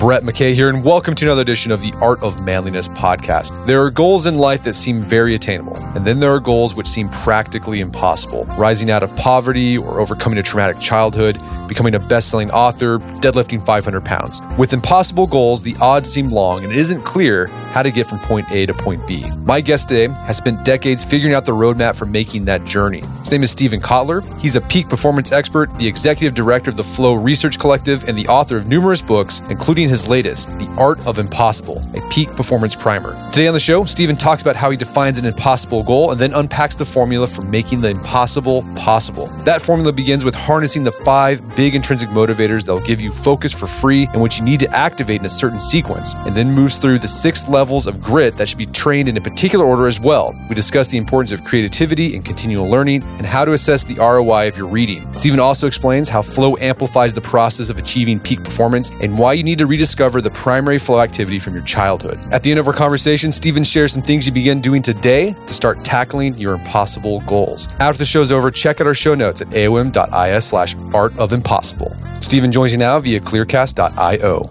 Brett 0.00 0.22
McKay 0.22 0.54
here, 0.54 0.70
and 0.70 0.82
welcome 0.82 1.14
to 1.14 1.26
another 1.26 1.42
edition 1.42 1.70
of 1.70 1.82
the 1.82 1.92
Art 2.00 2.22
of 2.22 2.42
Manliness 2.42 2.88
podcast. 2.88 3.66
There 3.66 3.82
are 3.82 3.90
goals 3.90 4.24
in 4.24 4.38
life 4.38 4.64
that 4.64 4.72
seem 4.72 5.02
very 5.02 5.34
attainable, 5.34 5.76
and 5.94 6.06
then 6.06 6.20
there 6.20 6.30
are 6.30 6.40
goals 6.40 6.74
which 6.74 6.86
seem 6.86 7.10
practically 7.10 7.80
impossible. 7.80 8.46
Rising 8.56 8.90
out 8.90 9.02
of 9.02 9.14
poverty 9.16 9.76
or 9.76 10.00
overcoming 10.00 10.38
a 10.38 10.42
traumatic 10.42 10.80
childhood, 10.80 11.38
becoming 11.68 11.94
a 11.94 11.98
best 11.98 12.30
selling 12.30 12.50
author, 12.50 12.98
deadlifting 13.20 13.62
500 13.62 14.02
pounds. 14.02 14.40
With 14.56 14.72
impossible 14.72 15.26
goals, 15.26 15.62
the 15.62 15.76
odds 15.82 16.10
seem 16.10 16.30
long, 16.30 16.64
and 16.64 16.72
it 16.72 16.78
isn't 16.78 17.02
clear 17.02 17.48
how 17.72 17.82
to 17.82 17.90
get 17.90 18.06
from 18.06 18.20
point 18.20 18.50
A 18.50 18.64
to 18.64 18.72
point 18.72 19.06
B. 19.06 19.24
My 19.44 19.60
guest 19.60 19.90
today 19.90 20.08
has 20.24 20.38
spent 20.38 20.64
decades 20.64 21.04
figuring 21.04 21.34
out 21.34 21.44
the 21.44 21.52
roadmap 21.52 21.96
for 21.96 22.06
making 22.06 22.46
that 22.46 22.64
journey. 22.64 23.02
His 23.18 23.30
name 23.30 23.42
is 23.42 23.50
Steven 23.50 23.82
Kotler. 23.82 24.26
He's 24.40 24.56
a 24.56 24.62
peak 24.62 24.88
performance 24.88 25.30
expert, 25.30 25.76
the 25.76 25.86
executive 25.86 26.34
director 26.34 26.70
of 26.70 26.78
the 26.78 26.84
Flow 26.84 27.12
Research 27.12 27.58
Collective, 27.58 28.08
and 28.08 28.16
the 28.16 28.26
author 28.28 28.56
of 28.56 28.66
numerous 28.66 29.02
books, 29.02 29.40
including 29.50 29.89
his 29.90 30.08
latest, 30.08 30.48
The 30.58 30.68
Art 30.78 31.04
of 31.04 31.18
Impossible, 31.18 31.82
a 31.96 32.00
peak 32.10 32.28
performance 32.36 32.76
primer. 32.76 33.18
Today 33.32 33.48
on 33.48 33.54
the 33.54 33.60
show, 33.60 33.84
Steven 33.84 34.16
talks 34.16 34.40
about 34.40 34.54
how 34.54 34.70
he 34.70 34.76
defines 34.76 35.18
an 35.18 35.26
impossible 35.26 35.82
goal 35.82 36.12
and 36.12 36.20
then 36.20 36.32
unpacks 36.32 36.76
the 36.76 36.84
formula 36.84 37.26
for 37.26 37.42
making 37.42 37.80
the 37.80 37.88
impossible 37.90 38.62
possible. 38.76 39.26
That 39.44 39.60
formula 39.60 39.92
begins 39.92 40.24
with 40.24 40.36
harnessing 40.36 40.84
the 40.84 40.92
five 40.92 41.42
big 41.56 41.74
intrinsic 41.74 42.08
motivators 42.10 42.64
that 42.66 42.72
will 42.72 42.86
give 42.86 43.00
you 43.00 43.10
focus 43.10 43.52
for 43.52 43.66
free 43.66 44.08
and 44.12 44.22
which 44.22 44.38
you 44.38 44.44
need 44.44 44.60
to 44.60 44.70
activate 44.70 45.20
in 45.20 45.26
a 45.26 45.30
certain 45.30 45.58
sequence, 45.58 46.14
and 46.14 46.36
then 46.36 46.52
moves 46.52 46.78
through 46.78 47.00
the 47.00 47.08
six 47.08 47.48
levels 47.48 47.88
of 47.88 48.00
grit 48.00 48.36
that 48.36 48.48
should 48.48 48.58
be 48.58 48.66
trained 48.66 49.08
in 49.08 49.16
a 49.16 49.20
particular 49.20 49.64
order 49.64 49.88
as 49.88 49.98
well. 49.98 50.32
We 50.48 50.54
discuss 50.54 50.86
the 50.86 50.98
importance 50.98 51.32
of 51.32 51.42
creativity 51.42 52.14
and 52.14 52.24
continual 52.24 52.68
learning 52.68 53.02
and 53.18 53.26
how 53.26 53.44
to 53.44 53.54
assess 53.54 53.84
the 53.84 53.96
ROI 53.96 54.46
of 54.46 54.56
your 54.56 54.68
reading. 54.68 55.12
Steven 55.16 55.40
also 55.40 55.66
explains 55.66 56.08
how 56.08 56.22
flow 56.22 56.56
amplifies 56.58 57.12
the 57.12 57.20
process 57.20 57.70
of 57.70 57.76
achieving 57.76 58.20
peak 58.20 58.44
performance 58.44 58.90
and 59.00 59.18
why 59.18 59.32
you 59.32 59.42
need 59.42 59.58
to 59.58 59.66
rediscover 59.80 60.20
the 60.20 60.28
primary 60.32 60.78
flow 60.78 61.00
activity 61.00 61.38
from 61.38 61.54
your 61.54 61.64
childhood. 61.64 62.20
At 62.32 62.42
the 62.42 62.50
end 62.50 62.60
of 62.60 62.68
our 62.68 62.74
conversation, 62.74 63.32
Steven 63.32 63.64
shares 63.64 63.92
some 63.92 64.02
things 64.02 64.26
you 64.26 64.32
begin 64.32 64.60
doing 64.60 64.82
today 64.82 65.32
to 65.46 65.54
start 65.54 65.82
tackling 65.82 66.34
your 66.34 66.52
impossible 66.52 67.20
goals. 67.20 67.66
After 67.78 67.96
the 67.96 68.04
show's 68.04 68.30
over, 68.30 68.50
check 68.50 68.82
out 68.82 68.86
our 68.86 68.92
show 68.92 69.14
notes 69.14 69.40
at 69.40 69.48
aom.is 69.48 70.44
slash 70.44 70.76
art 70.92 71.18
of 71.18 71.32
impossible. 71.32 71.96
Steven 72.20 72.52
joins 72.52 72.72
you 72.72 72.78
now 72.78 73.00
via 73.00 73.20
clearcast.io. 73.20 74.50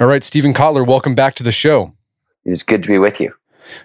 All 0.00 0.06
right, 0.06 0.24
Steven 0.24 0.54
Kotler, 0.54 0.86
welcome 0.86 1.14
back 1.14 1.34
to 1.34 1.42
the 1.42 1.52
show. 1.52 1.92
It's 2.46 2.62
good 2.62 2.82
to 2.84 2.88
be 2.88 2.98
with 2.98 3.20
you. 3.20 3.34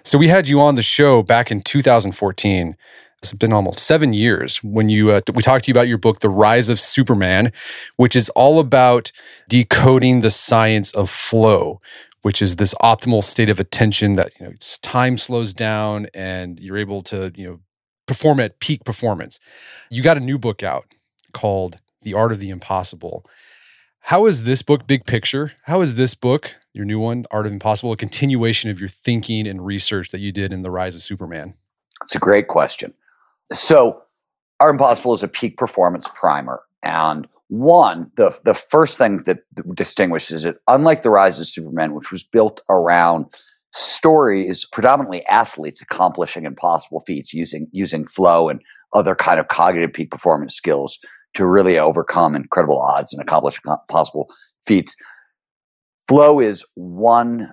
So 0.02 0.18
we 0.18 0.28
had 0.28 0.48
you 0.48 0.60
on 0.60 0.74
the 0.74 0.82
show 0.82 1.22
back 1.22 1.50
in 1.50 1.60
2014. 1.60 2.76
It's 3.22 3.32
been 3.32 3.52
almost 3.52 3.80
seven 3.80 4.12
years 4.12 4.62
when 4.62 4.88
you 4.88 5.10
uh, 5.10 5.20
we 5.32 5.42
talked 5.42 5.64
to 5.64 5.70
you 5.70 5.72
about 5.72 5.88
your 5.88 5.98
book, 5.98 6.20
The 6.20 6.28
Rise 6.28 6.68
of 6.68 6.78
Superman, 6.78 7.50
which 7.96 8.14
is 8.14 8.28
all 8.30 8.60
about 8.60 9.10
decoding 9.48 10.20
the 10.20 10.30
science 10.30 10.92
of 10.92 11.08
flow, 11.08 11.80
which 12.22 12.42
is 12.42 12.56
this 12.56 12.74
optimal 12.82 13.24
state 13.24 13.48
of 13.48 13.58
attention 13.58 14.14
that 14.14 14.32
you 14.38 14.46
know 14.46 14.52
time 14.82 15.16
slows 15.16 15.54
down 15.54 16.08
and 16.14 16.60
you're 16.60 16.76
able 16.76 17.02
to 17.02 17.32
you 17.34 17.48
know 17.48 17.60
perform 18.06 18.38
at 18.38 18.60
peak 18.60 18.84
performance. 18.84 19.40
You 19.90 20.02
got 20.02 20.16
a 20.16 20.20
new 20.20 20.38
book 20.38 20.62
out 20.62 20.86
called 21.32 21.78
The 22.02 22.14
Art 22.14 22.32
of 22.32 22.38
the 22.38 22.50
Impossible. 22.50 23.24
How 24.06 24.26
is 24.26 24.44
this 24.44 24.62
book, 24.62 24.86
big 24.86 25.04
picture? 25.04 25.50
How 25.64 25.80
is 25.80 25.96
this 25.96 26.14
book, 26.14 26.54
your 26.72 26.84
new 26.84 27.00
one, 27.00 27.24
Art 27.32 27.44
of 27.44 27.50
Impossible, 27.50 27.90
a 27.90 27.96
continuation 27.96 28.70
of 28.70 28.78
your 28.78 28.88
thinking 28.88 29.48
and 29.48 29.66
research 29.66 30.10
that 30.10 30.20
you 30.20 30.30
did 30.30 30.52
in 30.52 30.62
The 30.62 30.70
Rise 30.70 30.94
of 30.94 31.02
Superman? 31.02 31.54
It's 32.04 32.14
a 32.14 32.20
great 32.20 32.46
question. 32.46 32.94
So, 33.52 34.00
Art 34.60 34.74
Impossible 34.74 35.12
is 35.12 35.24
a 35.24 35.28
peak 35.28 35.56
performance 35.56 36.08
primer. 36.14 36.62
And 36.84 37.26
one, 37.48 38.12
the, 38.16 38.38
the 38.44 38.54
first 38.54 38.96
thing 38.96 39.24
that 39.24 39.38
distinguishes 39.74 40.44
it, 40.44 40.58
unlike 40.68 41.02
The 41.02 41.10
Rise 41.10 41.40
of 41.40 41.48
Superman, 41.48 41.92
which 41.92 42.12
was 42.12 42.22
built 42.22 42.60
around 42.70 43.26
stories, 43.72 44.64
predominantly 44.70 45.26
athletes 45.26 45.82
accomplishing 45.82 46.44
impossible 46.44 47.00
feats 47.00 47.34
using, 47.34 47.66
using 47.72 48.06
flow 48.06 48.50
and 48.50 48.62
other 48.92 49.16
kind 49.16 49.40
of 49.40 49.48
cognitive 49.48 49.92
peak 49.92 50.12
performance 50.12 50.54
skills 50.54 51.00
to 51.36 51.46
really 51.46 51.78
overcome 51.78 52.34
incredible 52.34 52.80
odds 52.80 53.12
and 53.12 53.20
accomplish 53.20 53.60
possible 53.88 54.28
feats. 54.66 54.96
Flow 56.08 56.40
is 56.40 56.64
one 56.74 57.52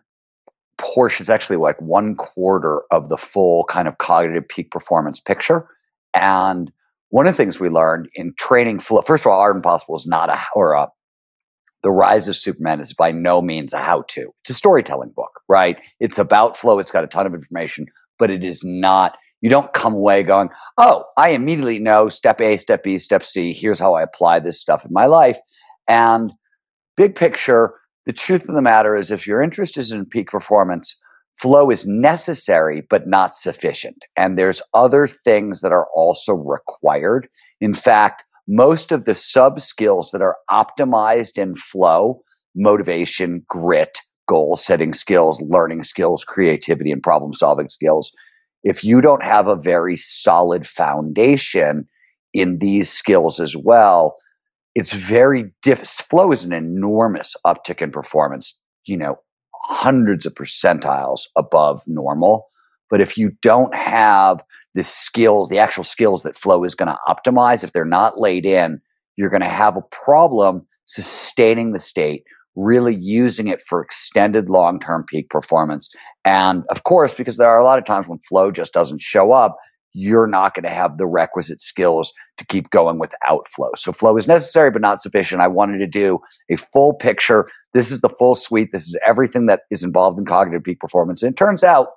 portion, 0.77 1.23
it's 1.23 1.29
actually 1.29 1.57
like 1.57 1.79
one 1.81 2.15
quarter 2.15 2.83
of 2.91 3.09
the 3.09 3.17
full 3.17 3.65
kind 3.65 3.87
of 3.87 3.97
cognitive 3.97 4.47
peak 4.47 4.71
performance 4.71 5.19
picture. 5.19 5.67
And 6.13 6.71
one 7.09 7.27
of 7.27 7.33
the 7.33 7.37
things 7.37 7.59
we 7.59 7.69
learned 7.69 8.09
in 8.15 8.33
training 8.37 8.79
flow, 8.79 9.01
first 9.01 9.25
of 9.25 9.31
all, 9.31 9.39
Art 9.39 9.55
Impossible 9.55 9.95
is 9.95 10.07
not 10.07 10.29
a, 10.29 10.39
or 10.55 10.73
a, 10.73 10.87
the 11.83 11.91
Rise 11.91 12.29
of 12.29 12.37
Superman 12.37 12.79
is 12.79 12.93
by 12.93 13.11
no 13.11 13.41
means 13.41 13.73
a 13.73 13.79
how 13.79 14.03
to. 14.09 14.33
It's 14.41 14.49
a 14.49 14.53
storytelling 14.53 15.11
book, 15.15 15.41
right? 15.49 15.79
It's 15.99 16.17
about 16.17 16.55
flow. 16.55 16.79
It's 16.79 16.91
got 16.91 17.03
a 17.03 17.07
ton 17.07 17.25
of 17.25 17.33
information, 17.33 17.87
but 18.17 18.31
it 18.31 18.43
is 18.43 18.63
not 18.63 19.17
you 19.43 19.49
don't 19.49 19.73
come 19.73 19.93
away 19.93 20.23
going, 20.23 20.47
oh, 20.77 21.03
I 21.17 21.31
immediately 21.31 21.77
know 21.77 22.07
step 22.07 22.39
A, 22.39 22.55
step 22.55 22.81
B, 22.81 22.97
step 22.97 23.25
C. 23.25 23.51
Here's 23.51 23.77
how 23.77 23.93
I 23.93 24.01
apply 24.01 24.39
this 24.39 24.59
stuff 24.59 24.85
in 24.85 24.93
my 24.93 25.05
life. 25.05 25.37
And 25.85 26.31
big 26.95 27.13
picture, 27.13 27.73
the 28.05 28.13
truth 28.13 28.47
of 28.47 28.55
the 28.55 28.61
matter 28.61 28.95
is 28.95 29.11
if 29.11 29.27
your 29.27 29.41
interest 29.41 29.77
is 29.77 29.91
in 29.91 30.05
peak 30.05 30.29
performance, 30.29 30.95
flow 31.35 31.69
is 31.69 31.85
necessary 31.85 32.83
but 32.89 33.05
not 33.05 33.35
sufficient. 33.35 34.05
And 34.15 34.39
there's 34.39 34.61
other 34.73 35.07
things 35.07 35.59
that 35.59 35.73
are 35.73 35.87
also 35.93 36.33
required. 36.35 37.27
In 37.59 37.73
fact, 37.73 38.23
most 38.47 38.93
of 38.93 39.03
the 39.03 39.13
sub 39.13 39.59
skills 39.59 40.11
that 40.11 40.21
are 40.21 40.37
optimized 40.49 41.37
in 41.37 41.55
flow, 41.55 42.21
motivation, 42.55 43.43
grit, 43.49 43.99
goal 44.25 44.55
setting 44.55 44.93
skills, 44.93 45.41
learning 45.41 45.83
skills, 45.83 46.23
creativity, 46.23 46.93
and 46.93 47.03
problem 47.03 47.33
solving 47.33 47.67
skills, 47.67 48.13
if 48.63 48.83
you 48.83 49.01
don't 49.01 49.23
have 49.23 49.47
a 49.47 49.55
very 49.55 49.97
solid 49.97 50.65
foundation 50.65 51.87
in 52.33 52.59
these 52.59 52.89
skills 52.89 53.39
as 53.39 53.55
well, 53.55 54.15
it's 54.75 54.93
very 54.93 55.51
diff. 55.61 55.79
Flow 55.79 56.31
is 56.31 56.43
an 56.43 56.53
enormous 56.53 57.35
uptick 57.45 57.81
in 57.81 57.91
performance, 57.91 58.59
you 58.85 58.97
know, 58.97 59.17
hundreds 59.63 60.25
of 60.25 60.33
percentiles 60.33 61.27
above 61.37 61.83
normal. 61.87 62.47
But 62.89 63.01
if 63.01 63.17
you 63.17 63.31
don't 63.41 63.73
have 63.75 64.43
the 64.73 64.83
skills, 64.83 65.49
the 65.49 65.59
actual 65.59 65.83
skills 65.83 66.23
that 66.23 66.35
flow 66.35 66.63
is 66.63 66.75
going 66.75 66.87
to 66.87 66.97
optimize, 67.07 67.63
if 67.63 67.71
they're 67.71 67.85
not 67.85 68.19
laid 68.19 68.45
in, 68.45 68.81
you're 69.15 69.29
going 69.29 69.41
to 69.41 69.47
have 69.47 69.77
a 69.77 69.81
problem 69.81 70.65
sustaining 70.85 71.71
the 71.71 71.79
state 71.79 72.23
really 72.55 72.95
using 72.95 73.47
it 73.47 73.61
for 73.61 73.81
extended 73.81 74.49
long 74.49 74.79
term 74.79 75.03
peak 75.07 75.29
performance. 75.29 75.89
And 76.25 76.63
of 76.69 76.83
course, 76.83 77.13
because 77.13 77.37
there 77.37 77.49
are 77.49 77.57
a 77.57 77.63
lot 77.63 77.79
of 77.79 77.85
times 77.85 78.07
when 78.07 78.19
flow 78.19 78.51
just 78.51 78.73
doesn't 78.73 79.01
show 79.01 79.31
up, 79.31 79.57
you're 79.93 80.27
not 80.27 80.55
going 80.55 80.63
to 80.63 80.71
have 80.71 80.97
the 80.97 81.05
requisite 81.05 81.61
skills 81.61 82.11
to 82.37 82.45
keep 82.45 82.69
going 82.71 82.97
without 82.97 83.47
flow. 83.47 83.69
So 83.75 83.91
flow 83.91 84.17
is 84.17 84.27
necessary, 84.27 84.71
but 84.71 84.81
not 84.81 84.99
sufficient. 84.99 85.41
I 85.41 85.47
wanted 85.47 85.77
to 85.79 85.87
do 85.87 86.19
a 86.49 86.55
full 86.55 86.95
picture. 86.95 87.47
This 87.73 87.91
is 87.91 88.01
the 88.01 88.09
full 88.09 88.35
suite. 88.35 88.69
This 88.71 88.87
is 88.87 88.97
everything 89.05 89.45
that 89.45 89.61
is 89.69 89.83
involved 89.83 90.19
in 90.19 90.25
cognitive 90.25 90.63
peak 90.63 90.79
performance. 90.79 91.21
And 91.21 91.31
it 91.31 91.37
turns 91.37 91.63
out 91.63 91.89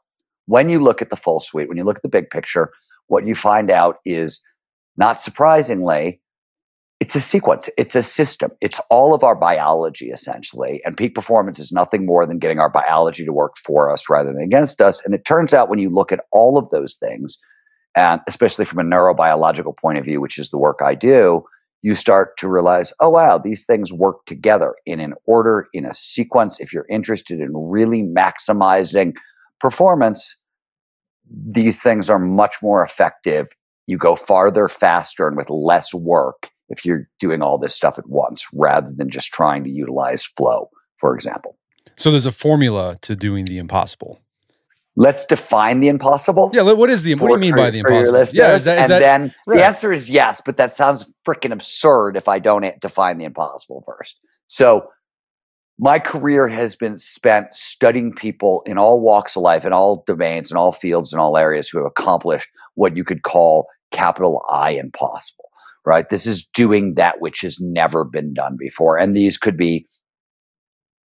when 0.44 0.69
you 0.69 0.78
look 0.78 1.00
at 1.00 1.09
the 1.09 1.17
full 1.17 1.41
suite, 1.41 1.69
when 1.69 1.78
you 1.78 1.84
look 1.84 1.97
at 1.97 2.03
the 2.03 2.09
big 2.09 2.28
picture, 2.28 2.71
what 3.06 3.27
you 3.27 3.34
find 3.34 3.71
out 3.71 3.97
is 4.05 4.43
not 4.99 5.21
surprisingly, 5.21 6.21
it's 7.06 7.15
a 7.15 7.21
sequence, 7.21 7.71
it's 7.78 7.94
a 7.94 8.03
system, 8.03 8.50
it's 8.61 8.81
all 8.91 9.14
of 9.14 9.23
our 9.23 9.37
biology 9.37 10.11
essentially. 10.11 10.82
And 10.85 10.97
peak 10.97 11.14
performance 11.14 11.61
is 11.61 11.70
nothing 11.70 12.05
more 12.05 12.26
than 12.26 12.41
getting 12.41 12.58
our 12.58 12.69
biology 12.69 13.25
to 13.25 13.32
work 13.32 13.56
for 13.58 13.93
us 13.93 14.11
rather 14.11 14.32
than 14.32 14.43
against 14.43 14.81
us. 14.81 15.05
And 15.05 15.14
it 15.14 15.25
turns 15.25 15.55
out 15.55 15.69
when 15.69 15.79
you 15.79 15.88
look 15.88 16.11
at 16.11 16.25
all 16.32 16.58
of 16.58 16.69
those 16.70 16.97
things, 16.97 17.38
and 17.94 18.20
especially 18.26 18.64
from 18.64 18.81
a 18.81 18.82
neurobiological 18.82 19.76
point 19.76 19.99
of 19.99 20.05
view, 20.05 20.20
which 20.20 20.37
is 20.37 20.50
the 20.50 20.58
work 20.58 20.81
I 20.85 20.97
do, 20.97 21.44
you 21.81 21.94
start 21.94 22.37
to 22.38 22.49
realize, 22.49 22.93
oh, 22.99 23.11
wow, 23.11 23.38
these 23.38 23.64
things 23.64 23.93
work 23.93 24.26
together 24.26 24.75
in 24.85 24.99
an 24.99 25.14
order, 25.26 25.69
in 25.73 25.87
a 25.87 25.94
sequence. 25.94 26.58
If 26.58 26.73
you're 26.73 26.88
interested 26.91 27.41
in 27.41 27.53
really 27.55 28.03
maximizing 28.03 29.14
performance, 29.61 30.37
these 31.31 31.81
things 31.81 32.11
are 32.11 32.19
much 32.19 32.56
more 32.61 32.85
effective. 32.85 33.47
You 33.87 33.97
go 33.97 34.17
farther, 34.17 34.67
faster, 34.67 35.29
and 35.29 35.37
with 35.37 35.50
less 35.50 35.94
work 35.94 36.50
if 36.69 36.85
you're 36.85 37.09
doing 37.21 37.43
all 37.43 37.59
this 37.59 37.75
stuff 37.75 37.99
at 37.99 38.09
once 38.09 38.47
rather 38.53 38.93
than 38.95 39.11
just 39.11 39.29
trying 39.33 39.65
to 39.65 39.71
utilize 39.71 40.25
flow, 40.25 40.71
for 40.99 41.15
example. 41.15 41.57
So 41.97 42.11
there's 42.11 42.27
a 42.27 42.33
formula 42.33 42.97
to 43.03 43.17
doing 43.17 43.45
the 43.45 43.59
impossible. 43.59 44.19
Let's 44.99 45.27
define 45.27 45.81
the 45.81 45.89
impossible. 45.89 46.51
Yeah, 46.55 46.63
what 46.73 46.89
is 46.89 47.03
the 47.03 47.15
what 47.17 47.29
do 47.29 47.35
you 47.35 47.39
mean 47.39 47.55
by 47.55 47.71
the 47.71 47.81
impossible? 47.81 48.19
Yeah, 48.33 48.55
is 48.55 48.65
that, 48.65 48.79
is 48.79 48.85
and 48.85 48.91
that, 48.91 48.99
then 49.01 49.35
right. 49.47 49.59
the 49.59 49.65
answer 49.65 49.93
is 49.93 50.09
yes, 50.09 50.41
but 50.45 50.57
that 50.57 50.73
sounds 50.73 51.05
freaking 51.27 51.53
absurd 51.53 52.17
if 52.17 52.29
I 52.29 52.39
don't 52.39 52.65
define 52.81 53.19
the 53.19 53.25
impossible 53.25 53.85
first. 53.87 54.19
So 54.47 54.89
my 55.79 55.99
career 55.99 56.49
has 56.49 56.77
been 56.77 56.97
spent 56.97 57.55
studying 57.55 58.15
people 58.15 58.63
in 58.65 58.79
all 58.79 59.03
walks 59.03 59.37
of 59.37 59.43
life, 59.43 59.67
in 59.67 59.73
all 59.75 60.03
domains, 60.07 60.51
in 60.51 60.57
all 60.57 60.73
fields, 60.73 61.13
in 61.13 61.19
all 61.19 61.37
areas 61.37 61.69
who 61.69 61.79
have 61.79 61.87
accomplished 61.87 62.49
what 62.75 62.97
you 62.97 63.05
could 63.05 63.23
call 63.23 63.67
capital 63.93 64.45
I 64.51 64.71
impossible, 64.71 65.45
right? 65.87 66.09
This 66.09 66.27
is 66.27 66.47
doing 66.53 66.94
that 66.94 67.21
which 67.21 67.41
has 67.41 67.59
never 67.61 68.05
been 68.05 68.35
done 68.35 68.56
before. 68.59 68.99
And 68.99 69.17
these 69.17 69.38
could 69.38 69.56
be 69.56 69.87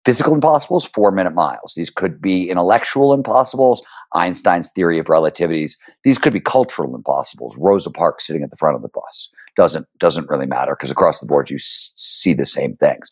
physical 0.05 0.33
impossibles, 0.33 0.85
four 0.85 1.11
minute 1.11 1.35
miles. 1.35 1.73
These 1.75 1.89
could 1.89 2.21
be 2.21 2.49
intellectual 2.49 3.13
impossibles, 3.13 3.83
Einstein's 4.15 4.71
theory 4.71 4.97
of 4.97 5.07
relativities. 5.07 5.73
These 6.03 6.17
could 6.17 6.33
be 6.33 6.39
cultural 6.39 6.95
impossibles, 6.95 7.57
Rosa 7.59 7.91
Parks 7.91 8.25
sitting 8.25 8.41
at 8.41 8.49
the 8.49 8.55
front 8.55 8.77
of 8.77 8.81
the 8.81 8.89
bus. 8.89 9.29
Doesn't, 9.57 9.85
doesn't 9.99 10.29
really 10.29 10.47
matter 10.47 10.75
because 10.75 10.89
across 10.89 11.19
the 11.19 11.27
board 11.27 11.49
you 11.49 11.57
s- 11.57 11.91
see 11.97 12.33
the 12.33 12.45
same 12.45 12.73
things. 12.73 13.09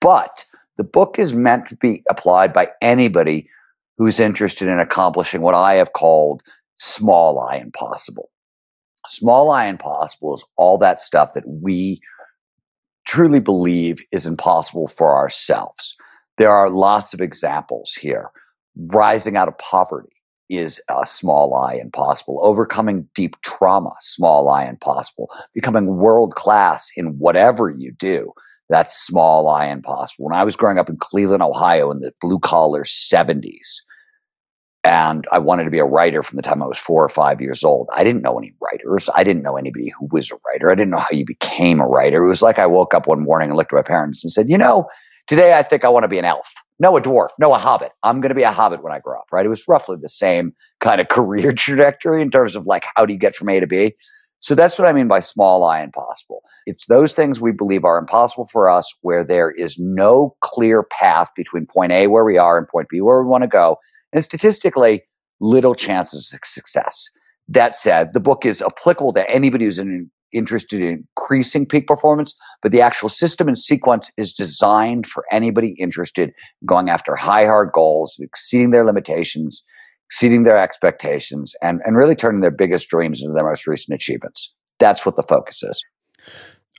But 0.00 0.44
the 0.76 0.84
book 0.84 1.18
is 1.18 1.34
meant 1.34 1.66
to 1.68 1.76
be 1.76 2.04
applied 2.08 2.52
by 2.52 2.68
anybody 2.82 3.48
who's 3.96 4.20
interested 4.20 4.68
in 4.68 4.78
accomplishing 4.78 5.40
what 5.40 5.54
I 5.54 5.74
have 5.74 5.94
called 5.94 6.42
small 6.78 7.40
I 7.40 7.56
impossible. 7.56 8.30
Small 9.08 9.50
I 9.50 9.66
impossible 9.66 10.34
is 10.34 10.44
all 10.56 10.78
that 10.78 10.98
stuff 10.98 11.32
that 11.34 11.48
we 11.48 12.00
truly 13.06 13.40
believe 13.40 14.04
is 14.12 14.26
impossible 14.26 14.86
for 14.86 15.16
ourselves. 15.16 15.96
There 16.36 16.50
are 16.50 16.68
lots 16.68 17.14
of 17.14 17.20
examples 17.20 17.94
here. 17.94 18.30
Rising 18.76 19.36
out 19.36 19.48
of 19.48 19.56
poverty 19.58 20.12
is 20.50 20.80
a 20.90 21.06
small 21.06 21.54
I 21.54 21.74
impossible. 21.74 22.38
Overcoming 22.42 23.08
deep 23.14 23.36
trauma, 23.42 23.92
small 24.00 24.48
I 24.50 24.66
impossible. 24.66 25.30
Becoming 25.54 25.96
world 25.96 26.34
class 26.34 26.90
in 26.96 27.18
whatever 27.18 27.70
you 27.70 27.92
do, 27.92 28.32
that's 28.68 28.94
small 28.94 29.48
I 29.48 29.66
impossible. 29.66 30.26
When 30.26 30.38
I 30.38 30.44
was 30.44 30.56
growing 30.56 30.78
up 30.78 30.90
in 30.90 30.98
Cleveland, 30.98 31.42
Ohio 31.42 31.90
in 31.90 32.00
the 32.00 32.12
blue 32.20 32.38
collar 32.38 32.84
70s, 32.84 33.80
and 34.88 35.26
I 35.30 35.38
wanted 35.38 35.64
to 35.64 35.70
be 35.70 35.80
a 35.80 35.84
writer 35.84 36.22
from 36.22 36.36
the 36.36 36.42
time 36.42 36.62
I 36.62 36.66
was 36.66 36.78
four 36.78 37.04
or 37.04 37.10
five 37.10 37.42
years 37.42 37.62
old. 37.62 37.90
I 37.94 38.02
didn't 38.04 38.22
know 38.22 38.38
any 38.38 38.54
writers. 38.58 39.10
I 39.14 39.22
didn't 39.22 39.42
know 39.42 39.58
anybody 39.58 39.90
who 39.90 40.08
was 40.10 40.30
a 40.30 40.38
writer. 40.46 40.70
I 40.70 40.74
didn't 40.74 40.92
know 40.92 40.96
how 40.96 41.10
you 41.12 41.26
became 41.26 41.78
a 41.78 41.86
writer. 41.86 42.24
It 42.24 42.28
was 42.28 42.40
like 42.40 42.58
I 42.58 42.64
woke 42.64 42.94
up 42.94 43.06
one 43.06 43.22
morning 43.22 43.50
and 43.50 43.56
looked 43.58 43.70
at 43.70 43.76
my 43.76 43.82
parents 43.82 44.24
and 44.24 44.32
said, 44.32 44.48
you 44.48 44.56
know, 44.56 44.88
today 45.26 45.58
I 45.58 45.62
think 45.62 45.84
I 45.84 45.90
want 45.90 46.04
to 46.04 46.08
be 46.08 46.18
an 46.18 46.24
elf. 46.24 46.54
No, 46.80 46.96
a 46.96 47.02
dwarf. 47.02 47.28
No, 47.38 47.52
a 47.52 47.58
hobbit. 47.58 47.92
I'm 48.02 48.22
going 48.22 48.30
to 48.30 48.34
be 48.34 48.44
a 48.44 48.52
hobbit 48.52 48.82
when 48.82 48.94
I 48.94 48.98
grow 48.98 49.18
up, 49.18 49.26
right? 49.30 49.44
It 49.44 49.50
was 49.50 49.68
roughly 49.68 49.98
the 50.00 50.08
same 50.08 50.54
kind 50.80 51.02
of 51.02 51.08
career 51.10 51.52
trajectory 51.52 52.22
in 52.22 52.30
terms 52.30 52.56
of 52.56 52.64
like, 52.64 52.86
how 52.96 53.04
do 53.04 53.12
you 53.12 53.18
get 53.18 53.34
from 53.34 53.50
A 53.50 53.60
to 53.60 53.66
B? 53.66 53.94
So 54.40 54.54
that's 54.54 54.78
what 54.78 54.88
I 54.88 54.94
mean 54.94 55.08
by 55.08 55.20
small 55.20 55.64
I 55.64 55.82
impossible. 55.82 56.44
It's 56.64 56.86
those 56.86 57.14
things 57.14 57.42
we 57.42 57.52
believe 57.52 57.84
are 57.84 57.98
impossible 57.98 58.46
for 58.50 58.70
us 58.70 58.90
where 59.02 59.22
there 59.22 59.50
is 59.50 59.78
no 59.78 60.34
clear 60.40 60.82
path 60.82 61.30
between 61.36 61.66
point 61.66 61.92
A 61.92 62.06
where 62.06 62.24
we 62.24 62.38
are 62.38 62.56
and 62.56 62.66
point 62.66 62.88
B 62.88 63.02
where 63.02 63.22
we 63.22 63.28
want 63.28 63.42
to 63.42 63.48
go 63.48 63.76
and 64.12 64.24
statistically 64.24 65.02
little 65.40 65.74
chances 65.74 66.32
of 66.32 66.40
success. 66.44 67.08
That 67.48 67.74
said, 67.74 68.12
the 68.12 68.20
book 68.20 68.44
is 68.44 68.62
applicable 68.62 69.12
to 69.14 69.30
anybody 69.30 69.64
who's 69.64 69.78
in, 69.78 70.10
interested 70.32 70.80
in 70.80 71.06
increasing 71.16 71.66
peak 71.66 71.86
performance, 71.86 72.36
but 72.62 72.72
the 72.72 72.82
actual 72.82 73.08
system 73.08 73.48
and 73.48 73.56
sequence 73.56 74.10
is 74.16 74.32
designed 74.32 75.06
for 75.06 75.24
anybody 75.32 75.74
interested 75.78 76.30
in 76.30 76.66
going 76.66 76.90
after 76.90 77.16
high, 77.16 77.46
hard 77.46 77.70
goals, 77.72 78.16
exceeding 78.20 78.70
their 78.70 78.84
limitations, 78.84 79.62
exceeding 80.06 80.44
their 80.44 80.58
expectations, 80.58 81.54
and, 81.62 81.80
and 81.84 81.96
really 81.96 82.16
turning 82.16 82.40
their 82.40 82.50
biggest 82.50 82.88
dreams 82.88 83.22
into 83.22 83.32
their 83.34 83.48
most 83.48 83.66
recent 83.66 83.94
achievements. 83.94 84.52
That's 84.78 85.06
what 85.06 85.16
the 85.16 85.22
focus 85.22 85.62
is. 85.62 85.82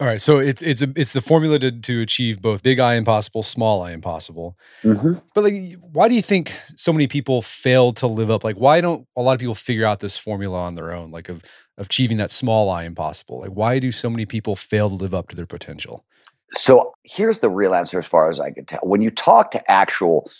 All 0.01 0.07
right, 0.07 0.21
so 0.21 0.37
it's 0.37 0.61
it's 0.61 0.81
a, 0.81 0.87
it's 0.95 1.11
the 1.11 1.19
formula 1.19 1.59
to, 1.59 1.71
to 1.71 2.01
achieve 2.01 2.41
both 2.41 2.63
big 2.63 2.79
I 2.79 2.93
impossible, 2.93 3.43
small 3.43 3.81
I 3.81 3.91
impossible. 3.91 4.57
Mm-hmm. 4.81 5.15
But 5.35 5.43
like, 5.43 5.73
why 5.81 6.07
do 6.07 6.15
you 6.15 6.21
think 6.21 6.53
so 6.77 6.93
many 6.93 7.05
people 7.05 7.41
fail 7.41 7.91
to 7.93 8.07
live 8.07 8.31
up? 8.31 8.45
Like, 8.45 8.55
why 8.55 8.79
don't 8.79 9.05
a 9.17 9.21
lot 9.21 9.33
of 9.33 9.41
people 9.41 9.55
figure 9.55 9.85
out 9.85 9.99
this 9.99 10.17
formula 10.17 10.57
on 10.57 10.75
their 10.75 10.93
own? 10.93 11.11
Like, 11.11 11.27
of, 11.27 11.43
of 11.77 11.87
achieving 11.87 12.15
that 12.17 12.31
small 12.31 12.69
I 12.69 12.83
impossible. 12.83 13.41
Like, 13.41 13.49
why 13.49 13.79
do 13.79 13.91
so 13.91 14.09
many 14.09 14.25
people 14.25 14.55
fail 14.55 14.87
to 14.87 14.95
live 14.95 15.13
up 15.13 15.27
to 15.29 15.35
their 15.35 15.45
potential? 15.45 16.05
So 16.53 16.93
here's 17.03 17.39
the 17.39 17.49
real 17.49 17.75
answer, 17.75 17.99
as 17.99 18.05
far 18.05 18.29
as 18.29 18.39
I 18.39 18.51
can 18.51 18.65
tell. 18.65 18.79
When 18.83 19.01
you 19.01 19.11
talk 19.11 19.51
to 19.51 19.69
actual 19.69 20.31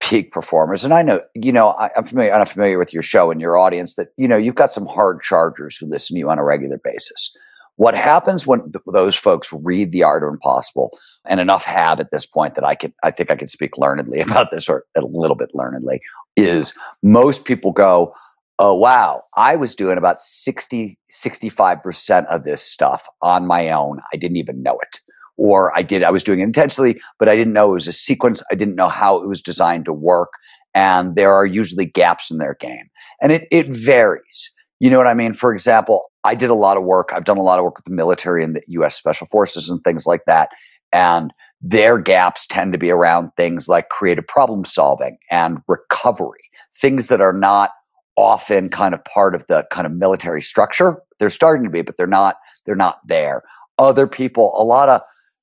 peak 0.00 0.32
performers, 0.32 0.82
and 0.82 0.94
I 0.94 1.02
know 1.02 1.20
you 1.34 1.52
know 1.52 1.68
I, 1.68 1.90
am 1.94 2.06
familiar. 2.06 2.32
I'm 2.32 2.46
familiar 2.46 2.78
with 2.78 2.94
your 2.94 3.02
show 3.02 3.30
and 3.30 3.38
your 3.38 3.58
audience. 3.58 3.96
That 3.96 4.08
you 4.16 4.26
know 4.26 4.38
you've 4.38 4.54
got 4.54 4.70
some 4.70 4.86
hard 4.86 5.20
chargers 5.20 5.76
who 5.76 5.84
listen 5.84 6.14
to 6.14 6.18
you 6.20 6.30
on 6.30 6.38
a 6.38 6.44
regular 6.44 6.80
basis 6.82 7.34
what 7.76 7.94
happens 7.94 8.46
when 8.46 8.60
th- 8.72 8.84
those 8.92 9.16
folks 9.16 9.52
read 9.52 9.92
The 9.92 10.02
Art 10.02 10.22
of 10.22 10.28
Impossible, 10.28 10.96
and 11.26 11.40
enough 11.40 11.64
have 11.64 12.00
at 12.00 12.10
this 12.10 12.26
point 12.26 12.54
that 12.54 12.64
I 12.64 12.74
could, 12.74 12.92
I 13.02 13.10
think 13.10 13.30
I 13.30 13.36
could 13.36 13.50
speak 13.50 13.72
learnedly 13.76 14.20
about 14.24 14.50
this 14.50 14.68
or 14.68 14.84
a 14.96 15.02
little 15.02 15.36
bit 15.36 15.50
learnedly, 15.54 16.00
is 16.36 16.74
most 17.02 17.44
people 17.44 17.72
go, 17.72 18.14
oh, 18.58 18.74
wow, 18.74 19.22
I 19.36 19.56
was 19.56 19.74
doing 19.74 19.98
about 19.98 20.20
60, 20.20 20.98
65% 21.10 22.26
of 22.26 22.44
this 22.44 22.62
stuff 22.62 23.08
on 23.20 23.46
my 23.46 23.70
own. 23.70 23.98
I 24.12 24.16
didn't 24.16 24.36
even 24.36 24.62
know 24.62 24.78
it. 24.80 25.00
Or 25.36 25.76
I 25.76 25.82
did, 25.82 26.04
I 26.04 26.10
was 26.10 26.22
doing 26.22 26.38
it 26.38 26.44
intentionally, 26.44 27.00
but 27.18 27.28
I 27.28 27.34
didn't 27.34 27.52
know 27.52 27.70
it 27.70 27.74
was 27.74 27.88
a 27.88 27.92
sequence. 27.92 28.42
I 28.52 28.54
didn't 28.54 28.76
know 28.76 28.88
how 28.88 29.16
it 29.16 29.26
was 29.26 29.40
designed 29.40 29.84
to 29.86 29.92
work. 29.92 30.30
And 30.74 31.16
there 31.16 31.32
are 31.32 31.46
usually 31.46 31.86
gaps 31.86 32.30
in 32.30 32.38
their 32.38 32.56
game. 32.60 32.88
And 33.20 33.32
it, 33.32 33.48
it 33.50 33.68
varies. 33.68 34.52
You 34.78 34.90
know 34.90 34.98
what 34.98 35.08
I 35.08 35.14
mean? 35.14 35.32
For 35.32 35.52
example, 35.52 36.10
I 36.24 36.34
did 36.34 36.50
a 36.50 36.54
lot 36.54 36.76
of 36.76 36.84
work. 36.84 37.10
I've 37.14 37.24
done 37.24 37.36
a 37.36 37.42
lot 37.42 37.58
of 37.58 37.64
work 37.64 37.76
with 37.76 37.84
the 37.84 37.90
military 37.90 38.42
and 38.42 38.56
the 38.56 38.62
US 38.68 38.96
Special 38.96 39.26
Forces 39.26 39.68
and 39.68 39.82
things 39.84 40.06
like 40.06 40.22
that. 40.26 40.50
And 40.92 41.32
their 41.60 41.98
gaps 41.98 42.46
tend 42.46 42.72
to 42.72 42.78
be 42.78 42.90
around 42.90 43.30
things 43.36 43.68
like 43.68 43.88
creative 43.88 44.26
problem 44.26 44.64
solving 44.64 45.18
and 45.30 45.58
recovery, 45.66 46.50
things 46.74 47.08
that 47.08 47.20
are 47.20 47.32
not 47.32 47.70
often 48.16 48.68
kind 48.68 48.94
of 48.94 49.04
part 49.04 49.34
of 49.34 49.46
the 49.48 49.66
kind 49.70 49.86
of 49.86 49.92
military 49.92 50.40
structure. 50.40 50.98
They're 51.18 51.30
starting 51.30 51.64
to 51.64 51.70
be, 51.70 51.82
but 51.82 51.96
they're 51.96 52.06
not, 52.06 52.36
they're 52.64 52.76
not 52.76 53.00
there. 53.06 53.42
Other 53.78 54.06
people, 54.06 54.54
a 54.56 54.62
lot 54.62 54.88
of 54.88 55.00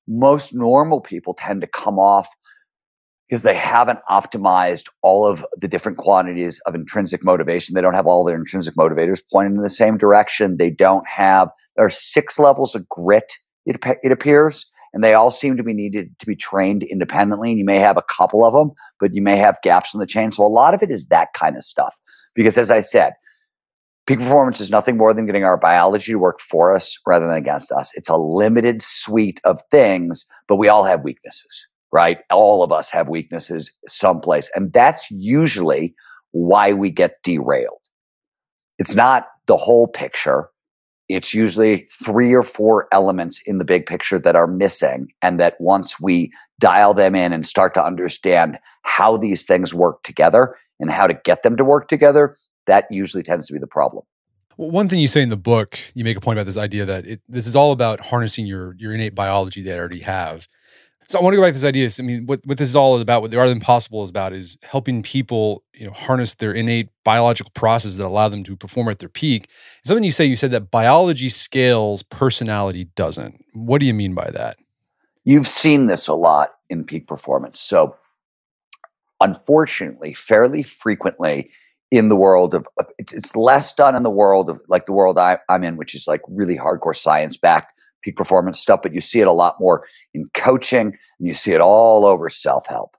most 0.08 0.54
normal 0.54 1.00
people 1.00 1.34
tend 1.34 1.60
to 1.60 1.66
come 1.66 1.98
off 1.98 2.28
because 3.32 3.44
they 3.44 3.54
haven't 3.54 3.98
optimized 4.10 4.90
all 5.00 5.26
of 5.26 5.42
the 5.56 5.66
different 5.66 5.96
quantities 5.96 6.60
of 6.66 6.74
intrinsic 6.74 7.24
motivation. 7.24 7.74
They 7.74 7.80
don't 7.80 7.94
have 7.94 8.04
all 8.04 8.26
their 8.26 8.36
intrinsic 8.36 8.74
motivators 8.74 9.22
pointing 9.32 9.54
in 9.54 9.62
the 9.62 9.70
same 9.70 9.96
direction. 9.96 10.58
They 10.58 10.68
don't 10.68 11.08
have, 11.08 11.48
there 11.74 11.86
are 11.86 11.88
six 11.88 12.38
levels 12.38 12.74
of 12.74 12.86
grit, 12.90 13.32
it, 13.64 13.82
it 14.02 14.12
appears, 14.12 14.66
and 14.92 15.02
they 15.02 15.14
all 15.14 15.30
seem 15.30 15.56
to 15.56 15.62
be 15.62 15.72
needed 15.72 16.10
to 16.18 16.26
be 16.26 16.36
trained 16.36 16.82
independently. 16.82 17.48
And 17.48 17.58
you 17.58 17.64
may 17.64 17.78
have 17.78 17.96
a 17.96 18.02
couple 18.02 18.44
of 18.44 18.52
them, 18.52 18.72
but 19.00 19.14
you 19.14 19.22
may 19.22 19.36
have 19.36 19.56
gaps 19.62 19.94
in 19.94 20.00
the 20.00 20.06
chain. 20.06 20.30
So 20.30 20.44
a 20.44 20.44
lot 20.44 20.74
of 20.74 20.82
it 20.82 20.90
is 20.90 21.06
that 21.06 21.28
kind 21.32 21.56
of 21.56 21.64
stuff. 21.64 21.96
Because 22.34 22.58
as 22.58 22.70
I 22.70 22.80
said, 22.80 23.14
peak 24.06 24.18
performance 24.18 24.60
is 24.60 24.70
nothing 24.70 24.98
more 24.98 25.14
than 25.14 25.24
getting 25.24 25.44
our 25.44 25.56
biology 25.56 26.12
to 26.12 26.18
work 26.18 26.38
for 26.38 26.76
us 26.76 26.98
rather 27.06 27.26
than 27.26 27.38
against 27.38 27.72
us. 27.72 27.92
It's 27.94 28.10
a 28.10 28.16
limited 28.18 28.82
suite 28.82 29.40
of 29.44 29.58
things, 29.70 30.26
but 30.48 30.56
we 30.56 30.68
all 30.68 30.84
have 30.84 31.02
weaknesses 31.02 31.66
right? 31.92 32.18
All 32.30 32.62
of 32.62 32.72
us 32.72 32.90
have 32.90 33.08
weaknesses 33.08 33.70
someplace. 33.86 34.50
And 34.54 34.72
that's 34.72 35.10
usually 35.10 35.94
why 36.32 36.72
we 36.72 36.90
get 36.90 37.22
derailed. 37.22 37.78
It's 38.78 38.96
not 38.96 39.28
the 39.46 39.58
whole 39.58 39.86
picture. 39.86 40.48
It's 41.08 41.34
usually 41.34 41.86
three 42.02 42.32
or 42.32 42.42
four 42.42 42.88
elements 42.90 43.42
in 43.44 43.58
the 43.58 43.64
big 43.64 43.84
picture 43.84 44.18
that 44.18 44.34
are 44.34 44.46
missing. 44.46 45.08
And 45.20 45.38
that 45.38 45.54
once 45.60 46.00
we 46.00 46.32
dial 46.58 46.94
them 46.94 47.14
in 47.14 47.32
and 47.34 47.46
start 47.46 47.74
to 47.74 47.84
understand 47.84 48.58
how 48.82 49.18
these 49.18 49.44
things 49.44 49.74
work 49.74 50.02
together 50.02 50.56
and 50.80 50.90
how 50.90 51.06
to 51.06 51.14
get 51.24 51.42
them 51.42 51.56
to 51.58 51.64
work 51.64 51.88
together, 51.88 52.34
that 52.66 52.86
usually 52.90 53.22
tends 53.22 53.46
to 53.46 53.52
be 53.52 53.58
the 53.58 53.66
problem. 53.66 54.04
Well, 54.56 54.70
one 54.70 54.88
thing 54.88 55.00
you 55.00 55.08
say 55.08 55.22
in 55.22 55.28
the 55.28 55.36
book, 55.36 55.78
you 55.94 56.04
make 56.04 56.16
a 56.16 56.20
point 56.20 56.38
about 56.38 56.46
this 56.46 56.56
idea 56.56 56.84
that 56.86 57.06
it, 57.06 57.20
this 57.28 57.46
is 57.46 57.56
all 57.56 57.72
about 57.72 58.00
harnessing 58.00 58.46
your 58.46 58.74
your 58.78 58.92
innate 58.92 59.14
biology 59.14 59.62
that 59.62 59.76
I 59.76 59.78
already 59.78 60.00
have 60.00 60.46
so 61.06 61.18
I 61.18 61.22
want 61.22 61.34
to 61.34 61.36
go 61.36 61.42
back 61.42 61.50
to 61.50 61.54
this 61.54 61.64
idea. 61.64 61.88
I 61.98 62.02
mean, 62.02 62.26
what, 62.26 62.40
what 62.44 62.58
this 62.58 62.68
is 62.68 62.76
all 62.76 63.00
about, 63.00 63.22
what 63.22 63.30
the 63.30 63.38
art 63.38 63.48
of 63.48 63.52
impossible 63.52 64.02
is 64.02 64.10
about, 64.10 64.32
is 64.32 64.58
helping 64.62 65.02
people, 65.02 65.64
you 65.74 65.86
know, 65.86 65.92
harness 65.92 66.34
their 66.34 66.52
innate 66.52 66.88
biological 67.04 67.50
processes 67.54 67.96
that 67.96 68.06
allow 68.06 68.28
them 68.28 68.44
to 68.44 68.56
perform 68.56 68.88
at 68.88 68.98
their 68.98 69.08
peak. 69.08 69.48
Something 69.84 70.04
you 70.04 70.10
say, 70.10 70.24
you 70.24 70.36
said 70.36 70.50
that 70.52 70.70
biology 70.70 71.28
scales, 71.28 72.02
personality 72.02 72.84
doesn't. 72.94 73.44
What 73.52 73.78
do 73.78 73.86
you 73.86 73.94
mean 73.94 74.14
by 74.14 74.30
that? 74.30 74.56
You've 75.24 75.48
seen 75.48 75.86
this 75.86 76.08
a 76.08 76.14
lot 76.14 76.54
in 76.68 76.84
peak 76.84 77.06
performance. 77.06 77.60
So, 77.60 77.96
unfortunately, 79.20 80.14
fairly 80.14 80.62
frequently 80.62 81.50
in 81.90 82.08
the 82.08 82.16
world 82.16 82.54
of, 82.54 82.66
it's, 82.98 83.12
it's 83.12 83.36
less 83.36 83.72
done 83.72 83.94
in 83.94 84.02
the 84.02 84.10
world 84.10 84.48
of 84.48 84.60
like 84.68 84.86
the 84.86 84.92
world 84.92 85.18
I, 85.18 85.38
I'm 85.48 85.62
in, 85.62 85.76
which 85.76 85.94
is 85.94 86.08
like 86.08 86.22
really 86.26 86.56
hardcore 86.56 86.96
science 86.96 87.36
backed 87.36 87.72
peak 88.02 88.16
performance 88.16 88.60
stuff, 88.60 88.80
but 88.82 88.94
you 88.94 89.00
see 89.00 89.20
it 89.20 89.26
a 89.26 89.32
lot 89.32 89.56
more 89.60 89.86
in 90.14 90.28
coaching 90.34 90.86
and 90.88 91.28
you 91.28 91.34
see 91.34 91.52
it 91.52 91.60
all 91.60 92.04
over 92.04 92.28
self 92.28 92.66
help. 92.66 92.96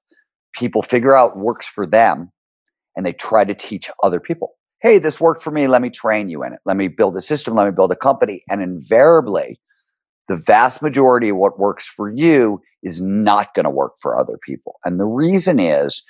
People 0.53 0.81
figure 0.81 1.15
out 1.15 1.37
works 1.37 1.65
for 1.65 1.85
them 1.87 2.31
and 2.95 3.05
they 3.05 3.13
try 3.13 3.43
to 3.43 3.55
teach 3.55 3.89
other 4.03 4.19
people. 4.19 4.53
Hey, 4.81 4.99
this 4.99 5.19
worked 5.19 5.41
for 5.41 5.51
me. 5.51 5.67
Let 5.67 5.81
me 5.81 5.89
train 5.89 6.29
you 6.29 6.43
in 6.43 6.53
it. 6.53 6.59
Let 6.65 6.77
me 6.77 6.89
build 6.89 7.15
a 7.15 7.21
system. 7.21 7.53
Let 7.55 7.65
me 7.65 7.71
build 7.71 7.91
a 7.91 7.95
company. 7.95 8.43
And 8.49 8.61
invariably, 8.61 9.59
the 10.27 10.35
vast 10.35 10.81
majority 10.81 11.29
of 11.29 11.37
what 11.37 11.59
works 11.59 11.85
for 11.85 12.11
you 12.11 12.61
is 12.81 13.01
not 13.01 13.53
going 13.53 13.63
to 13.63 13.69
work 13.69 13.93
for 14.01 14.19
other 14.19 14.37
people. 14.41 14.75
And 14.83 14.99
the 14.99 15.05
reason 15.05 15.59
is 15.59 16.03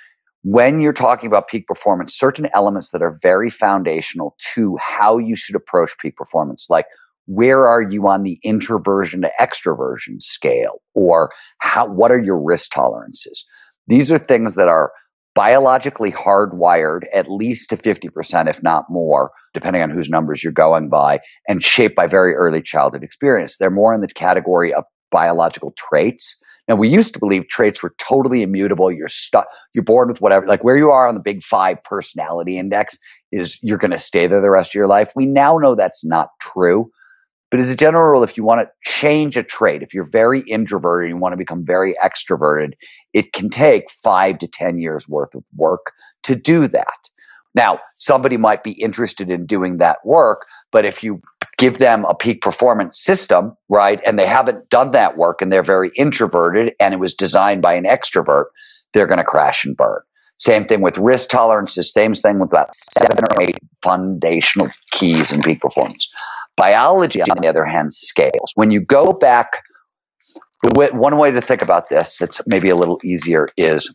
when 0.43 0.81
you're 0.81 0.91
talking 0.91 1.27
about 1.27 1.47
peak 1.47 1.67
performance, 1.67 2.17
certain 2.17 2.49
elements 2.53 2.89
that 2.89 3.01
are 3.01 3.17
very 3.21 3.49
foundational 3.49 4.35
to 4.53 4.77
how 4.77 5.17
you 5.17 5.35
should 5.35 5.55
approach 5.55 5.97
peak 5.99 6.17
performance, 6.17 6.67
like 6.69 6.85
where 7.25 7.67
are 7.67 7.81
you 7.81 8.07
on 8.07 8.23
the 8.23 8.39
introversion 8.43 9.21
to 9.21 9.31
extroversion 9.39 10.21
scale? 10.21 10.81
Or 10.93 11.31
how 11.59 11.87
what 11.87 12.11
are 12.11 12.21
your 12.21 12.41
risk 12.41 12.71
tolerances? 12.71 13.45
These 13.87 14.11
are 14.11 14.19
things 14.19 14.55
that 14.55 14.67
are 14.67 14.91
biologically 15.35 16.11
hardwired 16.11 17.01
at 17.13 17.29
least 17.29 17.69
to 17.69 17.75
50% 17.75 18.49
if 18.49 18.61
not 18.61 18.85
more 18.89 19.31
depending 19.53 19.81
on 19.81 19.89
whose 19.89 20.09
numbers 20.09 20.43
you're 20.43 20.53
going 20.53 20.89
by 20.89 21.19
and 21.47 21.63
shaped 21.63 21.95
by 21.95 22.05
very 22.07 22.33
early 22.33 22.61
childhood 22.61 23.03
experience. 23.03 23.57
They're 23.57 23.71
more 23.71 23.93
in 23.93 24.01
the 24.01 24.07
category 24.07 24.73
of 24.73 24.83
biological 25.11 25.73
traits. 25.77 26.37
Now 26.67 26.75
we 26.75 26.87
used 26.87 27.13
to 27.13 27.19
believe 27.19 27.47
traits 27.47 27.81
were 27.81 27.95
totally 27.97 28.41
immutable. 28.43 28.91
You're 28.91 29.07
stuck 29.07 29.47
you're 29.73 29.83
born 29.83 30.07
with 30.07 30.21
whatever 30.21 30.45
like 30.45 30.63
where 30.63 30.77
you 30.77 30.91
are 30.91 31.07
on 31.07 31.15
the 31.15 31.21
big 31.21 31.41
5 31.41 31.77
personality 31.83 32.57
index 32.57 32.97
is 33.31 33.57
you're 33.63 33.79
going 33.79 33.91
to 33.91 33.99
stay 33.99 34.27
there 34.27 34.41
the 34.41 34.51
rest 34.51 34.71
of 34.71 34.75
your 34.75 34.87
life. 34.87 35.11
We 35.15 35.25
now 35.25 35.57
know 35.57 35.73
that's 35.73 36.05
not 36.05 36.29
true 36.39 36.91
but 37.53 37.59
as 37.59 37.69
a 37.69 37.75
general 37.75 38.09
rule, 38.09 38.23
if 38.23 38.35
you 38.35 38.43
want 38.43 38.67
to 38.67 38.71
change 38.83 39.37
a 39.37 39.43
trait, 39.43 39.83
if 39.83 39.93
you're 39.93 40.09
very 40.09 40.41
introverted 40.49 41.11
and 41.11 41.15
you 41.15 41.21
want 41.21 41.33
to 41.33 41.37
become 41.37 41.63
very 41.63 41.95
extroverted, 42.03 42.73
it 43.13 43.31
can 43.31 43.47
take 43.51 43.91
five 43.91 44.39
to 44.39 44.47
10 44.47 44.79
years 44.79 45.07
worth 45.07 45.35
of 45.35 45.43
work 45.55 45.91
to 46.23 46.33
do 46.33 46.67
that. 46.69 46.87
Now, 47.53 47.77
somebody 47.95 48.37
might 48.37 48.63
be 48.63 48.71
interested 48.71 49.29
in 49.29 49.45
doing 49.45 49.77
that 49.77 49.99
work, 50.03 50.47
but 50.71 50.83
if 50.83 51.03
you 51.03 51.21
give 51.59 51.77
them 51.77 52.05
a 52.05 52.15
peak 52.15 52.41
performance 52.41 52.99
system, 52.99 53.55
right, 53.69 54.01
and 54.03 54.17
they 54.17 54.25
haven't 54.25 54.71
done 54.71 54.91
that 54.93 55.15
work 55.15 55.39
and 55.39 55.51
they're 55.51 55.61
very 55.61 55.91
introverted 55.95 56.73
and 56.79 56.95
it 56.95 56.99
was 56.99 57.13
designed 57.13 57.61
by 57.61 57.75
an 57.75 57.83
extrovert, 57.83 58.45
they're 58.93 59.05
going 59.05 59.19
to 59.19 59.23
crash 59.23 59.63
and 59.63 59.77
burn. 59.77 60.01
Same 60.39 60.65
thing 60.65 60.81
with 60.81 60.97
risk 60.97 61.29
tolerances, 61.29 61.93
same 61.93 62.15
thing 62.15 62.39
with 62.39 62.49
about 62.49 62.73
seven 62.73 63.23
or 63.25 63.43
eight 63.43 63.59
foundational 63.83 64.69
keys 64.89 65.31
in 65.31 65.43
peak 65.43 65.61
performance. 65.61 66.09
Biology, 66.55 67.21
on 67.21 67.37
the 67.41 67.47
other 67.47 67.65
hand, 67.65 67.93
scales. 67.93 68.51
When 68.55 68.71
you 68.71 68.79
go 68.79 69.13
back, 69.13 69.63
one 70.75 71.17
way 71.17 71.31
to 71.31 71.41
think 71.41 71.61
about 71.61 71.89
this 71.89 72.17
that's 72.17 72.41
maybe 72.47 72.69
a 72.69 72.75
little 72.75 72.99
easier 73.03 73.49
is 73.57 73.93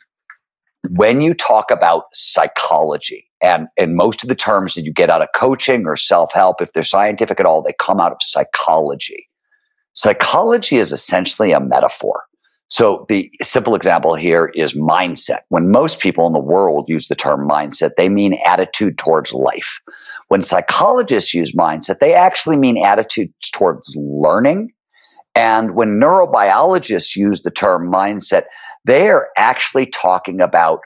when 0.91 1.21
you 1.21 1.35
talk 1.35 1.71
about 1.71 2.05
psychology, 2.13 3.27
and, 3.43 3.69
and 3.79 3.95
most 3.95 4.23
of 4.23 4.29
the 4.29 4.35
terms 4.35 4.75
that 4.75 4.85
you 4.85 4.93
get 4.93 5.11
out 5.11 5.23
of 5.23 5.29
coaching 5.35 5.87
or 5.87 5.97
self 5.97 6.33
help, 6.33 6.61
if 6.61 6.73
they're 6.73 6.83
scientific 6.83 7.39
at 7.39 7.47
all, 7.47 7.63
they 7.63 7.75
come 7.79 8.01
out 8.01 8.13
of 8.13 8.19
psychology. 8.21 9.29
Psychology 9.93 10.77
is 10.77 10.93
essentially 10.93 11.53
a 11.53 11.61
metaphor. 11.61 12.25
So 12.69 13.07
the 13.09 13.31
simple 13.43 13.75
example 13.75 14.15
here 14.15 14.53
is 14.55 14.75
mindset. 14.75 15.41
When 15.49 15.71
most 15.71 16.01
people 16.01 16.27
in 16.27 16.35
the 16.35 16.41
world 16.41 16.85
use 16.89 17.09
the 17.09 17.15
term 17.15 17.49
mindset, 17.49 17.93
they 17.97 18.09
mean 18.09 18.39
attitude 18.45 18.99
towards 18.99 19.33
life. 19.33 19.81
When 20.29 20.43
psychologists 20.43 21.35
use 21.35 21.55
mindset, 21.55 22.01
they 22.01 22.15
actually 22.15 22.57
mean 22.57 22.83
attitudes 22.85 23.51
towards 23.53 23.95
learning. 23.97 24.73
And 25.35 25.75
when 25.75 26.01
neurobiologists 26.01 27.17
use 27.17 27.43
the 27.43 27.51
term 27.51 27.91
mindset, 27.91 28.45
they 28.85 29.09
are 29.09 29.29
actually 29.37 29.87
talking 29.87 30.41
about 30.41 30.81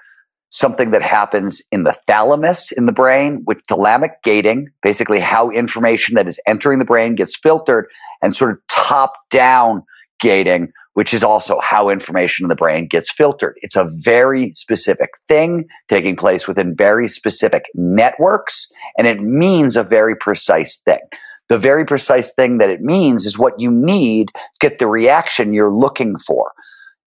something 0.52 0.90
that 0.90 1.02
happens 1.02 1.62
in 1.72 1.84
the 1.84 1.96
thalamus 2.06 2.72
in 2.72 2.84
the 2.84 2.92
brain 2.92 3.42
with 3.46 3.66
thalamic 3.66 4.12
gating, 4.22 4.68
basically 4.82 5.18
how 5.18 5.50
information 5.50 6.14
that 6.14 6.28
is 6.28 6.38
entering 6.46 6.78
the 6.78 6.84
brain 6.84 7.14
gets 7.14 7.36
filtered 7.36 7.86
and 8.20 8.36
sort 8.36 8.50
of 8.50 8.58
top 8.68 9.14
down 9.30 9.82
gating 10.20 10.70
which 10.94 11.14
is 11.14 11.24
also 11.24 11.58
how 11.60 11.88
information 11.88 12.44
in 12.44 12.48
the 12.48 12.54
brain 12.54 12.86
gets 12.86 13.10
filtered. 13.10 13.58
It's 13.62 13.76
a 13.76 13.88
very 13.90 14.52
specific 14.54 15.10
thing 15.28 15.66
taking 15.88 16.16
place 16.16 16.46
within 16.46 16.76
very 16.76 17.08
specific 17.08 17.64
networks, 17.74 18.70
and 18.98 19.06
it 19.06 19.20
means 19.20 19.76
a 19.76 19.82
very 19.82 20.16
precise 20.16 20.80
thing. 20.84 21.00
The 21.48 21.58
very 21.58 21.84
precise 21.84 22.32
thing 22.32 22.58
that 22.58 22.70
it 22.70 22.80
means 22.80 23.26
is 23.26 23.38
what 23.38 23.58
you 23.58 23.70
need 23.70 24.30
get 24.60 24.78
the 24.78 24.86
reaction 24.86 25.52
you're 25.52 25.72
looking 25.72 26.16
for. 26.18 26.52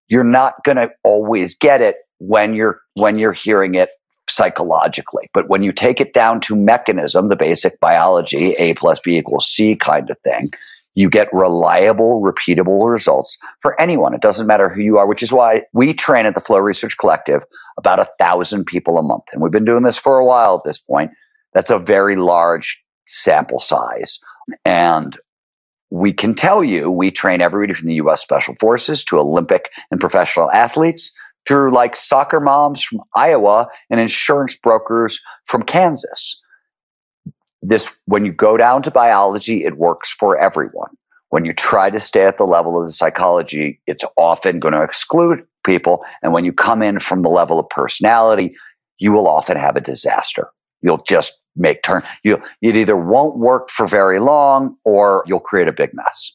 You're 0.08 0.24
not 0.24 0.54
going 0.64 0.76
to 0.76 0.90
always 1.02 1.56
get 1.56 1.80
it 1.80 1.96
when 2.18 2.54
you're 2.54 2.80
when 2.94 3.18
you're 3.18 3.32
hearing 3.32 3.74
it 3.74 3.88
psychologically. 4.28 5.28
But 5.32 5.48
when 5.48 5.62
you 5.62 5.72
take 5.72 6.00
it 6.00 6.12
down 6.12 6.40
to 6.42 6.56
mechanism, 6.56 7.28
the 7.28 7.36
basic 7.36 7.78
biology, 7.80 8.52
A 8.52 8.74
plus 8.74 9.00
B 9.00 9.16
equals 9.16 9.46
C 9.46 9.76
kind 9.76 10.10
of 10.10 10.18
thing, 10.20 10.46
you 10.96 11.10
get 11.10 11.28
reliable, 11.32 12.20
repeatable 12.22 12.90
results 12.90 13.38
for 13.60 13.80
anyone. 13.80 14.14
It 14.14 14.22
doesn't 14.22 14.46
matter 14.46 14.68
who 14.68 14.80
you 14.80 14.98
are, 14.98 15.06
which 15.06 15.22
is 15.22 15.30
why 15.30 15.62
we 15.72 15.94
train 15.94 16.26
at 16.26 16.34
the 16.34 16.40
Flow 16.40 16.58
Research 16.58 16.96
Collective 16.96 17.44
about 17.78 18.00
a 18.00 18.08
thousand 18.18 18.64
people 18.64 18.98
a 18.98 19.02
month. 19.02 19.24
And 19.32 19.42
we've 19.42 19.52
been 19.52 19.66
doing 19.66 19.84
this 19.84 19.98
for 19.98 20.18
a 20.18 20.26
while 20.26 20.56
at 20.56 20.68
this 20.68 20.80
point. 20.80 21.10
That's 21.52 21.70
a 21.70 21.78
very 21.78 22.16
large 22.16 22.82
sample 23.06 23.60
size. 23.60 24.18
And 24.64 25.16
we 25.90 26.12
can 26.12 26.34
tell 26.34 26.64
you 26.64 26.90
we 26.90 27.10
train 27.10 27.42
everybody 27.42 27.74
from 27.74 27.86
the 27.86 27.94
US 27.94 28.22
Special 28.22 28.54
Forces 28.58 29.04
to 29.04 29.18
Olympic 29.18 29.70
and 29.90 30.00
professional 30.00 30.50
athletes 30.50 31.12
through 31.46 31.72
like 31.72 31.94
soccer 31.94 32.40
moms 32.40 32.82
from 32.82 33.02
Iowa 33.14 33.68
and 33.90 34.00
insurance 34.00 34.56
brokers 34.56 35.20
from 35.44 35.62
Kansas 35.62 36.40
this 37.62 37.96
when 38.06 38.24
you 38.24 38.32
go 38.32 38.56
down 38.56 38.82
to 38.82 38.90
biology 38.90 39.64
it 39.64 39.76
works 39.76 40.10
for 40.10 40.38
everyone. 40.38 40.90
When 41.30 41.44
you 41.44 41.52
try 41.52 41.90
to 41.90 41.98
stay 41.98 42.24
at 42.24 42.38
the 42.38 42.44
level 42.44 42.80
of 42.80 42.86
the 42.86 42.92
psychology 42.92 43.80
it's 43.86 44.04
often 44.16 44.60
going 44.60 44.74
to 44.74 44.82
exclude 44.82 45.44
people 45.64 46.04
and 46.22 46.32
when 46.32 46.44
you 46.44 46.52
come 46.52 46.82
in 46.82 46.98
from 46.98 47.22
the 47.22 47.28
level 47.28 47.58
of 47.58 47.68
personality 47.68 48.56
you 48.98 49.12
will 49.12 49.28
often 49.28 49.56
have 49.56 49.76
a 49.76 49.80
disaster. 49.80 50.48
You'll 50.82 51.02
just 51.08 51.38
make 51.56 51.82
turn 51.82 52.02
you 52.22 52.40
it 52.62 52.76
either 52.76 52.96
won't 52.96 53.38
work 53.38 53.70
for 53.70 53.86
very 53.86 54.18
long 54.18 54.76
or 54.84 55.24
you'll 55.26 55.40
create 55.40 55.68
a 55.68 55.72
big 55.72 55.90
mess 55.94 56.32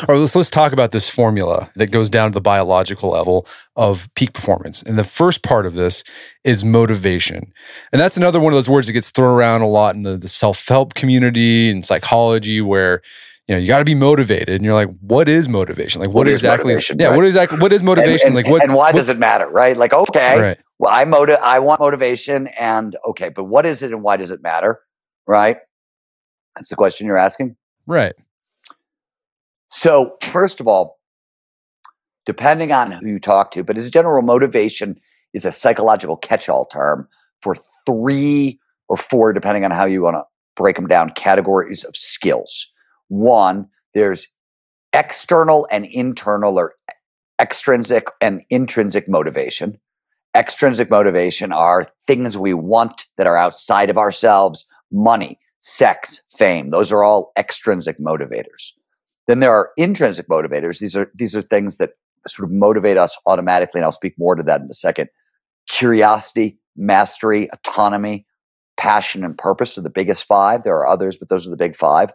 all 0.00 0.06
right, 0.08 0.18
let's 0.18 0.34
let's 0.34 0.50
talk 0.50 0.72
about 0.72 0.90
this 0.90 1.08
formula 1.08 1.70
that 1.76 1.90
goes 1.90 2.10
down 2.10 2.30
to 2.30 2.34
the 2.34 2.40
biological 2.40 3.10
level 3.10 3.46
of 3.76 4.12
peak 4.14 4.32
performance. 4.32 4.82
And 4.82 4.98
the 4.98 5.04
first 5.04 5.42
part 5.42 5.66
of 5.66 5.74
this 5.74 6.04
is 6.44 6.64
motivation. 6.64 7.52
And 7.92 8.00
that's 8.00 8.16
another 8.16 8.40
one 8.40 8.52
of 8.52 8.56
those 8.56 8.68
words 8.68 8.86
that 8.86 8.94
gets 8.94 9.10
thrown 9.10 9.34
around 9.34 9.62
a 9.62 9.68
lot 9.68 9.94
in 9.94 10.02
the, 10.02 10.16
the 10.16 10.28
self-help 10.28 10.94
community 10.94 11.70
and 11.70 11.84
psychology 11.84 12.60
where 12.60 13.02
you 13.50 13.56
know, 13.56 13.60
you 13.60 13.66
got 13.66 13.80
to 13.80 13.84
be 13.84 13.96
motivated, 13.96 14.50
and 14.50 14.64
you're 14.64 14.74
like, 14.74 14.90
what 15.00 15.28
is 15.28 15.48
motivation? 15.48 16.00
Like, 16.00 16.10
what, 16.10 16.18
what 16.18 16.28
exactly? 16.28 16.72
Is, 16.72 16.88
yeah, 16.96 17.08
right? 17.08 17.16
what 17.16 17.24
exactly? 17.24 17.58
What 17.58 17.72
is 17.72 17.82
motivation? 17.82 18.28
And, 18.28 18.36
and, 18.36 18.46
like, 18.46 18.52
what? 18.52 18.62
And 18.62 18.74
why 18.74 18.92
what, 18.92 18.94
does 18.94 19.08
it 19.08 19.18
matter? 19.18 19.48
Right? 19.48 19.76
Like, 19.76 19.92
okay, 19.92 20.40
right. 20.40 20.58
well, 20.78 20.92
I 20.92 21.04
motive, 21.04 21.38
I 21.42 21.58
want 21.58 21.80
motivation, 21.80 22.46
and 22.46 22.96
okay, 23.08 23.28
but 23.28 23.44
what 23.44 23.66
is 23.66 23.82
it, 23.82 23.90
and 23.90 24.04
why 24.04 24.18
does 24.18 24.30
it 24.30 24.40
matter? 24.40 24.78
Right? 25.26 25.56
That's 26.54 26.68
the 26.68 26.76
question 26.76 27.08
you're 27.08 27.16
asking. 27.16 27.56
Right. 27.88 28.14
So, 29.70 30.16
first 30.22 30.60
of 30.60 30.66
all, 30.66 30.98
depending 32.26 32.72
on 32.72 32.92
who 32.92 33.08
you 33.08 33.20
talk 33.20 33.52
to, 33.52 33.64
but 33.64 33.78
as 33.78 33.90
general, 33.90 34.22
motivation 34.22 35.00
is 35.32 35.44
a 35.44 35.52
psychological 35.52 36.16
catch 36.16 36.48
all 36.48 36.66
term 36.66 37.08
for 37.40 37.56
three 37.86 38.58
or 38.88 38.96
four, 38.96 39.32
depending 39.32 39.64
on 39.64 39.70
how 39.70 39.84
you 39.84 40.02
want 40.02 40.16
to 40.16 40.24
break 40.56 40.76
them 40.76 40.88
down, 40.88 41.12
categories 41.14 41.84
of 41.84 41.96
skills. 41.96 42.70
One, 43.08 43.68
there's 43.94 44.26
external 44.92 45.68
and 45.70 45.86
internal 45.86 46.58
or 46.58 46.74
extrinsic 47.40 48.08
and 48.20 48.42
intrinsic 48.50 49.08
motivation. 49.08 49.78
Extrinsic 50.34 50.90
motivation 50.90 51.52
are 51.52 51.86
things 52.06 52.36
we 52.36 52.54
want 52.54 53.06
that 53.18 53.26
are 53.26 53.36
outside 53.36 53.88
of 53.88 53.98
ourselves 53.98 54.66
money, 54.92 55.38
sex, 55.60 56.22
fame. 56.36 56.70
Those 56.70 56.90
are 56.90 57.04
all 57.04 57.32
extrinsic 57.36 57.98
motivators. 58.00 58.72
Then 59.30 59.38
there 59.38 59.54
are 59.54 59.70
intrinsic 59.76 60.26
motivators. 60.26 60.80
These 60.80 60.96
are 60.96 61.08
these 61.14 61.36
are 61.36 61.42
things 61.42 61.76
that 61.76 61.90
sort 62.26 62.48
of 62.48 62.52
motivate 62.52 62.96
us 62.96 63.16
automatically, 63.26 63.78
and 63.78 63.84
I'll 63.84 63.92
speak 63.92 64.18
more 64.18 64.34
to 64.34 64.42
that 64.42 64.60
in 64.60 64.68
a 64.68 64.74
second. 64.74 65.08
Curiosity, 65.68 66.58
mastery, 66.76 67.48
autonomy, 67.52 68.26
passion, 68.76 69.22
and 69.22 69.38
purpose 69.38 69.78
are 69.78 69.82
the 69.82 69.88
biggest 69.88 70.24
five. 70.24 70.64
There 70.64 70.76
are 70.76 70.88
others, 70.88 71.16
but 71.16 71.28
those 71.28 71.46
are 71.46 71.50
the 71.50 71.56
big 71.56 71.76
five. 71.76 72.12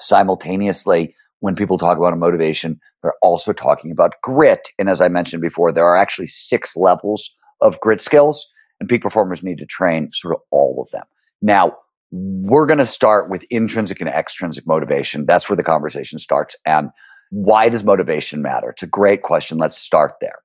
Simultaneously, 0.00 1.14
when 1.40 1.54
people 1.54 1.76
talk 1.76 1.98
about 1.98 2.14
a 2.14 2.16
motivation, 2.16 2.80
they're 3.02 3.12
also 3.20 3.52
talking 3.52 3.90
about 3.90 4.14
grit. 4.22 4.70
And 4.78 4.88
as 4.88 5.02
I 5.02 5.08
mentioned 5.08 5.42
before, 5.42 5.72
there 5.72 5.84
are 5.84 5.98
actually 5.98 6.28
six 6.28 6.74
levels 6.74 7.34
of 7.60 7.78
grit 7.80 8.00
skills, 8.00 8.48
and 8.80 8.88
peak 8.88 9.02
performers 9.02 9.42
need 9.42 9.58
to 9.58 9.66
train 9.66 10.08
sort 10.14 10.34
of 10.34 10.40
all 10.52 10.82
of 10.82 10.90
them. 10.90 11.04
Now, 11.42 11.76
we're 12.10 12.66
going 12.66 12.78
to 12.78 12.86
start 12.86 13.30
with 13.30 13.44
intrinsic 13.50 14.00
and 14.00 14.08
extrinsic 14.08 14.66
motivation. 14.66 15.26
That's 15.26 15.48
where 15.48 15.56
the 15.56 15.62
conversation 15.62 16.18
starts. 16.18 16.56
And 16.64 16.90
why 17.30 17.68
does 17.68 17.84
motivation 17.84 18.40
matter? 18.40 18.70
It's 18.70 18.82
a 18.82 18.86
great 18.86 19.22
question. 19.22 19.58
Let's 19.58 19.76
start 19.76 20.14
there. 20.20 20.38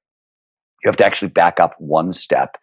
You 0.83 0.89
have 0.89 0.97
to 0.97 1.05
actually 1.05 1.29
back 1.29 1.59
up 1.59 1.75
one 1.79 2.11
step 2.11 2.57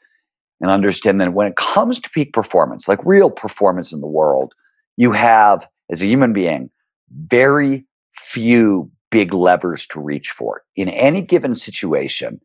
and 0.61 0.71
understand 0.71 1.21
that 1.21 1.33
when 1.33 1.47
it 1.47 1.57
comes 1.57 1.99
to 2.01 2.11
peak 2.11 2.35
performance, 2.35 2.87
like 2.87 3.01
real 3.05 3.31
performance 3.31 3.93
in 3.93 4.01
the 4.01 4.07
world, 4.07 4.53
you 4.99 5.13
have, 5.13 5.67
as 5.91 6.03
a 6.03 6.07
human 6.07 6.35
being, 6.35 6.71
very 7.11 7.87
few 8.15 8.91
big 9.11 9.33
levers 9.33 9.87
to 9.87 10.01
reach 10.01 10.31
for. 10.31 10.63
In 10.77 10.91
any 10.91 11.23
given 11.23 11.55
situation, 11.55 12.41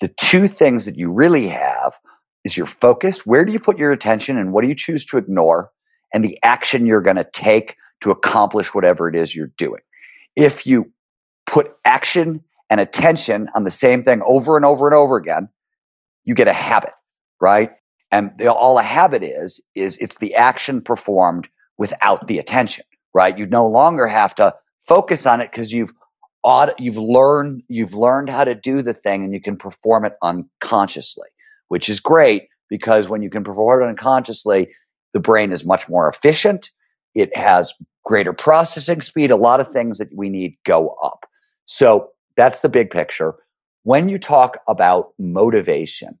the 0.00 0.08
two 0.08 0.46
things 0.46 0.84
that 0.84 0.96
you 0.96 1.10
really 1.10 1.48
have 1.48 1.98
is 2.44 2.56
your 2.56 2.66
focus. 2.66 3.26
Where 3.26 3.44
do 3.44 3.50
you 3.50 3.58
put 3.58 3.78
your 3.78 3.90
attention 3.90 4.38
and 4.38 4.52
what 4.52 4.62
do 4.62 4.68
you 4.68 4.76
choose 4.76 5.04
to 5.06 5.18
ignore? 5.18 5.72
And 6.12 6.24
the 6.24 6.38
action 6.42 6.86
you're 6.86 7.02
going 7.02 7.16
to 7.16 7.28
take 7.32 7.76
to 8.00 8.10
accomplish 8.10 8.74
whatever 8.74 9.08
it 9.08 9.16
is 9.16 9.34
you're 9.34 9.52
doing. 9.58 9.80
If 10.36 10.66
you 10.66 10.92
put 11.46 11.72
action 11.84 12.42
and 12.70 12.80
attention 12.80 13.48
on 13.54 13.64
the 13.64 13.70
same 13.70 14.04
thing 14.04 14.22
over 14.26 14.56
and 14.56 14.64
over 14.64 14.86
and 14.86 14.94
over 14.94 15.16
again, 15.16 15.48
you 16.24 16.34
get 16.34 16.48
a 16.48 16.52
habit, 16.52 16.92
right? 17.40 17.72
And 18.10 18.40
all 18.46 18.78
a 18.78 18.82
habit 18.82 19.22
is, 19.22 19.60
is 19.74 19.96
it's 19.98 20.18
the 20.18 20.34
action 20.34 20.80
performed 20.80 21.48
without 21.76 22.26
the 22.26 22.38
attention, 22.38 22.84
right? 23.14 23.36
You 23.36 23.46
no 23.46 23.66
longer 23.66 24.06
have 24.06 24.34
to 24.36 24.54
focus 24.86 25.26
on 25.26 25.40
it 25.40 25.50
because 25.50 25.72
you've 25.72 25.92
you've 26.78 26.96
learned 26.96 27.62
you've 27.68 27.94
learned 27.94 28.30
how 28.30 28.44
to 28.44 28.54
do 28.54 28.80
the 28.80 28.94
thing 28.94 29.24
and 29.24 29.34
you 29.34 29.40
can 29.40 29.56
perform 29.56 30.04
it 30.04 30.14
unconsciously, 30.22 31.28
which 31.68 31.88
is 31.88 32.00
great 32.00 32.48
because 32.68 33.08
when 33.08 33.22
you 33.22 33.30
can 33.30 33.44
perform 33.44 33.82
it 33.82 33.86
unconsciously, 33.86 34.68
the 35.12 35.20
brain 35.20 35.52
is 35.52 35.64
much 35.64 35.88
more 35.88 36.08
efficient. 36.08 36.70
It 37.14 37.36
has 37.36 37.72
greater 38.04 38.32
processing 38.32 39.02
speed. 39.02 39.30
A 39.30 39.36
lot 39.36 39.60
of 39.60 39.66
mm-hmm. 39.66 39.74
things 39.74 39.98
that 39.98 40.14
we 40.14 40.28
need 40.28 40.56
go 40.64 40.96
up. 41.02 41.26
So 41.64 42.10
that's 42.36 42.60
the 42.60 42.68
big 42.68 42.90
picture. 42.90 43.34
When 43.82 44.08
you 44.08 44.18
talk 44.18 44.58
about 44.68 45.12
motivation, 45.18 46.18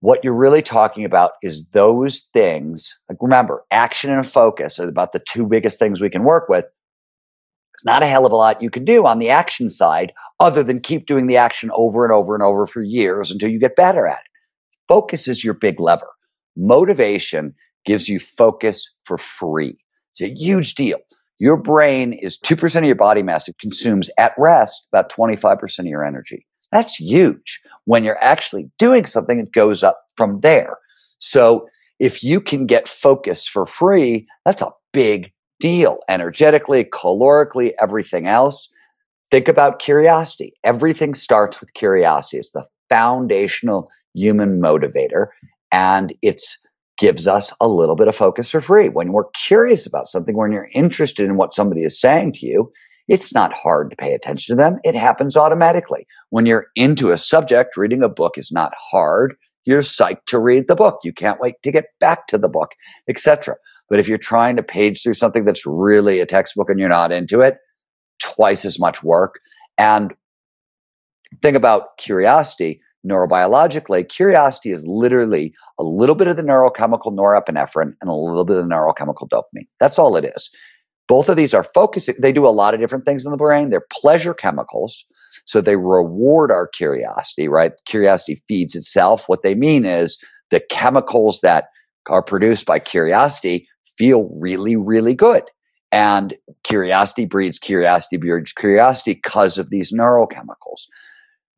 what 0.00 0.24
you're 0.24 0.34
really 0.34 0.62
talking 0.62 1.04
about 1.04 1.32
is 1.42 1.64
those 1.72 2.28
things. 2.32 2.96
Like 3.08 3.18
remember, 3.20 3.64
action 3.70 4.10
and 4.10 4.26
focus 4.26 4.78
are 4.80 4.88
about 4.88 5.12
the 5.12 5.20
two 5.20 5.46
biggest 5.46 5.78
things 5.78 6.00
we 6.00 6.10
can 6.10 6.24
work 6.24 6.48
with. 6.48 6.64
It's 7.74 7.84
not 7.84 8.02
a 8.02 8.06
hell 8.06 8.26
of 8.26 8.32
a 8.32 8.36
lot 8.36 8.60
you 8.62 8.68
can 8.68 8.84
do 8.84 9.06
on 9.06 9.18
the 9.18 9.30
action 9.30 9.70
side 9.70 10.12
other 10.40 10.62
than 10.62 10.80
keep 10.80 11.06
doing 11.06 11.26
the 11.26 11.36
action 11.36 11.70
over 11.74 12.04
and 12.04 12.12
over 12.12 12.34
and 12.34 12.42
over 12.42 12.66
for 12.66 12.82
years 12.82 13.30
until 13.30 13.48
you 13.48 13.58
get 13.58 13.76
better 13.76 14.06
at 14.06 14.18
it. 14.18 14.30
Focus 14.88 15.28
is 15.28 15.44
your 15.44 15.54
big 15.54 15.80
lever. 15.80 16.08
Motivation 16.56 17.54
gives 17.84 18.08
you 18.08 18.18
focus 18.18 18.88
for 19.04 19.18
free. 19.18 19.76
It's 20.12 20.20
a 20.20 20.34
huge 20.34 20.74
deal. 20.74 20.98
Your 21.38 21.56
brain 21.56 22.12
is 22.12 22.38
2% 22.38 22.76
of 22.76 22.84
your 22.84 22.94
body 22.94 23.22
mass. 23.22 23.48
It 23.48 23.58
consumes 23.58 24.10
at 24.18 24.32
rest 24.38 24.86
about 24.92 25.10
25% 25.10 25.78
of 25.80 25.86
your 25.86 26.04
energy. 26.04 26.46
That's 26.70 26.96
huge. 26.96 27.60
When 27.84 28.04
you're 28.04 28.22
actually 28.22 28.70
doing 28.78 29.06
something, 29.06 29.38
it 29.38 29.52
goes 29.52 29.82
up 29.82 30.00
from 30.16 30.40
there. 30.40 30.78
So 31.18 31.66
if 31.98 32.22
you 32.22 32.40
can 32.40 32.66
get 32.66 32.88
focus 32.88 33.46
for 33.46 33.66
free, 33.66 34.26
that's 34.44 34.62
a 34.62 34.72
big 34.92 35.32
deal 35.60 35.98
energetically, 36.08 36.84
calorically, 36.84 37.72
everything 37.80 38.26
else. 38.26 38.68
Think 39.30 39.48
about 39.48 39.78
curiosity. 39.78 40.54
Everything 40.64 41.14
starts 41.14 41.60
with 41.60 41.72
curiosity. 41.74 42.38
It's 42.38 42.52
the 42.52 42.66
foundational 42.88 43.90
human 44.14 44.60
motivator, 44.60 45.26
and 45.70 46.12
it 46.20 46.42
gives 47.02 47.26
us 47.26 47.52
a 47.60 47.66
little 47.66 47.96
bit 47.96 48.06
of 48.06 48.14
focus 48.14 48.48
for 48.48 48.60
free. 48.60 48.88
When 48.88 49.10
we're 49.10 49.28
curious 49.30 49.86
about 49.86 50.06
something, 50.06 50.36
when 50.36 50.52
you're 50.52 50.70
interested 50.72 51.24
in 51.24 51.36
what 51.36 51.52
somebody 51.52 51.82
is 51.82 52.00
saying 52.00 52.34
to 52.34 52.46
you, 52.46 52.70
it's 53.08 53.34
not 53.34 53.52
hard 53.52 53.90
to 53.90 53.96
pay 53.96 54.14
attention 54.14 54.56
to 54.56 54.62
them. 54.62 54.78
It 54.84 54.94
happens 54.94 55.36
automatically. 55.36 56.06
When 56.30 56.46
you're 56.46 56.68
into 56.76 57.10
a 57.10 57.16
subject, 57.16 57.76
reading 57.76 58.04
a 58.04 58.08
book 58.08 58.38
is 58.38 58.52
not 58.52 58.72
hard. 58.78 59.34
You're 59.64 59.82
psyched 59.82 60.26
to 60.26 60.38
read 60.38 60.68
the 60.68 60.76
book. 60.76 61.00
You 61.02 61.12
can't 61.12 61.40
wait 61.40 61.56
to 61.64 61.72
get 61.72 61.86
back 61.98 62.28
to 62.28 62.38
the 62.38 62.48
book, 62.48 62.70
etc. 63.08 63.56
But 63.90 63.98
if 63.98 64.06
you're 64.06 64.16
trying 64.16 64.54
to 64.54 64.62
page 64.62 65.02
through 65.02 65.14
something 65.14 65.44
that's 65.44 65.66
really 65.66 66.20
a 66.20 66.26
textbook 66.26 66.70
and 66.70 66.78
you're 66.78 66.88
not 66.88 67.10
into 67.10 67.40
it, 67.40 67.56
twice 68.20 68.64
as 68.64 68.78
much 68.78 69.02
work. 69.02 69.40
And 69.76 70.14
think 71.40 71.56
about 71.56 71.98
curiosity 71.98 72.80
neurobiologically. 73.06 74.08
Curiosity 74.08 74.70
is 74.70 74.86
literally 74.86 75.54
a 75.78 75.82
little 75.82 76.14
bit 76.14 76.28
of 76.28 76.36
the 76.36 76.42
neurochemical 76.42 77.12
norepinephrine 77.16 77.94
and 78.00 78.10
a 78.10 78.14
little 78.14 78.44
bit 78.44 78.56
of 78.56 78.68
the 78.68 78.74
neurochemical 78.74 79.28
dopamine. 79.28 79.66
That's 79.80 79.98
all 79.98 80.16
it 80.16 80.24
is. 80.24 80.50
Both 81.08 81.28
of 81.28 81.36
these 81.36 81.52
are 81.52 81.64
focusing, 81.64 82.14
they 82.20 82.32
do 82.32 82.46
a 82.46 82.48
lot 82.48 82.74
of 82.74 82.80
different 82.80 83.04
things 83.04 83.24
in 83.24 83.32
the 83.32 83.36
brain. 83.36 83.70
They're 83.70 83.86
pleasure 83.90 84.34
chemicals. 84.34 85.04
So 85.44 85.60
they 85.60 85.76
reward 85.76 86.50
our 86.50 86.68
curiosity, 86.68 87.48
right? 87.48 87.72
Curiosity 87.86 88.42
feeds 88.46 88.74
itself. 88.74 89.24
What 89.26 89.42
they 89.42 89.54
mean 89.54 89.84
is 89.84 90.18
the 90.50 90.60
chemicals 90.70 91.40
that 91.40 91.66
are 92.08 92.22
produced 92.22 92.66
by 92.66 92.78
curiosity 92.78 93.68
feel 93.96 94.30
really, 94.34 94.76
really 94.76 95.14
good. 95.14 95.44
And 95.90 96.34
curiosity 96.64 97.26
breeds 97.26 97.58
curiosity 97.58 98.16
breeds 98.16 98.52
curiosity 98.52 99.14
because 99.14 99.58
of 99.58 99.70
these 99.70 99.92
neurochemicals. 99.92 100.86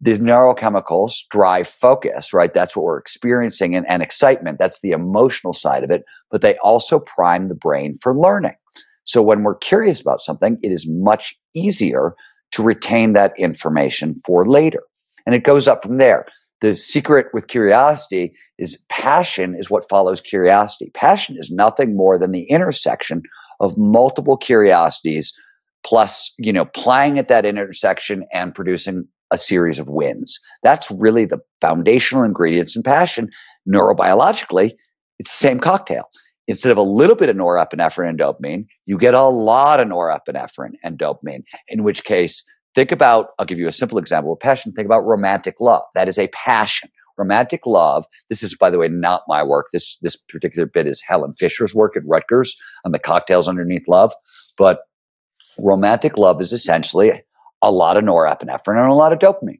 The 0.00 0.18
neurochemicals 0.18 1.14
drive 1.30 1.68
focus, 1.68 2.33
right? 2.35 2.52
That's 2.52 2.76
what 2.76 2.85
we're 2.85 2.98
experiencing 2.98 3.74
and, 3.74 3.88
and 3.88 4.02
excitement. 4.02 4.59
That's 4.59 4.80
the 4.80 4.90
emotional 4.90 5.52
side 5.52 5.85
of 5.85 5.90
it. 5.90 6.02
But 6.30 6.40
they 6.40 6.57
also 6.59 6.98
prime 6.98 7.48
the 7.48 7.54
brain 7.54 7.94
for 8.02 8.16
learning. 8.16 8.57
So 9.04 9.22
when 9.22 9.42
we're 9.42 9.57
curious 9.57 10.00
about 10.00 10.22
something, 10.22 10.59
it 10.62 10.72
is 10.72 10.87
much 10.88 11.35
easier 11.54 12.14
to 12.52 12.62
retain 12.62 13.12
that 13.12 13.33
information 13.38 14.16
for 14.24 14.46
later. 14.46 14.83
And 15.26 15.35
it 15.35 15.44
goes 15.44 15.66
up 15.66 15.83
from 15.83 15.98
there. 15.98 16.26
The 16.61 16.74
secret 16.74 17.26
with 17.35 17.48
curiosity 17.48 18.35
is 18.59 18.78
passion 18.88 19.54
is 19.59 19.70
what 19.70 19.88
follows 19.88 20.20
curiosity. 20.20 20.90
Passion 20.94 21.37
is 21.38 21.50
nothing 21.50 21.96
more 21.96 22.18
than 22.18 22.33
the 22.33 22.44
intersection 22.44 23.22
of 23.61 23.76
multiple 23.76 24.37
curiosities 24.37 25.33
plus, 25.85 26.33
you 26.38 26.52
know, 26.52 26.64
playing 26.64 27.18
at 27.18 27.28
that 27.28 27.44
intersection 27.44 28.24
and 28.33 28.54
producing 28.54 29.07
a 29.35 29.38
series 29.38 29.79
of 29.79 29.88
wins. 29.88 30.38
That's 30.62 30.90
really 30.90 31.27
the 31.27 31.40
foundational 31.61 32.25
ingredients 32.25 32.77
in 32.77 32.83
passion. 32.83 33.31
Neurobiologically, 33.68 34.73
it's 35.18 35.31
the 35.31 35.49
same 35.49 35.61
cocktail 35.61 36.09
instead 36.47 36.73
of 36.73 36.79
a 36.79 36.83
little 36.83 37.16
bit 37.16 37.29
of 37.29 37.37
norepinephrine 37.37 38.09
and 38.09 38.18
dopamine, 38.18 38.66
you 38.87 38.99
get 38.99 39.14
a 39.14 39.23
lot 39.23 39.81
of 39.81 39.88
norepinephrine 39.88 40.73
and 40.83 40.99
dopamine, 40.99 41.42
in 41.68 41.83
which 41.83 42.05
case, 42.05 42.44
think 42.75 42.92
about, 42.92 43.29
I'll 43.38 43.47
give 43.47 43.59
you 43.59 43.68
a 43.68 43.73
simple 43.73 43.99
example 43.99 44.33
of 44.33 44.40
passion. 44.40 44.73
Think 44.73 44.87
about 44.87 45.07
romantic 45.07 45.57
love. 45.61 45.83
That 45.94 46.09
is 46.09 46.18
a 46.18 46.29
passion. 46.29 46.90
Romantic 47.16 47.64
love. 47.64 48.05
This 48.29 48.42
is, 48.42 48.57
by 48.57 48.70
the 48.70 48.79
way, 48.79 48.88
not 48.88 49.23
my 49.29 49.42
work. 49.42 49.66
This, 49.73 49.99
this 49.99 50.16
particular 50.16 50.66
bit 50.66 50.88
is 50.88 51.01
Helen 51.07 51.35
Fisher's 51.38 51.75
work 51.75 51.97
at 51.97 52.03
Rutgers 52.05 52.57
on 52.85 52.90
the 52.90 52.99
cocktails 52.99 53.49
underneath 53.49 53.87
love. 53.87 54.12
But 54.59 54.81
romantic 55.59 56.18
love 56.18 56.42
is 56.42 56.53
essentially 56.53 57.23
a 57.64 57.72
lot 57.72 57.96
of 57.96 58.05
norepinephrine 58.05 58.81
and 58.81 58.90
a 58.90 58.94
lot 58.94 59.12
of 59.12 59.18
dopamine 59.18 59.59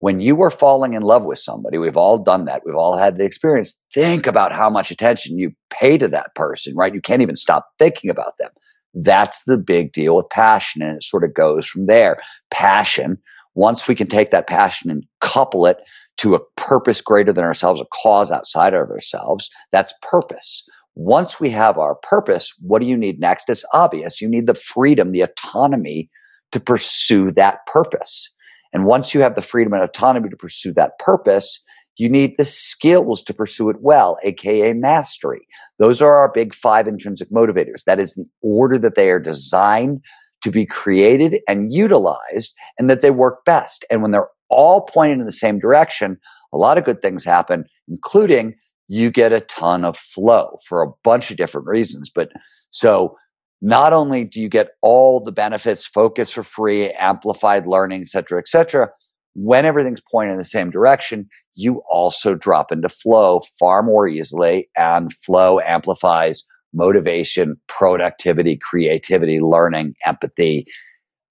when 0.00 0.20
you 0.20 0.40
are 0.42 0.50
falling 0.50 0.94
in 0.94 1.02
love 1.02 1.24
with 1.24 1.38
somebody, 1.38 1.78
we've 1.78 1.96
all 1.96 2.22
done 2.22 2.44
that. 2.44 2.62
We've 2.64 2.76
all 2.76 2.96
had 2.96 3.16
the 3.16 3.24
experience. 3.24 3.78
Think 3.94 4.26
about 4.26 4.52
how 4.52 4.68
much 4.68 4.90
attention 4.90 5.38
you 5.38 5.52
pay 5.70 5.96
to 5.98 6.08
that 6.08 6.34
person, 6.34 6.74
right? 6.76 6.94
You 6.94 7.00
can't 7.00 7.22
even 7.22 7.36
stop 7.36 7.66
thinking 7.78 8.10
about 8.10 8.34
them. 8.38 8.50
That's 8.94 9.44
the 9.44 9.56
big 9.56 9.92
deal 9.92 10.16
with 10.16 10.28
passion. 10.30 10.82
And 10.82 10.96
it 10.96 11.02
sort 11.02 11.24
of 11.24 11.34
goes 11.34 11.66
from 11.66 11.86
there. 11.86 12.18
Passion, 12.50 13.18
once 13.54 13.88
we 13.88 13.94
can 13.94 14.06
take 14.06 14.30
that 14.30 14.46
passion 14.46 14.90
and 14.90 15.04
couple 15.20 15.66
it 15.66 15.78
to 16.18 16.34
a 16.34 16.44
purpose 16.56 17.00
greater 17.00 17.32
than 17.32 17.44
ourselves, 17.44 17.80
a 17.80 17.86
cause 18.02 18.30
outside 18.30 18.74
of 18.74 18.90
ourselves, 18.90 19.50
that's 19.72 19.94
purpose. 20.02 20.64
Once 20.94 21.40
we 21.40 21.50
have 21.50 21.78
our 21.78 21.94
purpose, 21.96 22.54
what 22.60 22.80
do 22.80 22.86
you 22.86 22.96
need 22.96 23.20
next? 23.20 23.48
It's 23.50 23.64
obvious. 23.72 24.20
You 24.20 24.28
need 24.28 24.46
the 24.46 24.54
freedom, 24.54 25.10
the 25.10 25.22
autonomy 25.22 26.10
to 26.52 26.60
pursue 26.60 27.30
that 27.32 27.66
purpose. 27.66 28.32
And 28.72 28.84
once 28.84 29.14
you 29.14 29.20
have 29.20 29.34
the 29.34 29.42
freedom 29.42 29.72
and 29.72 29.82
autonomy 29.82 30.28
to 30.28 30.36
pursue 30.36 30.72
that 30.74 30.98
purpose, 30.98 31.60
you 31.96 32.08
need 32.08 32.34
the 32.36 32.44
skills 32.44 33.22
to 33.22 33.34
pursue 33.34 33.70
it 33.70 33.76
well, 33.80 34.18
aka 34.22 34.72
mastery. 34.74 35.46
Those 35.78 36.02
are 36.02 36.14
our 36.14 36.30
big 36.30 36.54
five 36.54 36.86
intrinsic 36.86 37.30
motivators. 37.30 37.84
That 37.84 38.00
is 38.00 38.14
the 38.14 38.26
order 38.42 38.78
that 38.78 38.94
they 38.94 39.10
are 39.10 39.20
designed 39.20 40.02
to 40.42 40.50
be 40.50 40.66
created 40.66 41.40
and 41.48 41.72
utilized 41.72 42.54
and 42.78 42.90
that 42.90 43.02
they 43.02 43.10
work 43.10 43.44
best. 43.44 43.84
And 43.90 44.02
when 44.02 44.10
they're 44.10 44.28
all 44.50 44.82
pointed 44.86 45.18
in 45.20 45.26
the 45.26 45.32
same 45.32 45.58
direction, 45.58 46.18
a 46.52 46.58
lot 46.58 46.78
of 46.78 46.84
good 46.84 47.00
things 47.00 47.24
happen, 47.24 47.64
including 47.88 48.54
you 48.88 49.10
get 49.10 49.32
a 49.32 49.40
ton 49.40 49.84
of 49.84 49.96
flow 49.96 50.58
for 50.64 50.82
a 50.82 50.90
bunch 51.02 51.30
of 51.30 51.36
different 51.36 51.66
reasons. 51.66 52.10
But 52.14 52.30
so 52.70 53.16
not 53.62 53.92
only 53.92 54.24
do 54.24 54.40
you 54.40 54.48
get 54.48 54.70
all 54.82 55.22
the 55.22 55.32
benefits, 55.32 55.86
focus 55.86 56.30
for 56.30 56.42
free, 56.42 56.92
amplified 56.92 57.66
learning, 57.66 58.02
et 58.02 58.08
cetera, 58.08 58.38
et 58.38 58.48
cetera, 58.48 58.90
when 59.34 59.64
everything's 59.64 60.02
pointing 60.10 60.32
in 60.32 60.38
the 60.38 60.44
same 60.44 60.70
direction, 60.70 61.28
you 61.54 61.82
also 61.90 62.34
drop 62.34 62.72
into 62.72 62.88
flow 62.88 63.40
far 63.58 63.82
more 63.82 64.08
easily. 64.08 64.68
And 64.76 65.12
flow 65.12 65.60
amplifies 65.60 66.44
motivation, 66.72 67.60
productivity, 67.66 68.56
creativity, 68.56 69.40
learning, 69.40 69.94
empathy, 70.04 70.66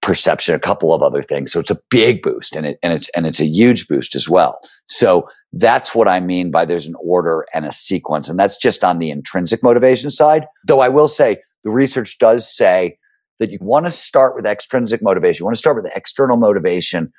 perception, 0.02 0.54
a 0.54 0.60
couple 0.60 0.94
of 0.94 1.02
other 1.02 1.24
things. 1.24 1.52
So 1.52 1.60
it's 1.60 1.72
a 1.72 1.80
big 1.90 2.22
boost 2.22 2.56
and 2.56 2.66
it, 2.66 2.78
and 2.84 2.94
it's, 2.94 3.10
and 3.16 3.26
it's 3.26 3.40
a 3.40 3.48
huge 3.48 3.88
boost 3.88 4.14
as 4.14 4.30
well. 4.30 4.60
So 4.88 5.28
that's 5.54 5.96
what 5.96 6.08
I 6.08 6.20
mean 6.20 6.52
by 6.52 6.66
there's 6.66 6.86
an 6.86 6.96
order 7.00 7.46
and 7.54 7.66
a 7.66 7.72
sequence. 7.72 8.30
And 8.30 8.38
that's 8.38 8.58
just 8.58 8.84
on 8.84 9.00
the 9.00 9.10
intrinsic 9.10 9.64
motivation 9.64 10.12
side. 10.12 10.46
Though 10.68 10.82
I 10.82 10.90
will 10.90 11.08
say 11.08 11.38
the 11.66 11.72
research 11.72 12.18
does 12.20 12.56
say 12.56 12.98
that 13.40 13.50
you 13.50 13.58
want 13.60 13.86
to 13.86 13.92
start 13.92 14.36
with 14.36 14.46
extrinsic 14.46 15.02
motivation. 15.04 15.42
You 15.42 15.46
want 15.46 15.56
to 15.56 15.60
start 15.60 15.76
with 15.76 15.92
external 15.94 16.38
motivation 16.38 17.12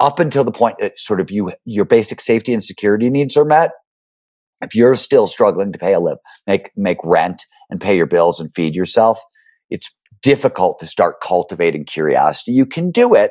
up 0.00 0.18
until 0.18 0.44
the 0.44 0.52
point 0.52 0.76
that 0.80 0.98
sort 0.98 1.20
of 1.20 1.30
you 1.30 1.52
your 1.64 1.86
basic 1.86 2.20
safety 2.20 2.52
and 2.52 2.62
security 2.62 3.08
needs 3.08 3.36
are 3.36 3.44
met. 3.46 3.70
If 4.60 4.74
you're 4.74 4.96
still 4.96 5.26
struggling 5.26 5.72
to 5.72 5.78
pay 5.78 5.94
a 5.94 6.00
live, 6.00 6.18
make 6.46 6.70
make 6.76 6.98
rent 7.02 7.44
and 7.70 7.80
pay 7.80 7.96
your 7.96 8.06
bills 8.06 8.40
and 8.40 8.52
feed 8.54 8.74
yourself, 8.74 9.20
it's 9.70 9.90
difficult 10.22 10.78
to 10.80 10.86
start 10.86 11.20
cultivating 11.22 11.84
curiosity. 11.84 12.52
You 12.52 12.66
can 12.66 12.90
do 12.90 13.14
it, 13.14 13.30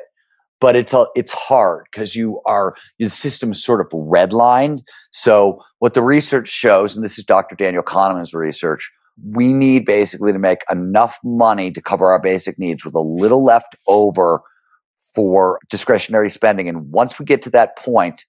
but 0.60 0.76
it's 0.76 0.94
a, 0.94 1.06
it's 1.14 1.32
hard 1.32 1.86
because 1.92 2.16
you 2.16 2.40
are 2.46 2.74
the 2.98 3.08
system 3.08 3.52
is 3.52 3.62
sort 3.62 3.80
of 3.80 3.88
redlined. 3.88 4.80
So 5.12 5.60
what 5.78 5.94
the 5.94 6.02
research 6.02 6.48
shows, 6.48 6.96
and 6.96 7.04
this 7.04 7.18
is 7.18 7.24
Dr. 7.24 7.54
Daniel 7.54 7.82
Kahneman's 7.82 8.32
research, 8.32 8.90
we 9.22 9.52
need 9.52 9.84
basically 9.84 10.32
to 10.32 10.38
make 10.38 10.60
enough 10.70 11.18
money 11.22 11.70
to 11.70 11.80
cover 11.80 12.10
our 12.10 12.20
basic 12.20 12.58
needs 12.58 12.84
with 12.84 12.94
a 12.94 13.00
little 13.00 13.44
left 13.44 13.76
over 13.86 14.42
for 15.14 15.60
discretionary 15.70 16.30
spending. 16.30 16.68
And 16.68 16.90
once 16.90 17.18
we 17.18 17.24
get 17.24 17.42
to 17.42 17.50
that 17.50 17.76
point, 17.76 18.24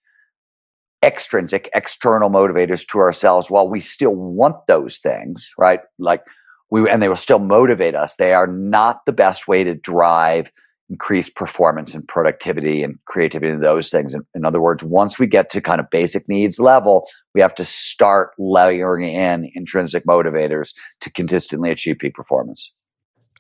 extrinsic, 1.04 1.70
external 1.74 2.30
motivators 2.30 2.88
to 2.88 3.00
ourselves, 3.00 3.50
while 3.50 3.70
we 3.70 3.80
still 3.80 4.16
want 4.16 4.56
those 4.68 4.98
things, 5.00 5.50
right? 5.58 5.80
Like 5.98 6.24
we, 6.70 6.90
and 6.90 7.02
they 7.02 7.08
will 7.08 7.16
still 7.16 7.40
motivate 7.40 7.96
us, 7.96 8.16
they 8.16 8.34
are 8.34 8.48
not 8.48 9.06
the 9.06 9.14
best 9.14 9.48
way 9.48 9.64
to 9.64 9.74
drive 9.74 10.52
increased 10.90 11.36
performance 11.36 11.96
and 11.96 12.08
productivity 12.08 12.84
and 12.84 13.00
creativity 13.06 13.52
and 13.52 13.64
those 13.64 13.90
things. 13.90 14.14
In, 14.14 14.26
in, 14.36 14.46
other 14.46 14.62
words, 14.62 14.84
once 14.84 15.18
we 15.18 15.26
get 15.26 15.50
to 15.52 15.62
kind 15.62 15.80
of 15.80 15.90
basic 15.90 16.28
needs 16.30 16.60
level, 16.60 17.08
we 17.34 17.42
have 17.42 17.56
to 17.56 17.66
start 17.66 18.32
layering 18.38 19.10
in 19.10 19.52
intrinsic 19.56 20.06
motivators 20.06 20.74
to 21.02 21.12
consistently 21.12 21.72
achieve 21.72 21.98
peak 21.98 22.14
performance. 22.14 22.72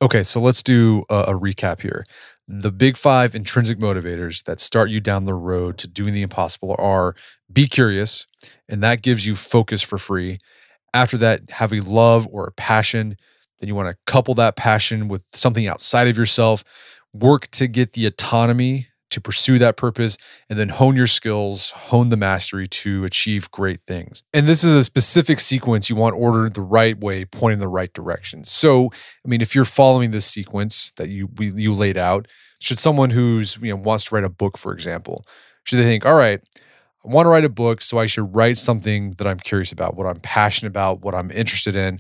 Okay, 0.01 0.23
so 0.23 0.41
let's 0.41 0.63
do 0.63 1.05
a, 1.09 1.25
a 1.27 1.39
recap 1.39 1.81
here. 1.81 2.03
The 2.47 2.71
big 2.71 2.97
five 2.97 3.33
intrinsic 3.33 3.79
motivators 3.79 4.43
that 4.43 4.59
start 4.59 4.89
you 4.89 4.99
down 4.99 5.25
the 5.25 5.33
road 5.33 5.77
to 5.79 5.87
doing 5.87 6.13
the 6.13 6.21
impossible 6.21 6.75
are 6.77 7.15
be 7.51 7.67
curious, 7.67 8.27
and 8.67 8.83
that 8.83 9.01
gives 9.01 9.25
you 9.25 9.35
focus 9.35 9.81
for 9.81 9.97
free. 9.97 10.39
After 10.93 11.17
that, 11.19 11.49
have 11.51 11.71
a 11.71 11.79
love 11.79 12.27
or 12.31 12.47
a 12.47 12.51
passion. 12.51 13.17
Then 13.59 13.69
you 13.69 13.75
want 13.75 13.87
to 13.87 13.97
couple 14.11 14.33
that 14.35 14.55
passion 14.55 15.07
with 15.07 15.23
something 15.33 15.67
outside 15.67 16.07
of 16.07 16.17
yourself 16.17 16.63
work 17.19 17.47
to 17.51 17.67
get 17.67 17.93
the 17.93 18.05
autonomy 18.05 18.87
to 19.11 19.21
pursue 19.21 19.57
that 19.59 19.77
purpose 19.77 20.17
and 20.49 20.59
then 20.59 20.69
hone 20.69 20.95
your 20.95 21.07
skills, 21.07 21.71
hone 21.71 22.09
the 22.09 22.17
mastery 22.17 22.67
to 22.67 23.05
achieve 23.05 23.49
great 23.51 23.79
things. 23.87 24.23
And 24.33 24.47
this 24.47 24.63
is 24.63 24.73
a 24.73 24.83
specific 24.83 25.39
sequence 25.39 25.89
you 25.89 25.95
want 25.95 26.15
ordered 26.15 26.53
the 26.53 26.61
right 26.61 26.99
way, 26.99 27.23
pointing 27.23 27.59
the 27.59 27.67
right 27.67 27.93
direction. 27.93 28.43
So, 28.43 28.91
I 29.25 29.27
mean, 29.27 29.41
if 29.41 29.55
you're 29.55 29.63
following 29.63 30.11
this 30.11 30.25
sequence 30.25 30.91
that 30.97 31.09
you 31.09 31.29
you 31.39 31.73
laid 31.73 31.97
out, 31.97 32.27
should 32.59 32.79
someone 32.79 33.11
who's 33.11 33.57
you 33.61 33.69
know 33.69 33.77
wants 33.77 34.05
to 34.05 34.15
write 34.15 34.25
a 34.25 34.29
book, 34.29 34.57
for 34.57 34.73
example, 34.73 35.23
should 35.63 35.79
they 35.79 35.83
think, 35.83 36.05
all 36.05 36.15
right, 36.15 36.41
I 37.05 37.07
want 37.07 37.25
to 37.25 37.29
write 37.29 37.45
a 37.45 37.49
book, 37.49 37.81
so 37.81 37.97
I 37.97 38.07
should 38.07 38.35
write 38.35 38.57
something 38.57 39.11
that 39.11 39.27
I'm 39.27 39.39
curious 39.39 39.71
about, 39.71 39.95
what 39.95 40.07
I'm 40.07 40.19
passionate 40.19 40.71
about, 40.71 41.01
what 41.01 41.15
I'm 41.15 41.31
interested 41.31 41.75
in, 41.75 41.99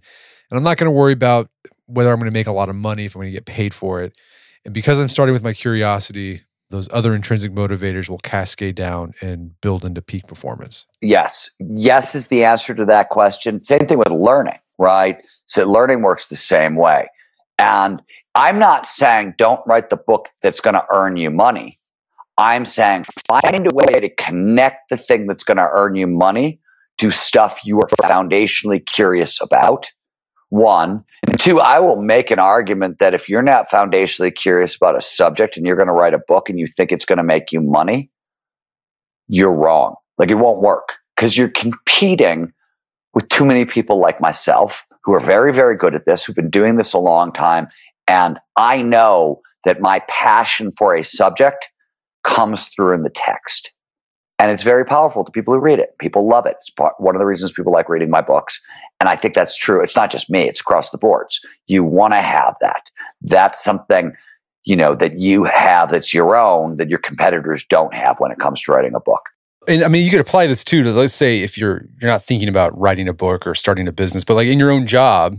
and 0.49 0.57
I'm 0.57 0.63
not 0.63 0.77
going 0.77 0.87
to 0.87 0.91
worry 0.91 1.13
about 1.13 1.49
whether 1.85 2.11
I'm 2.11 2.17
going 2.17 2.31
to 2.31 2.33
make 2.33 2.47
a 2.47 2.51
lot 2.51 2.67
of 2.67 2.75
money 2.75 3.05
if 3.05 3.15
I'm 3.15 3.21
going 3.21 3.31
to 3.31 3.37
get 3.37 3.45
paid 3.45 3.73
for 3.73 4.01
it 4.01 4.17
and 4.65 4.73
because 4.73 4.99
I'm 4.99 5.09
starting 5.09 5.33
with 5.33 5.43
my 5.43 5.53
curiosity, 5.53 6.41
those 6.69 6.89
other 6.91 7.13
intrinsic 7.13 7.53
motivators 7.53 8.09
will 8.09 8.17
cascade 8.17 8.75
down 8.75 9.13
and 9.21 9.59
build 9.61 9.85
into 9.85 10.01
peak 10.01 10.27
performance. 10.27 10.85
Yes. 11.01 11.49
Yes 11.59 12.15
is 12.15 12.27
the 12.27 12.43
answer 12.43 12.73
to 12.73 12.85
that 12.85 13.09
question. 13.09 13.61
Same 13.61 13.87
thing 13.87 13.99
with 13.99 14.09
learning, 14.09 14.59
right? 14.77 15.17
So 15.45 15.65
learning 15.65 16.01
works 16.01 16.27
the 16.27 16.35
same 16.35 16.75
way. 16.75 17.07
And 17.59 18.01
I'm 18.33 18.59
not 18.59 18.85
saying 18.85 19.35
don't 19.37 19.61
write 19.65 19.89
the 19.89 19.97
book 19.97 20.29
that's 20.41 20.59
going 20.59 20.73
to 20.73 20.85
earn 20.91 21.15
you 21.17 21.29
money. 21.29 21.77
I'm 22.37 22.65
saying 22.65 23.05
find 23.27 23.65
a 23.65 23.73
way 23.73 23.85
to 23.85 24.09
connect 24.15 24.89
the 24.89 24.97
thing 24.97 25.27
that's 25.27 25.43
going 25.43 25.57
to 25.57 25.69
earn 25.71 25.95
you 25.95 26.07
money 26.07 26.59
to 26.97 27.11
stuff 27.11 27.59
you 27.63 27.77
are 27.77 27.89
foundationally 28.01 28.85
curious 28.85 29.39
about 29.41 29.91
one. 30.55 31.03
And 31.27 31.39
two, 31.39 31.59
I 31.59 31.79
will 31.79 32.01
make 32.01 32.31
an 32.31 32.39
argument 32.39 32.99
that 32.99 33.13
if 33.13 33.27
you're 33.29 33.41
not 33.41 33.69
foundationally 33.69 34.33
curious 34.33 34.75
about 34.75 34.97
a 34.97 35.01
subject 35.01 35.57
and 35.57 35.65
you're 35.65 35.75
going 35.75 35.87
to 35.87 35.93
write 35.93 36.13
a 36.13 36.21
book 36.27 36.49
and 36.49 36.59
you 36.59 36.67
think 36.67 36.91
it's 36.91 37.05
going 37.05 37.17
to 37.17 37.23
make 37.23 37.51
you 37.51 37.61
money, 37.61 38.09
you're 39.27 39.53
wrong. 39.53 39.95
Like 40.17 40.31
it 40.31 40.35
won't 40.35 40.61
work 40.61 40.93
because 41.15 41.37
you're 41.37 41.49
competing 41.49 42.53
with 43.13 43.27
too 43.29 43.45
many 43.45 43.65
people 43.65 43.99
like 43.99 44.21
myself 44.21 44.85
who 45.03 45.13
are 45.13 45.19
very, 45.19 45.53
very 45.53 45.75
good 45.75 45.95
at 45.95 46.05
this, 46.05 46.25
who've 46.25 46.35
been 46.35 46.49
doing 46.49 46.77
this 46.77 46.93
a 46.93 46.99
long 46.99 47.31
time. 47.31 47.67
And 48.07 48.39
I 48.55 48.81
know 48.81 49.41
that 49.65 49.81
my 49.81 49.99
passion 50.07 50.71
for 50.71 50.95
a 50.95 51.03
subject 51.03 51.69
comes 52.23 52.67
through 52.69 52.93
in 52.95 53.03
the 53.03 53.09
text. 53.09 53.71
And 54.37 54.51
it's 54.51 54.63
very 54.63 54.85
powerful 54.85 55.23
to 55.23 55.31
people 55.31 55.53
who 55.53 55.61
read 55.61 55.79
it. 55.79 55.97
People 55.97 56.27
love 56.27 56.45
it. 56.45 56.55
It's 56.57 56.69
part, 56.69 56.95
one 56.99 57.15
of 57.15 57.19
the 57.19 57.25
reasons 57.25 57.53
people 57.53 57.71
like 57.71 57.87
reading 57.87 58.09
my 58.09 58.21
books. 58.21 58.61
And 58.99 59.07
I 59.07 59.15
think 59.15 59.33
that's 59.33 59.57
true. 59.57 59.81
It's 59.81 59.95
not 59.95 60.11
just 60.11 60.29
me, 60.29 60.47
it's 60.47 60.61
across 60.61 60.89
the 60.89 60.97
boards. 60.97 61.39
You 61.67 61.83
want 61.83 62.13
to 62.13 62.21
have 62.21 62.55
that. 62.61 62.91
That's 63.21 63.63
something, 63.63 64.13
you 64.65 64.75
know, 64.75 64.93
that 64.95 65.17
you 65.17 65.45
have 65.45 65.91
that's 65.91 66.13
your 66.13 66.35
own 66.35 66.77
that 66.77 66.89
your 66.89 66.99
competitors 66.99 67.65
don't 67.65 67.93
have 67.93 68.19
when 68.19 68.31
it 68.31 68.39
comes 68.39 68.61
to 68.63 68.71
writing 68.71 68.95
a 68.95 68.99
book. 68.99 69.29
And 69.67 69.83
I 69.83 69.87
mean, 69.87 70.03
you 70.03 70.11
could 70.11 70.19
apply 70.19 70.47
this 70.47 70.63
too 70.63 70.83
to 70.83 70.91
let's 70.91 71.13
say 71.13 71.41
if 71.41 71.57
you're 71.57 71.85
you're 71.99 72.11
not 72.11 72.23
thinking 72.23 72.49
about 72.49 72.77
writing 72.77 73.07
a 73.07 73.13
book 73.13 73.47
or 73.47 73.55
starting 73.55 73.87
a 73.87 73.91
business, 73.91 74.23
but 74.23 74.35
like 74.35 74.47
in 74.47 74.59
your 74.59 74.71
own 74.71 74.85
job, 74.85 75.37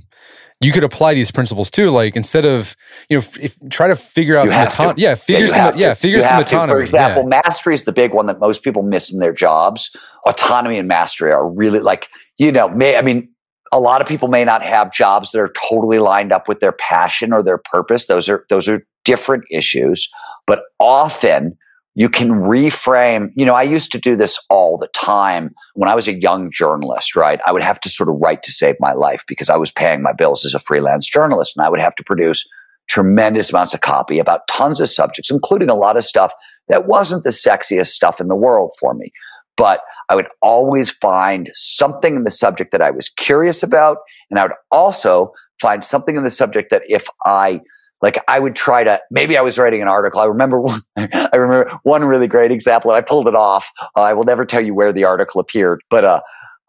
you 0.60 0.72
could 0.72 0.84
apply 0.84 1.14
these 1.14 1.30
principles 1.30 1.70
too. 1.70 1.90
Like 1.90 2.16
instead 2.16 2.44
of 2.44 2.74
you 3.08 3.16
know, 3.16 3.18
if, 3.18 3.38
if 3.38 3.70
try 3.70 3.88
to 3.88 3.96
figure 3.96 4.36
out 4.36 4.44
you 4.44 4.50
some 4.50 4.62
autonomy. 4.62 5.02
Yeah, 5.02 5.14
figure 5.14 5.46
yeah, 5.46 5.70
some. 5.70 5.78
Yeah, 5.78 5.94
figure 5.94 6.20
some 6.20 6.40
autonomy. 6.40 6.72
For 6.72 6.80
example, 6.80 7.22
yeah. 7.24 7.40
mastery 7.44 7.74
is 7.74 7.84
the 7.84 7.92
big 7.92 8.14
one 8.14 8.26
that 8.26 8.40
most 8.40 8.62
people 8.62 8.82
miss 8.82 9.12
in 9.12 9.18
their 9.18 9.32
jobs. 9.32 9.94
Autonomy 10.26 10.78
and 10.78 10.88
mastery 10.88 11.32
are 11.32 11.48
really 11.48 11.80
like 11.80 12.08
you 12.38 12.50
know. 12.50 12.68
May 12.68 12.96
I 12.96 13.02
mean, 13.02 13.28
a 13.72 13.80
lot 13.80 14.00
of 14.00 14.06
people 14.06 14.28
may 14.28 14.44
not 14.44 14.62
have 14.62 14.92
jobs 14.92 15.32
that 15.32 15.40
are 15.40 15.52
totally 15.68 15.98
lined 15.98 16.32
up 16.32 16.48
with 16.48 16.60
their 16.60 16.72
passion 16.72 17.32
or 17.32 17.42
their 17.42 17.58
purpose. 17.58 18.06
Those 18.06 18.28
are 18.28 18.44
those 18.48 18.68
are 18.68 18.86
different 19.04 19.44
issues, 19.50 20.08
but 20.46 20.62
often 20.80 21.56
you 21.96 22.10
can 22.10 22.28
reframe. 22.28 23.32
You 23.34 23.46
know, 23.46 23.54
I 23.54 23.62
used 23.62 23.90
to 23.92 23.98
do 23.98 24.16
this 24.16 24.38
all 24.50 24.76
the 24.76 24.88
time 24.88 25.54
when 25.74 25.88
I 25.88 25.94
was 25.94 26.06
a 26.06 26.20
young 26.20 26.50
journalist, 26.52 27.16
right? 27.16 27.40
I 27.46 27.52
would 27.52 27.62
have 27.62 27.80
to 27.80 27.88
sort 27.88 28.10
of 28.10 28.16
write 28.20 28.42
to 28.42 28.52
save 28.52 28.76
my 28.78 28.92
life 28.92 29.24
because 29.26 29.48
I 29.48 29.56
was 29.56 29.72
paying 29.72 30.02
my 30.02 30.12
bills 30.12 30.44
as 30.44 30.52
a 30.52 30.58
freelance 30.58 31.08
journalist 31.08 31.54
and 31.56 31.64
I 31.64 31.70
would 31.70 31.80
have 31.80 31.94
to 31.96 32.04
produce 32.04 32.46
tremendous 32.86 33.48
amounts 33.50 33.72
of 33.72 33.80
copy 33.80 34.18
about 34.18 34.46
tons 34.46 34.78
of 34.78 34.90
subjects, 34.90 35.30
including 35.30 35.70
a 35.70 35.74
lot 35.74 35.96
of 35.96 36.04
stuff 36.04 36.32
that 36.68 36.86
wasn't 36.86 37.24
the 37.24 37.30
sexiest 37.30 37.88
stuff 37.88 38.20
in 38.20 38.28
the 38.28 38.36
world 38.36 38.72
for 38.78 38.92
me. 38.92 39.10
But 39.56 39.80
I 40.10 40.16
would 40.16 40.28
always 40.42 40.90
find 40.90 41.50
something 41.54 42.14
in 42.14 42.24
the 42.24 42.30
subject 42.30 42.72
that 42.72 42.82
I 42.82 42.90
was 42.90 43.08
curious 43.08 43.62
about. 43.62 43.98
And 44.30 44.38
I 44.38 44.42
would 44.42 44.52
also 44.70 45.32
find 45.62 45.82
something 45.82 46.14
in 46.14 46.24
the 46.24 46.30
subject 46.30 46.70
that 46.70 46.82
if 46.88 47.06
I 47.24 47.62
like 48.02 48.22
I 48.28 48.38
would 48.38 48.54
try 48.54 48.84
to 48.84 49.00
maybe 49.10 49.36
I 49.36 49.42
was 49.42 49.58
writing 49.58 49.82
an 49.82 49.88
article. 49.88 50.20
I 50.20 50.26
remember 50.26 50.60
one, 50.60 50.82
I 50.96 51.36
remember 51.36 51.78
one 51.82 52.04
really 52.04 52.28
great 52.28 52.50
example, 52.50 52.90
and 52.90 52.98
I 52.98 53.00
pulled 53.00 53.28
it 53.28 53.34
off. 53.34 53.70
Uh, 53.96 54.02
I 54.02 54.12
will 54.12 54.24
never 54.24 54.44
tell 54.44 54.60
you 54.60 54.74
where 54.74 54.92
the 54.92 55.04
article 55.04 55.40
appeared, 55.40 55.82
but 55.90 56.04
uh, 56.04 56.20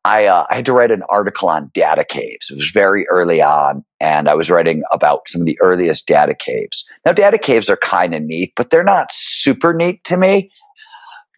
I 0.05 0.25
uh, 0.25 0.45
I 0.49 0.55
had 0.55 0.65
to 0.67 0.73
write 0.73 0.91
an 0.91 1.03
article 1.09 1.49
on 1.49 1.69
data 1.73 2.05
caves. 2.05 2.49
It 2.49 2.55
was 2.55 2.71
very 2.71 3.07
early 3.09 3.41
on, 3.41 3.83
and 3.99 4.29
I 4.29 4.35
was 4.35 4.49
writing 4.49 4.83
about 4.91 5.27
some 5.27 5.41
of 5.41 5.47
the 5.47 5.59
earliest 5.61 6.07
data 6.07 6.33
caves. 6.33 6.85
Now, 7.05 7.11
data 7.11 7.37
caves 7.37 7.69
are 7.69 7.77
kind 7.77 8.15
of 8.15 8.23
neat, 8.23 8.53
but 8.55 8.69
they're 8.69 8.83
not 8.83 9.09
super 9.11 9.73
neat 9.73 10.03
to 10.05 10.17
me. 10.17 10.49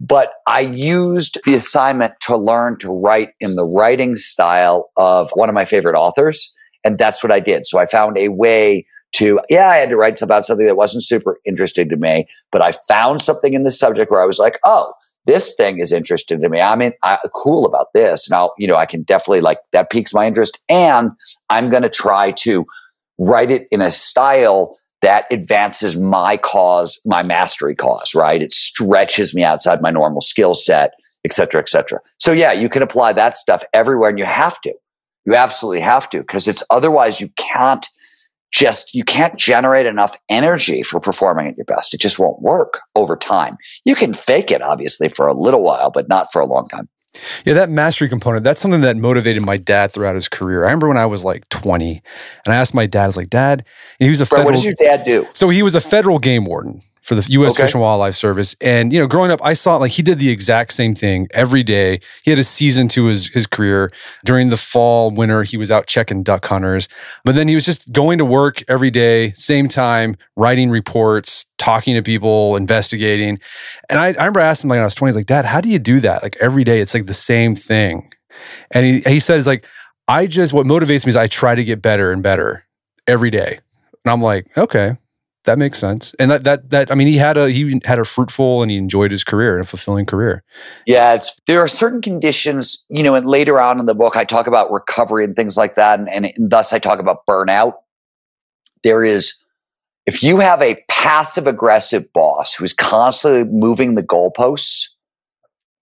But 0.02 0.34
I 0.48 0.62
used 0.62 1.40
the 1.44 1.56
assignment 1.56 2.14
to 2.22 2.38
learn 2.38 2.78
to 2.80 2.90
write 2.90 3.32
in 3.42 3.56
the 3.56 3.66
writing 3.66 4.16
style 4.16 4.92
of 4.96 5.30
one 5.34 5.50
of 5.50 5.56
my 5.56 5.66
favorite 5.66 5.98
authors, 5.98 6.54
and 6.86 6.98
that's 6.98 7.24
what 7.24 7.32
I 7.32 7.40
did. 7.40 7.66
So 7.66 7.80
I 7.80 7.86
found 7.86 8.18
a 8.18 8.30
way 8.30 8.86
to, 9.14 9.40
yeah, 9.50 9.70
I 9.70 9.78
had 9.78 9.90
to 9.90 9.98
write 9.98 10.22
about 10.22 10.46
something 10.46 10.66
that 10.66 10.78
wasn't 10.78 11.04
super 11.04 11.40
interesting 11.46 11.90
to 11.90 11.96
me, 11.96 12.28
but 12.52 12.62
I 12.62 12.74
found 12.88 13.22
something 13.22 13.54
in 13.54 13.64
the 13.64 13.72
subject 13.72 14.12
where 14.12 14.22
I 14.22 14.26
was 14.26 14.40
like, 14.40 14.60
oh, 14.66 14.94
this 15.26 15.54
thing 15.56 15.80
is 15.80 15.92
interesting 15.92 16.42
to 16.42 16.50
me. 16.50 16.62
I 16.62 16.76
mean, 16.76 16.94
I, 17.04 17.20
cool 17.36 17.66
about 17.66 17.88
this. 17.94 18.30
Now, 18.30 18.52
you 18.58 18.68
know, 18.68 18.76
I 18.76 18.86
can 18.86 19.04
definitely 19.04 19.42
like 19.42 19.60
that 19.74 19.90
piques 19.90 20.14
my 20.14 20.26
interest. 20.26 20.60
And 20.70 21.12
I'm 21.50 21.70
going 21.70 21.84
to 21.84 21.90
try 21.90 22.32
to 22.32 22.66
write 23.18 23.52
it 23.52 23.68
in 23.70 23.82
a 23.82 23.92
style 23.92 24.78
that 25.02 25.26
advances 25.32 25.98
my 25.98 26.38
cause, 26.38 27.00
my 27.06 27.24
mastery 27.24 27.76
cause, 27.76 28.16
right? 28.16 28.42
It 28.42 28.52
stretches 28.52 29.34
me 29.34 29.44
outside 29.44 29.82
my 29.82 29.92
normal 29.92 30.22
skill 30.22 30.54
set, 30.54 30.92
et 31.24 31.34
cetera, 31.34 31.62
et 31.62 31.70
cetera. 31.70 32.00
So 32.18 32.32
yeah, 32.32 32.52
you 32.52 32.70
can 32.70 32.82
apply 32.82 33.14
that 33.14 33.38
stuff 33.38 33.64
everywhere 33.74 34.10
and 34.10 34.20
you 34.20 34.26
have 34.26 34.60
to. 34.62 34.74
You 35.26 35.36
absolutely 35.36 35.82
have 35.82 36.10
to 36.10 36.20
because 36.20 36.48
it's 36.48 36.64
otherwise 36.70 37.22
you 37.22 37.30
can't 37.38 37.86
just 38.52 38.94
you 38.94 39.04
can't 39.04 39.38
generate 39.38 39.86
enough 39.86 40.16
energy 40.30 40.84
for 40.84 41.00
performing 41.00 41.48
at 41.48 41.58
your 41.58 41.66
best. 41.66 41.94
It 41.94 42.00
just 42.00 42.20
won't 42.20 42.42
work 42.42 42.82
over 42.96 43.16
time. 43.16 43.58
You 43.86 43.96
can 43.96 44.14
fake 44.14 44.52
it 44.52 44.62
obviously 44.62 45.10
for 45.10 45.28
a 45.28 45.34
little 45.34 45.64
while, 45.64 45.92
but 45.92 46.08
not 46.08 46.32
for 46.32 46.42
a 46.42 46.46
long 46.46 46.68
time. 46.68 46.90
Yeah, 47.44 47.54
that 47.56 47.70
mastery 47.70 48.08
component, 48.08 48.44
that's 48.44 48.62
something 48.62 48.82
that 48.82 48.96
motivated 48.96 49.44
my 49.44 49.58
dad 49.58 49.92
throughout 49.92 50.16
his 50.16 50.30
career. 50.30 50.64
I 50.64 50.68
remember 50.68 50.88
when 50.88 50.98
I 50.98 51.08
was 51.08 51.26
like 51.26 51.48
20 51.50 52.02
and 52.46 52.54
I 52.54 52.58
asked 52.58 52.74
my 52.74 52.86
dad, 52.86 53.06
I 53.06 53.08
was 53.08 53.18
like, 53.18 53.30
Dad, 53.30 53.66
he 53.98 54.10
was 54.10 54.22
a 54.22 54.26
federal. 54.26 54.46
What 54.46 54.52
does 54.54 54.64
your 54.64 54.76
dad 54.76 55.06
do? 55.06 55.28
So 55.34 55.50
he 55.50 55.64
was 55.64 55.74
a 55.74 55.82
federal 55.82 56.20
game 56.20 56.46
warden 56.46 56.82
for 57.10 57.16
the 57.16 57.26
U.S. 57.32 57.54
Okay. 57.54 57.64
Fish 57.64 57.74
and 57.74 57.82
Wildlife 57.82 58.14
Service. 58.14 58.56
And, 58.62 58.94
you 58.94 59.00
know, 59.00 59.08
growing 59.08 59.32
up, 59.32 59.44
I 59.44 59.54
saw 59.54 59.78
like 59.78 59.94
he 59.94 60.04
did 60.04 60.20
the 60.20 60.30
exact 60.30 60.74
same 60.74 60.94
thing 60.94 61.28
every 61.34 61.64
day. 61.64 62.02
He 62.24 62.30
had 62.30 62.38
a 62.38 62.44
season 62.44 62.88
to 62.90 63.06
his, 63.06 63.30
his 63.30 63.48
career. 63.48 63.92
During 64.24 64.50
the 64.50 64.58
fall, 64.58 65.10
winter, 65.10 65.42
he 65.42 65.58
was 65.58 65.72
out 65.72 65.88
checking 65.88 66.22
duck 66.22 66.46
hunters. 66.46 66.88
But 67.26 67.34
then 67.34 67.48
he 67.48 67.56
was 67.56 67.66
just 67.66 67.92
going 67.92 68.20
to 68.20 68.26
work 68.26 68.62
every 68.70 68.92
day, 68.92 69.32
same 69.32 69.68
time, 69.68 70.18
writing 70.36 70.70
reports, 70.70 71.48
talking 71.58 71.96
to 71.96 72.04
people, 72.04 72.56
investigating. 72.56 73.40
And 73.90 73.98
I, 73.98 74.10
I 74.10 74.10
remember 74.10 74.42
asking 74.42 74.68
him 74.68 74.70
like 74.70 74.76
when 74.76 74.84
I 74.84 74.86
was 74.86 74.94
20, 74.94 75.10
he's 75.10 75.16
like, 75.16 75.26
Dad, 75.26 75.46
how 75.46 75.62
do 75.62 75.70
you 75.70 75.80
do 75.80 76.00
that? 76.02 76.22
Like 76.22 76.38
every 76.40 76.64
day, 76.64 76.80
it's 76.80 76.94
like 76.94 77.08
the 77.08 77.14
same 77.16 77.56
thing. 77.56 78.14
And 78.70 78.86
he, 78.86 79.00
he 79.00 79.20
said, 79.20 79.40
it's 79.40 79.48
like, 79.48 79.66
I 80.08 80.28
just, 80.28 80.54
what 80.54 80.68
motivates 80.68 81.08
me 81.08 81.10
is 81.10 81.16
I 81.16 81.26
try 81.26 81.56
to 81.56 81.64
get 81.64 81.82
better 81.82 82.12
and 82.12 82.22
better 82.22 82.68
every 83.08 83.32
day. 83.32 83.60
And 84.06 84.12
I'm 84.12 84.22
like, 84.22 84.56
okay, 84.56 84.98
that 85.50 85.58
makes 85.58 85.80
sense. 85.80 86.14
And 86.20 86.30
that 86.30 86.44
that 86.44 86.70
that 86.70 86.92
I 86.92 86.96
mean, 86.96 87.08
he 87.08 87.18
had 87.18 87.36
a 87.36 87.50
he 87.50 87.82
had 87.84 87.98
a 87.98 88.06
fruitful 88.06 88.62
and 88.62 88.70
he 88.70 88.78
enjoyed 88.78 89.10
his 89.10 89.24
career 89.24 89.56
and 89.56 89.66
a 89.66 89.68
fulfilling 89.68 90.06
career. 90.06 90.44
Yeah, 90.86 91.18
there 91.48 91.60
are 91.60 91.68
certain 91.68 92.02
conditions, 92.02 92.86
you 92.88 93.02
know, 93.02 93.16
and 93.16 93.26
later 93.26 93.60
on 93.60 93.80
in 93.80 93.88
the 93.88 93.96
book 93.96 94.16
I 94.16 94.26
talk 94.26 94.46
about 94.46 94.72
recovery 94.72 95.24
and 95.26 95.36
things 95.36 95.58
like 95.58 95.74
that, 95.74 95.98
and, 95.98 96.08
and, 96.08 96.26
and 96.26 96.52
thus 96.52 96.72
I 96.72 96.78
talk 96.78 97.00
about 97.00 97.26
burnout. 97.26 97.74
There 98.84 99.04
is 99.04 99.40
if 100.06 100.22
you 100.22 100.38
have 100.38 100.62
a 100.62 100.78
passive 100.88 101.48
aggressive 101.48 102.14
boss 102.14 102.54
who's 102.54 102.74
constantly 102.74 103.52
moving 103.52 103.96
the 103.96 104.04
goalposts, 104.04 104.90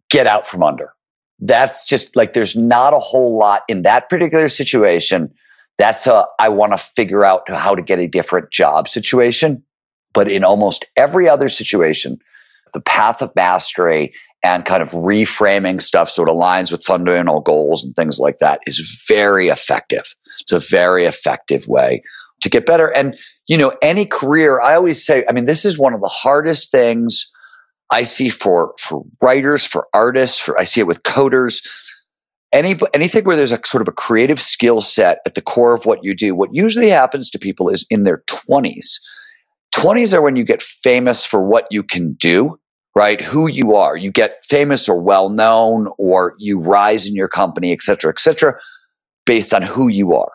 get 0.10 0.28
out 0.28 0.48
from 0.48 0.64
under. 0.64 0.94
That's 1.40 1.86
just 1.86 2.16
like 2.16 2.32
there's 2.32 2.56
not 2.56 2.94
a 2.94 3.00
whole 3.00 3.38
lot 3.38 3.64
in 3.68 3.82
that 3.82 4.08
particular 4.08 4.48
situation 4.48 5.34
that's 5.78 6.08
a 6.08 6.26
I 6.40 6.50
want 6.50 6.74
to 6.74 6.78
figure 6.78 7.24
out 7.24 7.50
how 7.50 7.76
to 7.76 7.82
get 7.82 8.00
a 8.00 8.08
different 8.08 8.52
job 8.52 8.88
situation. 8.88 9.64
But 10.14 10.30
in 10.30 10.44
almost 10.44 10.86
every 10.96 11.30
other 11.30 11.50
situation, 11.50 12.18
the 12.74 12.82
path 12.82 13.22
of 13.22 13.36
mastery 13.36 14.14
and 14.44 14.66
kind 14.66 14.82
of 14.82 14.92
reframing 14.92 15.82
stuff 15.82 16.10
so 16.10 16.24
it 16.24 16.30
aligns 16.30 16.72
with 16.72 16.84
fundamental 16.84 17.42
goals 17.42 17.84
and 17.84 17.96
things 17.96 18.20
like 18.20 18.40
that 18.40 18.62
is 18.66 19.06
very 19.08 19.50
effective. 19.50 20.16
It's 20.42 20.52
a 20.52 20.60
very 20.60 21.06
effective 21.06 21.68
way 21.68 22.04
to 22.42 22.50
get 22.50 22.66
better. 22.66 22.88
And, 22.88 23.18
you 23.48 23.58
know, 23.58 23.76
any 23.82 24.06
career, 24.06 24.62
I 24.62 24.76
always 24.76 25.04
say, 25.04 25.26
I 25.28 25.34
mean, 25.34 25.46
this 25.46 25.66
is 25.66 25.80
one 25.80 25.94
of 25.94 26.02
the 26.02 26.08
hardest 26.08 26.72
things 26.72 27.32
I 27.90 28.04
see 28.04 28.30
for, 28.30 28.74
for 28.78 29.04
writers, 29.22 29.66
for 29.66 29.88
artists, 29.94 30.40
for, 30.40 30.60
I 30.60 30.66
see 30.66 30.82
it 30.82 30.88
with 30.88 31.04
coders 31.04 31.68
any 32.58 32.76
anything 32.94 33.24
where 33.24 33.36
there's 33.36 33.52
a 33.52 33.60
sort 33.66 33.82
of 33.82 33.88
a 33.88 33.94
creative 33.94 34.42
skill 34.42 34.82
set 34.82 35.20
at 35.26 35.36
the 35.36 35.42
core 35.42 35.74
of 35.74 35.86
what 35.86 36.04
you 36.04 36.16
do 36.16 36.36
what 36.36 36.50
usually 36.54 36.90
happens 36.90 37.30
to 37.30 37.40
people 37.40 37.70
is 37.70 37.86
in 37.90 38.04
their 38.04 38.24
20s 38.28 39.00
20s 39.74 40.14
are 40.14 40.22
when 40.22 40.36
you 40.36 40.44
get 40.44 40.62
famous 40.62 41.26
for 41.26 41.42
what 41.42 41.68
you 41.70 41.84
can 41.84 42.14
do 42.14 42.60
right? 42.98 43.22
Who 43.22 43.48
you 43.48 43.76
are. 43.76 43.96
You 43.96 44.12
get 44.12 44.44
famous 44.44 44.90
or 44.90 45.00
well 45.00 45.30
known 45.30 45.88
or 46.00 46.34
you 46.40 46.60
rise 46.60 47.08
in 47.08 47.14
your 47.14 47.28
company 47.28 47.72
et 47.72 47.82
cetera 47.82 48.10
et 48.10 48.20
cetera 48.20 48.60
based 49.26 49.54
on 49.54 49.62
who 49.62 49.88
you 49.88 50.16
are. 50.16 50.32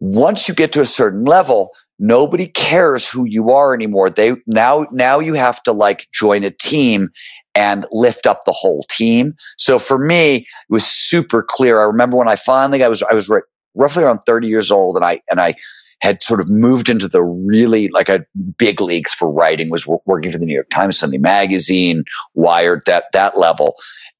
Once 0.00 0.48
you 0.48 0.54
get 0.54 0.72
to 0.72 0.80
a 0.80 0.86
certain 0.86 1.24
level 1.24 1.70
nobody 2.04 2.48
cares 2.48 3.08
who 3.08 3.24
you 3.24 3.50
are 3.50 3.74
anymore 3.74 4.10
they 4.10 4.32
now 4.46 4.84
now 4.90 5.20
you 5.20 5.34
have 5.34 5.62
to 5.62 5.72
like 5.72 6.08
join 6.12 6.42
a 6.42 6.50
team 6.50 7.08
and 7.54 7.86
lift 7.90 8.26
up 8.26 8.44
the 8.44 8.52
whole 8.52 8.84
team. 8.90 9.34
So 9.58 9.78
for 9.78 9.98
me, 9.98 10.36
it 10.36 10.46
was 10.68 10.86
super 10.86 11.42
clear. 11.46 11.80
I 11.80 11.84
remember 11.84 12.16
when 12.16 12.28
I 12.28 12.36
finally, 12.36 12.82
I 12.82 12.88
was, 12.88 13.02
I 13.02 13.14
was 13.14 13.30
r- 13.30 13.46
roughly 13.74 14.04
around 14.04 14.20
30 14.20 14.46
years 14.48 14.70
old 14.70 14.96
and 14.96 15.04
I, 15.04 15.20
and 15.30 15.40
I 15.40 15.54
had 16.00 16.22
sort 16.22 16.40
of 16.40 16.48
moved 16.48 16.88
into 16.88 17.08
the 17.08 17.22
really 17.22 17.88
like 17.88 18.08
a 18.08 18.24
big 18.58 18.80
leagues 18.80 19.12
for 19.12 19.30
writing 19.30 19.70
was 19.70 19.86
working 19.86 20.32
for 20.32 20.38
the 20.38 20.46
New 20.46 20.54
York 20.54 20.70
Times, 20.70 20.98
Sunday 20.98 21.18
Magazine, 21.18 22.04
Wired, 22.34 22.82
that, 22.86 23.04
that 23.12 23.38
level. 23.38 23.76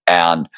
And 0.06 0.48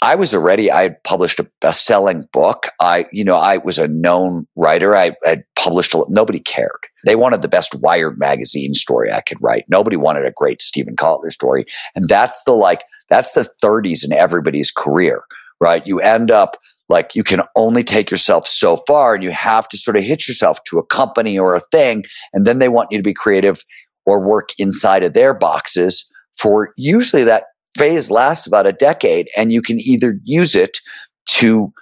I 0.00 0.14
was 0.14 0.32
already, 0.32 0.70
I 0.70 0.82
had 0.82 1.02
published 1.02 1.40
a 1.40 1.50
best 1.60 1.84
selling 1.84 2.28
book. 2.32 2.68
I, 2.80 3.06
you 3.12 3.24
know, 3.24 3.36
I 3.36 3.56
was 3.58 3.78
a 3.78 3.88
known 3.88 4.46
writer. 4.54 4.96
I 4.96 5.12
had 5.24 5.42
published, 5.56 5.92
a, 5.92 6.04
nobody 6.08 6.38
cared. 6.38 6.86
They 7.04 7.16
wanted 7.16 7.42
the 7.42 7.48
best 7.48 7.74
Wired 7.74 8.18
magazine 8.18 8.74
story 8.74 9.12
I 9.12 9.22
could 9.22 9.38
write. 9.40 9.64
Nobody 9.68 9.96
wanted 9.96 10.24
a 10.24 10.32
great 10.32 10.62
Steven 10.62 10.94
Kotler 10.94 11.30
story. 11.30 11.64
And 11.96 12.08
that's 12.08 12.42
the 12.44 12.52
like, 12.52 12.82
that's 13.08 13.32
the 13.32 13.48
30s 13.62 14.04
in 14.04 14.12
everybody's 14.12 14.70
career, 14.70 15.22
right? 15.60 15.84
You 15.84 16.00
end 16.00 16.30
up 16.30 16.58
like 16.88 17.16
you 17.16 17.24
can 17.24 17.42
only 17.56 17.82
take 17.82 18.10
yourself 18.10 18.46
so 18.46 18.76
far 18.86 19.14
and 19.14 19.24
you 19.24 19.30
have 19.30 19.68
to 19.68 19.76
sort 19.76 19.96
of 19.96 20.04
hit 20.04 20.28
yourself 20.28 20.62
to 20.64 20.78
a 20.78 20.86
company 20.86 21.38
or 21.38 21.56
a 21.56 21.60
thing. 21.60 22.04
And 22.32 22.46
then 22.46 22.60
they 22.60 22.68
want 22.68 22.88
you 22.92 22.98
to 22.98 23.02
be 23.02 23.14
creative 23.14 23.62
or 24.06 24.24
work 24.24 24.50
inside 24.58 25.02
of 25.02 25.12
their 25.12 25.34
boxes 25.34 26.10
for 26.38 26.72
usually 26.76 27.24
that 27.24 27.44
phase 27.78 28.10
lasts 28.10 28.46
about 28.46 28.66
a 28.66 28.72
decade 28.72 29.28
and 29.36 29.52
you 29.52 29.62
can 29.62 29.78
either 29.80 30.18
use 30.24 30.54
it 30.54 30.78
to 31.26 31.72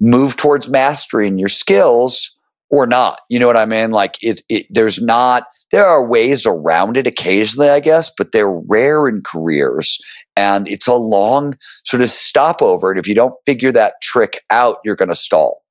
move 0.00 0.36
towards 0.36 0.68
mastering 0.68 1.38
your 1.38 1.48
skills 1.48 2.36
or 2.70 2.86
not. 2.86 3.20
You 3.28 3.38
know 3.38 3.46
what 3.46 3.56
I 3.56 3.66
mean? 3.66 3.90
Like 3.90 4.16
it, 4.20 4.42
it 4.48 4.66
there's 4.70 5.00
not 5.00 5.44
there 5.72 5.86
are 5.86 6.06
ways 6.06 6.44
around 6.44 6.96
it 6.96 7.06
occasionally, 7.06 7.70
I 7.70 7.80
guess, 7.80 8.12
but 8.16 8.32
they're 8.32 8.50
rare 8.50 9.08
in 9.08 9.22
careers. 9.22 9.98
And 10.36 10.68
it's 10.68 10.86
a 10.86 10.94
long 10.94 11.56
sort 11.84 12.02
of 12.02 12.10
stopover. 12.10 12.90
And 12.90 13.00
if 13.00 13.08
you 13.08 13.14
don't 13.14 13.34
figure 13.46 13.72
that 13.72 13.94
trick 14.02 14.40
out, 14.50 14.78
you're 14.84 14.96
going 14.96 15.08
to 15.08 15.14
stall. 15.14 15.62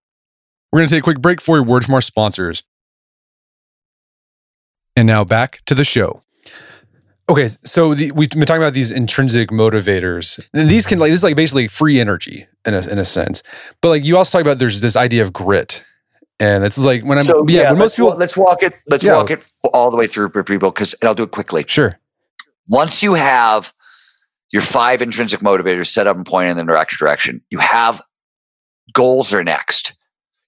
We're 0.71 0.79
going 0.79 0.89
to 0.89 0.95
take 0.95 1.03
a 1.03 1.03
quick 1.03 1.21
break 1.21 1.39
for 1.39 1.57
a 1.57 1.63
word 1.63 1.85
from 1.85 1.93
our 1.95 2.01
sponsors. 2.01 2.63
And 4.95 5.07
now 5.07 5.23
back 5.23 5.61
to 5.65 5.75
the 5.75 5.83
show. 5.83 6.19
Okay, 7.31 7.47
so 7.63 7.93
the, 7.93 8.11
we've 8.11 8.29
been 8.29 8.45
talking 8.45 8.61
about 8.61 8.73
these 8.73 8.91
intrinsic 8.91 9.51
motivators. 9.51 10.45
And 10.53 10.67
these 10.69 10.85
can 10.85 10.99
like 10.99 11.11
this 11.11 11.19
is 11.19 11.23
like 11.23 11.37
basically 11.37 11.69
free 11.69 11.97
energy 11.97 12.45
in 12.65 12.73
a 12.73 12.79
in 12.91 12.99
a 12.99 13.05
sense. 13.05 13.41
But 13.79 13.87
like 13.87 14.03
you 14.03 14.17
also 14.17 14.37
talk 14.37 14.45
about 14.45 14.59
there's 14.59 14.81
this 14.81 14.97
idea 14.97 15.21
of 15.21 15.31
grit 15.31 15.85
and 16.41 16.65
it's 16.65 16.77
like 16.77 17.05
when 17.05 17.19
I'm 17.19 17.23
so, 17.23 17.45
yeah, 17.47 17.61
yeah 17.61 17.69
when 17.69 17.79
most 17.79 17.95
people 17.95 18.17
let's 18.17 18.35
walk 18.35 18.63
it 18.63 18.75
let's 18.89 19.05
yeah. 19.05 19.15
walk 19.15 19.31
it 19.31 19.49
all 19.73 19.91
the 19.91 19.95
way 19.95 20.07
through 20.07 20.29
for 20.31 20.43
people 20.43 20.71
because 20.71 20.93
and 20.95 21.07
I'll 21.07 21.13
do 21.13 21.23
it 21.23 21.31
quickly. 21.31 21.63
Sure. 21.67 21.97
Once 22.67 23.01
you 23.01 23.13
have 23.13 23.73
your 24.51 24.61
five 24.61 25.01
intrinsic 25.01 25.39
motivators 25.39 25.87
set 25.87 26.07
up 26.07 26.17
and 26.17 26.25
pointing 26.25 26.57
in 26.57 26.65
the 26.65 26.73
right 26.73 26.87
direction, 26.87 27.41
you 27.49 27.59
have 27.59 28.01
goals 28.91 29.33
are 29.33 29.43
next. 29.43 29.93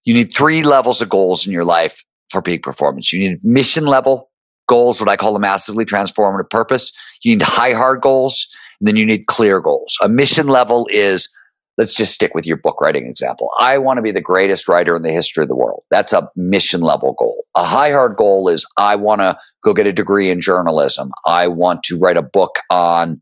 You 0.03 0.13
need 0.13 0.33
three 0.33 0.63
levels 0.63 1.01
of 1.01 1.07
goals 1.07 1.47
in 1.47 1.53
your 1.53 1.63
life 1.63 2.03
for 2.29 2.41
peak 2.41 2.61
performance. 2.61 3.13
You 3.13 3.29
need 3.29 3.45
mission 3.45 3.85
level 3.85 4.31
goals, 4.73 4.99
what 4.99 5.07
I 5.07 5.15
call 5.15 5.35
a 5.35 5.39
massively 5.39 5.85
transformative 5.85 6.49
purpose. 6.49 6.91
You 7.21 7.35
need 7.35 7.43
high 7.43 7.73
hard 7.73 8.01
goals, 8.01 8.47
and 8.79 8.87
then 8.87 8.95
you 8.95 9.05
need 9.05 9.27
clear 9.27 9.61
goals. 9.61 9.95
A 10.01 10.09
mission 10.09 10.47
level 10.47 10.87
is 10.89 11.29
let's 11.77 11.93
just 11.93 12.11
stick 12.11 12.33
with 12.33 12.47
your 12.47 12.57
book 12.57 12.81
writing 12.81 13.05
example. 13.05 13.49
I 13.59 13.77
want 13.77 13.97
to 13.99 14.01
be 14.01 14.11
the 14.11 14.19
greatest 14.19 14.67
writer 14.67 14.95
in 14.95 15.03
the 15.03 15.11
history 15.11 15.43
of 15.43 15.47
the 15.47 15.55
world. 15.55 15.83
That's 15.91 16.11
a 16.11 16.27
mission 16.35 16.81
level 16.81 17.13
goal. 17.19 17.45
A 17.53 17.63
high 17.63 17.91
hard 17.91 18.15
goal 18.15 18.49
is 18.49 18.65
I 18.75 18.95
want 18.95 19.21
to 19.21 19.37
go 19.63 19.75
get 19.75 19.85
a 19.85 19.93
degree 19.93 20.31
in 20.31 20.41
journalism. 20.41 21.11
I 21.23 21.49
want 21.49 21.83
to 21.83 21.99
write 21.99 22.17
a 22.17 22.23
book 22.23 22.57
on 22.71 23.21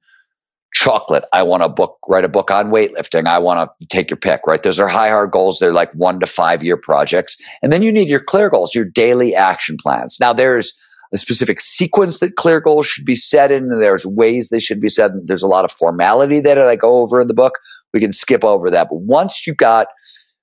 chocolate. 0.74 1.26
I 1.34 1.44
want 1.44 1.64
to 1.64 1.70
book 1.70 1.98
write 2.08 2.24
a 2.24 2.30
book 2.30 2.50
on 2.50 2.72
weightlifting. 2.72 3.26
I 3.26 3.40
want 3.40 3.70
to 3.80 3.88
take 3.88 4.10
your 4.10 4.18
pick, 4.18 4.48
right? 4.48 4.64
Those 4.64 4.80
are 4.80 4.88
high 4.88 5.10
hard 5.10 5.32
goals. 5.32 5.60
They're 5.60 5.74
like 5.74 5.92
1 5.96 6.22
to 6.22 6.26
5 6.26 6.64
year 6.64 6.78
projects. 6.78 7.36
And 7.62 7.74
then 7.74 7.82
you 7.82 7.92
need 7.92 8.08
your 8.08 8.24
clear 8.24 8.50
goals, 8.50 8.74
your 8.74 8.86
daily 8.86 9.36
action 9.36 9.76
plans. 9.78 10.18
Now 10.18 10.32
there's 10.32 10.74
a 11.14 11.18
specific 11.18 11.60
sequence 11.60 12.20
that 12.20 12.36
clear 12.36 12.60
goals 12.60 12.88
should 12.88 13.06
be 13.06 13.16
set 13.16 13.52
in. 13.52 13.70
There's 13.70 14.06
ways 14.06 14.50
they 14.50 14.60
should 14.60 14.80
be 14.80 14.90
set. 14.90 15.12
There's 15.26 15.44
a 15.44 15.48
lot 15.48 15.66
of 15.66 15.72
formality 15.72 16.40
that 16.40 16.58
I 16.58 16.76
go 16.76 16.98
over 16.98 17.20
in 17.20 17.28
the 17.28 17.34
book. 17.34 17.60
We 17.94 18.00
can 18.00 18.12
skip 18.12 18.44
over 18.44 18.70
that. 18.70 18.88
But 18.90 19.02
once 19.02 19.46
you've 19.46 19.58
got 19.58 19.88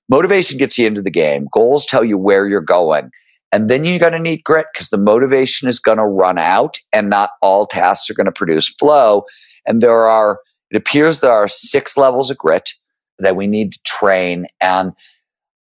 motivation 0.09 0.57
gets 0.57 0.77
you 0.77 0.85
into 0.85 1.01
the 1.01 1.11
game, 1.11 1.47
goals 1.51 1.85
tell 1.85 2.03
you 2.03 2.17
where 2.17 2.47
you're 2.47 2.61
going. 2.61 3.09
And 3.51 3.67
then 3.67 3.83
you're 3.83 3.99
going 3.99 4.13
to 4.13 4.19
need 4.19 4.43
grit 4.43 4.67
because 4.73 4.89
the 4.89 4.97
motivation 4.97 5.67
is 5.67 5.79
going 5.79 5.97
to 5.97 6.05
run 6.05 6.37
out 6.37 6.77
and 6.93 7.09
not 7.09 7.31
all 7.41 7.65
tasks 7.65 8.09
are 8.09 8.13
going 8.13 8.25
to 8.25 8.31
produce 8.31 8.69
flow. 8.69 9.23
And 9.65 9.81
there 9.81 10.07
are, 10.07 10.39
it 10.69 10.77
appears 10.77 11.19
there 11.19 11.31
are 11.31 11.47
six 11.47 11.97
levels 11.97 12.29
of 12.29 12.37
grit 12.37 12.73
that 13.17 13.35
we 13.35 13.47
need 13.47 13.73
to 13.73 13.79
train. 13.83 14.45
And 14.61 14.93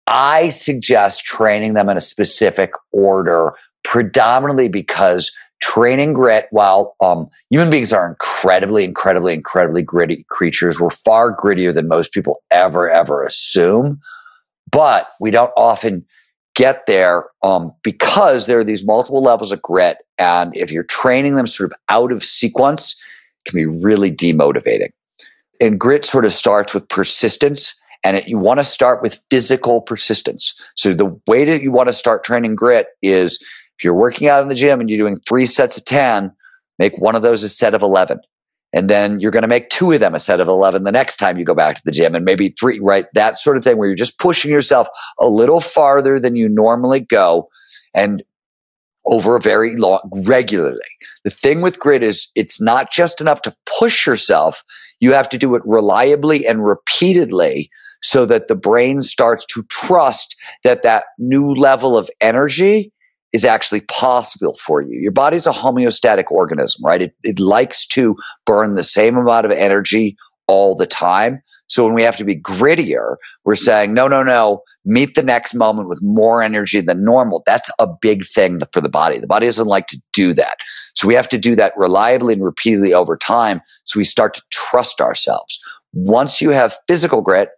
I 0.07 0.49
suggest 0.49 1.25
training 1.25 1.73
them 1.73 1.89
in 1.89 1.97
a 1.97 2.01
specific 2.01 2.71
order, 2.91 3.53
predominantly 3.83 4.69
because 4.69 5.31
training 5.61 6.13
grit 6.13 6.47
while 6.51 6.95
um, 7.01 7.29
human 7.49 7.69
beings 7.69 7.93
are 7.93 8.07
incredibly 8.07 8.83
incredibly 8.83 9.33
incredibly 9.33 9.81
gritty 9.81 10.25
creatures 10.29 10.79
we're 10.79 10.89
far 10.89 11.35
grittier 11.35 11.73
than 11.73 11.87
most 11.87 12.11
people 12.11 12.41
ever 12.51 12.89
ever 12.89 13.23
assume 13.23 13.99
but 14.71 15.09
we 15.21 15.31
don't 15.31 15.51
often 15.55 16.05
get 16.55 16.85
there 16.85 17.25
um, 17.43 17.73
because 17.83 18.45
there 18.45 18.59
are 18.59 18.63
these 18.63 18.85
multiple 18.85 19.21
levels 19.23 19.51
of 19.51 19.61
grit 19.61 19.97
and 20.19 20.55
if 20.55 20.71
you're 20.71 20.83
training 20.83 21.35
them 21.35 21.47
sort 21.47 21.71
of 21.71 21.77
out 21.89 22.11
of 22.11 22.23
sequence 22.23 23.01
it 23.45 23.49
can 23.49 23.57
be 23.57 23.65
really 23.65 24.11
demotivating 24.11 24.91
And 25.61 25.79
grit 25.79 26.03
sort 26.03 26.25
of 26.25 26.33
starts 26.33 26.73
with 26.73 26.89
persistence 26.89 27.79
and 28.03 28.17
it, 28.17 28.27
you 28.27 28.37
want 28.37 28.59
to 28.59 28.63
start 28.63 29.01
with 29.01 29.21
physical 29.29 29.81
persistence. 29.81 30.59
So 30.75 30.93
the 30.93 31.17
way 31.25 31.45
that 31.45 31.61
you 31.61 31.71
want 31.71 31.87
to 31.87 31.93
start 31.93 32.23
training 32.23 32.55
grit 32.55 32.87
is 33.01 33.43
if 33.77 33.83
you're 33.83 33.93
working 33.93 34.27
out 34.27 34.41
in 34.41 34.49
the 34.49 34.55
gym 34.55 34.79
and 34.79 34.89
you're 34.89 35.05
doing 35.05 35.19
three 35.27 35.45
sets 35.45 35.77
of 35.77 35.85
10, 35.85 36.31
make 36.79 36.97
one 36.97 37.15
of 37.15 37.21
those 37.21 37.43
a 37.43 37.49
set 37.49 37.73
of 37.73 37.81
11. 37.81 38.19
And 38.75 38.89
then 38.89 39.19
you're 39.19 39.31
going 39.31 39.43
to 39.43 39.47
make 39.47 39.69
two 39.69 39.91
of 39.91 39.99
them 39.99 40.15
a 40.15 40.19
set 40.19 40.39
of 40.39 40.47
11 40.47 40.83
the 40.83 40.91
next 40.91 41.17
time 41.17 41.37
you 41.37 41.45
go 41.45 41.53
back 41.53 41.75
to 41.75 41.81
the 41.85 41.91
gym 41.91 42.15
and 42.15 42.25
maybe 42.25 42.49
three, 42.49 42.79
right? 42.79 43.05
That 43.13 43.37
sort 43.37 43.55
of 43.55 43.63
thing 43.63 43.77
where 43.77 43.87
you're 43.87 43.95
just 43.95 44.17
pushing 44.17 44.51
yourself 44.51 44.87
a 45.19 45.27
little 45.27 45.61
farther 45.61 46.19
than 46.19 46.35
you 46.35 46.49
normally 46.49 47.01
go 47.01 47.49
and 47.93 48.23
over 49.05 49.35
a 49.35 49.39
very 49.39 49.75
long, 49.75 49.99
regularly. 50.25 50.79
The 51.23 51.29
thing 51.29 51.61
with 51.61 51.79
grit 51.79 52.01
is 52.01 52.29
it's 52.35 52.59
not 52.59 52.91
just 52.91 53.21
enough 53.21 53.41
to 53.43 53.55
push 53.79 54.07
yourself. 54.07 54.63
You 54.99 55.13
have 55.13 55.29
to 55.29 55.37
do 55.37 55.53
it 55.55 55.61
reliably 55.65 56.47
and 56.47 56.65
repeatedly 56.65 57.69
so 58.01 58.25
that 58.25 58.47
the 58.47 58.55
brain 58.55 59.01
starts 59.01 59.45
to 59.47 59.63
trust 59.63 60.35
that 60.63 60.81
that 60.81 61.05
new 61.17 61.53
level 61.53 61.97
of 61.97 62.09
energy 62.21 62.91
is 63.33 63.43
actually 63.43 63.81
possible 63.81 64.53
for 64.53 64.81
you. 64.81 64.99
Your 64.99 65.11
body's 65.11 65.47
a 65.47 65.51
homeostatic 65.51 66.31
organism, 66.31 66.85
right? 66.85 67.01
It, 67.01 67.15
it 67.23 67.39
likes 67.39 67.85
to 67.87 68.15
burn 68.45 68.75
the 68.75 68.83
same 68.83 69.17
amount 69.17 69.45
of 69.45 69.51
energy 69.51 70.15
all 70.47 70.75
the 70.75 70.87
time. 70.87 71.41
So 71.67 71.85
when 71.85 71.95
we 71.95 72.03
have 72.03 72.17
to 72.17 72.25
be 72.25 72.39
grittier, 72.39 73.15
we're 73.45 73.55
saying, 73.55 73.93
no, 73.93 74.07
no, 74.07 74.21
no, 74.21 74.61
meet 74.85 75.15
the 75.15 75.23
next 75.23 75.55
moment 75.55 75.89
with 75.89 75.99
more 76.03 76.43
energy 76.43 76.81
than 76.81 77.03
normal. 77.03 77.41
That's 77.45 77.71
a 77.79 77.87
big 77.87 78.23
thing 78.25 78.59
for 78.71 78.81
the 78.81 78.89
body. 78.89 79.17
The 79.17 79.27
body 79.27 79.47
doesn't 79.47 79.65
like 79.65 79.87
to 79.87 80.01
do 80.11 80.33
that. 80.33 80.57
So 80.93 81.07
we 81.07 81.15
have 81.15 81.29
to 81.29 81.37
do 81.39 81.55
that 81.55 81.73
reliably 81.75 82.33
and 82.33 82.43
repeatedly 82.43 82.93
over 82.93 83.17
time. 83.17 83.61
So 83.85 83.97
we 83.97 84.03
start 84.03 84.35
to 84.35 84.43
trust 84.51 85.01
ourselves. 85.01 85.59
Once 85.93 86.41
you 86.41 86.51
have 86.51 86.75
physical 86.87 87.21
grit, 87.21 87.49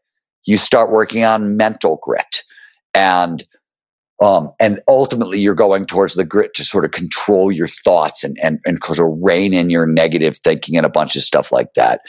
you 0.45 0.55
start 0.55 0.91
working 0.91 1.23
on 1.23 1.57
mental 1.57 1.99
grit. 2.01 2.43
And 2.93 3.43
um, 4.23 4.51
and 4.59 4.81
ultimately 4.87 5.39
you're 5.39 5.53
going 5.53 5.85
towards 5.85 6.15
the 6.15 6.25
grit 6.25 6.53
to 6.55 6.63
sort 6.63 6.85
of 6.85 6.91
control 6.91 7.51
your 7.51 7.67
thoughts 7.67 8.23
and 8.23 8.37
and 8.41 8.59
and 8.65 8.83
sort 8.83 8.99
of 8.99 9.17
rein 9.21 9.53
in 9.53 9.69
your 9.69 9.85
negative 9.85 10.37
thinking 10.37 10.77
and 10.77 10.85
a 10.85 10.89
bunch 10.89 11.15
of 11.15 11.21
stuff 11.21 11.51
like 11.51 11.73
that. 11.73 12.01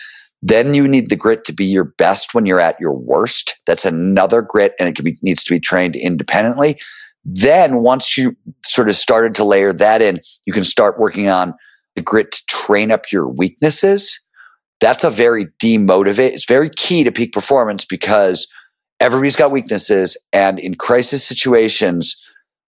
Then 0.43 0.75
you 0.75 0.87
need 0.87 1.09
the 1.09 1.17
grit 1.17 1.45
to 1.45 1.53
be 1.53 1.65
your 1.65 1.85
best 1.85 2.35
when 2.35 2.47
you're 2.47 2.61
at 2.61 2.79
your 2.79 2.93
worst. 2.93 3.57
That's 3.67 3.85
another 3.85 4.43
grit, 4.43 4.75
and 4.79 4.89
it 4.89 4.95
can 4.95 5.05
be, 5.05 5.19
needs 5.23 5.43
to 5.45 5.55
be 5.55 5.61
trained 5.61 5.97
independently. 5.97 6.79
Then 7.25 7.79
once 7.79 8.17
you 8.17 8.37
sort 8.65 8.89
of 8.89 8.95
started 8.95 9.35
to 9.37 9.45
layer 9.45 9.73
that 9.73 10.03
in, 10.03 10.21
you 10.45 10.53
can 10.53 10.65
start 10.65 11.01
working 11.01 11.29
on 11.29 11.55
the 11.97 12.03
grit 12.03 12.31
to 12.31 12.43
train 12.47 12.93
up 12.93 13.11
your 13.11 13.27
weaknesses 13.27 14.27
that's 14.81 15.05
a 15.05 15.11
very 15.11 15.47
demotivate. 15.63 16.33
It's 16.33 16.45
very 16.45 16.71
key 16.71 17.05
to 17.05 17.13
peak 17.13 17.33
performance 17.33 17.85
because 17.85 18.47
everybody's 19.01 19.37
got 19.37 19.51
weaknesses. 19.51 20.17
And 20.33 20.59
in 20.59 20.75
crisis 20.75 21.25
situations, 21.25 22.21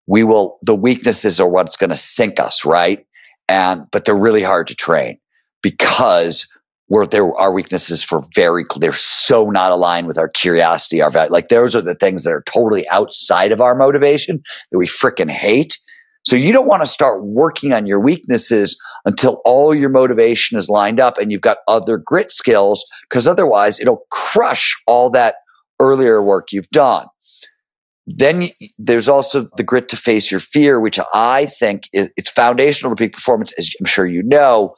we 0.06 0.24
will, 0.24 0.58
the 0.62 0.74
weaknesses 0.74 1.40
are 1.40 1.48
what's 1.48 1.76
going 1.76 1.90
to 1.90 1.96
sink 1.96 2.40
us, 2.40 2.64
right? 2.64 3.06
And, 3.48 3.84
but 3.92 4.04
they're 4.04 4.16
really 4.16 4.42
hard 4.42 4.66
to 4.68 4.74
train 4.74 5.18
because 5.62 6.46
we're 6.88 7.06
there, 7.06 7.34
our 7.36 7.52
weaknesses 7.52 8.02
for 8.02 8.22
very, 8.34 8.64
they're 8.78 8.92
so 8.94 9.50
not 9.50 9.72
aligned 9.72 10.06
with 10.06 10.16
our 10.16 10.28
curiosity, 10.28 11.02
our 11.02 11.10
value. 11.10 11.30
Like 11.30 11.48
those 11.48 11.76
are 11.76 11.82
the 11.82 11.94
things 11.94 12.24
that 12.24 12.32
are 12.32 12.42
totally 12.46 12.88
outside 12.88 13.52
of 13.52 13.60
our 13.60 13.74
motivation 13.74 14.40
that 14.70 14.78
we 14.78 14.86
freaking 14.86 15.30
hate. 15.30 15.78
So 16.24 16.36
you 16.36 16.52
don't 16.52 16.66
want 16.66 16.82
to 16.82 16.86
start 16.86 17.24
working 17.24 17.72
on 17.72 17.86
your 17.86 18.00
weaknesses 18.00 18.78
until 19.04 19.40
all 19.44 19.74
your 19.74 19.88
motivation 19.88 20.58
is 20.58 20.68
lined 20.68 21.00
up 21.00 21.16
and 21.18 21.30
you've 21.30 21.40
got 21.42 21.58
other 21.68 21.98
grit 21.98 22.32
skills, 22.32 22.84
because 23.08 23.28
otherwise 23.28 23.80
it'll 23.80 24.04
crush 24.10 24.76
all 24.86 25.10
that 25.10 25.36
earlier 25.80 26.22
work 26.22 26.52
you've 26.52 26.68
done. 26.70 27.06
Then 28.06 28.50
there's 28.78 29.08
also 29.08 29.48
the 29.56 29.62
grit 29.62 29.88
to 29.90 29.96
face 29.96 30.30
your 30.30 30.40
fear, 30.40 30.80
which 30.80 30.98
I 31.12 31.46
think 31.46 31.88
is, 31.92 32.10
it's 32.16 32.30
foundational 32.30 32.94
to 32.94 33.02
peak 33.02 33.12
performance, 33.12 33.52
as 33.58 33.70
I'm 33.78 33.86
sure 33.86 34.06
you 34.06 34.22
know. 34.22 34.74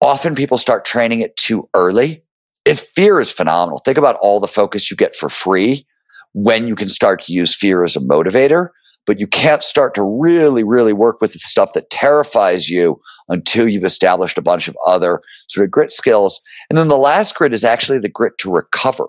Often 0.00 0.34
people 0.34 0.58
start 0.58 0.84
training 0.84 1.20
it 1.20 1.36
too 1.36 1.68
early. 1.74 2.24
If 2.64 2.80
fear 2.94 3.20
is 3.20 3.30
phenomenal. 3.30 3.78
Think 3.84 3.98
about 3.98 4.16
all 4.20 4.40
the 4.40 4.48
focus 4.48 4.90
you 4.90 4.96
get 4.96 5.14
for 5.14 5.28
free 5.28 5.86
when 6.32 6.66
you 6.66 6.74
can 6.74 6.88
start 6.88 7.22
to 7.22 7.32
use 7.32 7.54
fear 7.54 7.84
as 7.84 7.96
a 7.96 8.00
motivator 8.00 8.70
but 9.06 9.18
you 9.18 9.26
can't 9.26 9.62
start 9.64 9.94
to 9.94 10.02
really, 10.02 10.62
really 10.62 10.92
work 10.92 11.20
with 11.20 11.32
the 11.32 11.38
stuff 11.40 11.72
that 11.72 11.90
terrifies 11.90 12.68
you 12.68 13.00
until 13.28 13.68
you've 13.68 13.84
established 13.84 14.38
a 14.38 14.42
bunch 14.42 14.68
of 14.68 14.76
other 14.86 15.20
sort 15.48 15.64
of 15.64 15.70
grit 15.72 15.90
skills. 15.90 16.40
And 16.68 16.78
then 16.78 16.86
the 16.86 16.96
last 16.96 17.34
grit 17.34 17.52
is 17.52 17.64
actually 17.64 17.98
the 17.98 18.08
grit 18.08 18.38
to 18.38 18.52
recover. 18.52 19.08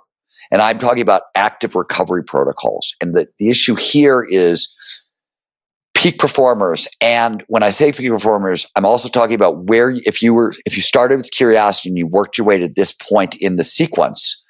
And 0.51 0.61
I'm 0.61 0.77
talking 0.77 1.01
about 1.01 1.23
active 1.35 1.75
recovery 1.75 2.23
protocols. 2.23 2.93
And 2.99 3.15
the, 3.15 3.27
the 3.39 3.49
issue 3.49 3.75
here 3.75 4.25
is 4.29 4.73
peak 5.93 6.19
performers. 6.19 6.87
And 6.99 7.43
when 7.47 7.63
I 7.63 7.69
say 7.69 7.91
peak 7.91 8.09
performers, 8.09 8.65
I'm 8.75 8.85
also 8.85 9.07
talking 9.07 9.35
about 9.35 9.65
where, 9.65 9.91
if 9.91 10.21
you 10.21 10.33
were, 10.33 10.53
if 10.65 10.75
you 10.75 10.81
started 10.81 11.17
with 11.17 11.31
curiosity 11.31 11.89
and 11.89 11.97
you 11.97 12.07
worked 12.07 12.37
your 12.37 12.45
way 12.45 12.57
to 12.57 12.67
this 12.67 12.91
point 12.91 13.35
in 13.35 13.55
the 13.55 13.63
sequence, 13.63 14.43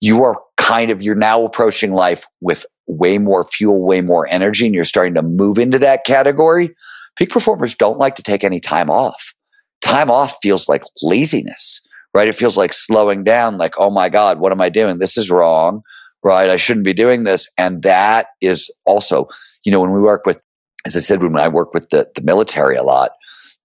you 0.00 0.22
are 0.24 0.40
kind 0.56 0.90
of, 0.90 1.02
you're 1.02 1.14
now 1.14 1.42
approaching 1.44 1.92
life 1.92 2.24
with 2.40 2.64
way 2.86 3.18
more 3.18 3.44
fuel, 3.44 3.84
way 3.84 4.00
more 4.00 4.26
energy, 4.30 4.66
and 4.66 4.74
you're 4.74 4.84
starting 4.84 5.14
to 5.14 5.22
move 5.22 5.58
into 5.58 5.78
that 5.78 6.04
category, 6.04 6.74
peak 7.16 7.30
performers 7.30 7.74
don't 7.74 7.98
like 7.98 8.16
to 8.16 8.22
take 8.22 8.44
any 8.44 8.60
time 8.60 8.90
off. 8.90 9.32
Time 9.80 10.10
off 10.10 10.36
feels 10.42 10.68
like 10.68 10.82
laziness, 11.02 11.80
right? 12.14 12.28
It 12.28 12.34
feels 12.34 12.56
like 12.56 12.72
slowing 12.72 13.24
down, 13.24 13.58
like, 13.58 13.74
oh 13.78 13.90
my 13.90 14.08
God, 14.08 14.40
what 14.40 14.52
am 14.52 14.60
I 14.60 14.68
doing? 14.68 14.98
This 14.98 15.16
is 15.16 15.30
wrong, 15.30 15.82
right? 16.22 16.50
I 16.50 16.56
shouldn't 16.56 16.84
be 16.84 16.92
doing 16.92 17.24
this. 17.24 17.48
And 17.56 17.82
that 17.82 18.28
is 18.40 18.74
also, 18.84 19.28
you 19.64 19.72
know, 19.72 19.80
when 19.80 19.92
we 19.92 20.00
work 20.00 20.26
with, 20.26 20.42
as 20.86 20.96
I 20.96 21.00
said, 21.00 21.22
when 21.22 21.38
I 21.38 21.48
work 21.48 21.74
with 21.74 21.88
the, 21.90 22.10
the 22.14 22.22
military 22.22 22.76
a 22.76 22.82
lot, 22.82 23.12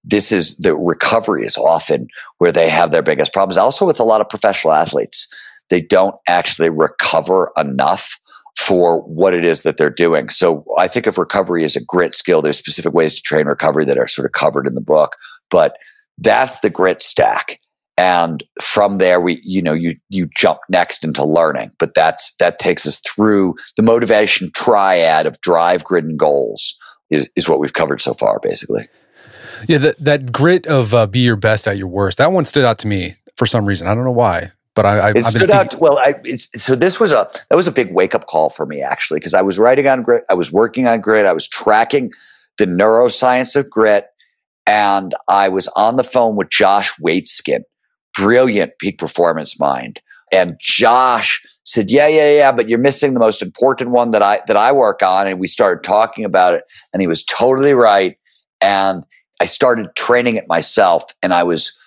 this 0.03 0.31
is 0.31 0.55
the 0.57 0.75
recovery 0.75 1.45
is 1.45 1.57
often 1.57 2.07
where 2.37 2.51
they 2.51 2.69
have 2.69 2.91
their 2.91 3.01
biggest 3.01 3.33
problems. 3.33 3.57
Also 3.57 3.85
with 3.85 3.99
a 3.99 4.03
lot 4.03 4.21
of 4.21 4.29
professional 4.29 4.73
athletes, 4.73 5.27
they 5.69 5.81
don't 5.81 6.15
actually 6.27 6.69
recover 6.69 7.51
enough 7.57 8.19
for 8.55 9.01
what 9.01 9.33
it 9.33 9.43
is 9.43 9.61
that 9.61 9.77
they're 9.77 9.89
doing. 9.89 10.29
So 10.29 10.63
I 10.77 10.87
think 10.87 11.07
of 11.07 11.17
recovery 11.17 11.65
as 11.65 11.75
a 11.75 11.83
grit 11.83 12.13
skill. 12.13 12.41
There's 12.41 12.57
specific 12.57 12.93
ways 12.93 13.15
to 13.15 13.21
train 13.21 13.47
recovery 13.47 13.83
that 13.85 13.97
are 13.97 14.07
sort 14.07 14.25
of 14.25 14.31
covered 14.31 14.67
in 14.67 14.75
the 14.75 14.81
book, 14.81 15.15
but 15.49 15.77
that's 16.17 16.59
the 16.59 16.69
grit 16.69 17.01
stack. 17.01 17.59
And 17.97 18.43
from 18.61 18.97
there, 18.97 19.21
we, 19.21 19.41
you 19.43 19.61
know, 19.61 19.73
you, 19.73 19.95
you 20.09 20.27
jump 20.35 20.59
next 20.69 21.03
into 21.03 21.23
learning, 21.23 21.71
but 21.79 21.93
that's, 21.93 22.35
that 22.39 22.59
takes 22.59 22.85
us 22.85 22.99
through 22.99 23.55
the 23.77 23.83
motivation 23.83 24.51
triad 24.53 25.25
of 25.25 25.39
drive, 25.39 25.83
grit, 25.83 26.03
and 26.03 26.19
goals 26.19 26.77
is, 27.09 27.29
is 27.35 27.47
what 27.47 27.59
we've 27.59 27.73
covered 27.73 28.01
so 28.01 28.13
far, 28.13 28.39
basically. 28.41 28.87
Yeah, 29.67 29.77
that, 29.77 29.97
that 29.99 30.31
grit 30.33 30.67
of 30.67 30.93
uh, 30.93 31.07
be 31.07 31.19
your 31.19 31.37
best 31.37 31.67
at 31.67 31.77
your 31.77 31.87
worst, 31.87 32.17
that 32.17 32.33
one 32.33 32.43
stood 32.43 32.65
out 32.65 32.79
to 32.79 32.87
me 32.87 33.15
for 33.37 33.45
some 33.45 33.65
reason. 33.65 33.87
I 33.87 33.95
don't 33.95 34.03
know 34.03 34.11
why. 34.11 34.51
But 34.75 34.85
I, 34.85 34.97
I 34.97 35.11
it 35.15 35.23
stood 35.23 35.49
out. 35.49 35.79
Well, 35.79 35.97
I, 35.97 36.15
so 36.35 36.75
this 36.75 36.99
was 36.99 37.13
a 37.13 37.29
that 37.49 37.55
was 37.55 37.65
a 37.65 37.71
big 37.71 37.93
wake 37.93 38.13
up 38.13 38.27
call 38.27 38.49
for 38.49 38.65
me 38.65 38.81
actually 38.81 39.21
because 39.21 39.33
I 39.33 39.41
was 39.41 39.57
writing 39.57 39.87
on 39.87 40.03
grit, 40.03 40.25
I 40.29 40.33
was 40.33 40.51
working 40.51 40.85
on 40.85 40.99
grit, 40.99 41.25
I 41.25 41.31
was 41.31 41.47
tracking 41.47 42.11
the 42.57 42.65
neuroscience 42.65 43.55
of 43.55 43.69
grit, 43.69 44.07
and 44.67 45.15
I 45.29 45.47
was 45.47 45.69
on 45.77 45.95
the 45.95 46.03
phone 46.03 46.35
with 46.35 46.49
Josh 46.49 46.93
Waitzkin, 46.97 47.61
brilliant 48.17 48.73
peak 48.79 48.97
performance 48.97 49.59
mind, 49.59 50.01
and 50.31 50.57
Josh 50.59 51.41
said, 51.63 51.89
"Yeah, 51.89 52.07
yeah, 52.07 52.31
yeah, 52.31 52.51
but 52.51 52.69
you're 52.69 52.79
missing 52.79 53.13
the 53.13 53.19
most 53.19 53.41
important 53.41 53.91
one 53.91 54.11
that 54.11 54.21
I 54.21 54.39
that 54.47 54.57
I 54.57 54.71
work 54.71 55.03
on." 55.03 55.27
And 55.27 55.39
we 55.39 55.47
started 55.47 55.83
talking 55.83 56.25
about 56.25 56.53
it, 56.53 56.63
and 56.93 57.01
he 57.01 57.07
was 57.07 57.23
totally 57.23 57.73
right. 57.73 58.17
And 58.61 59.05
I 59.39 59.45
started 59.45 59.95
training 59.95 60.35
it 60.35 60.47
myself, 60.47 61.03
and 61.21 61.33
I 61.33 61.43
was 61.43 61.77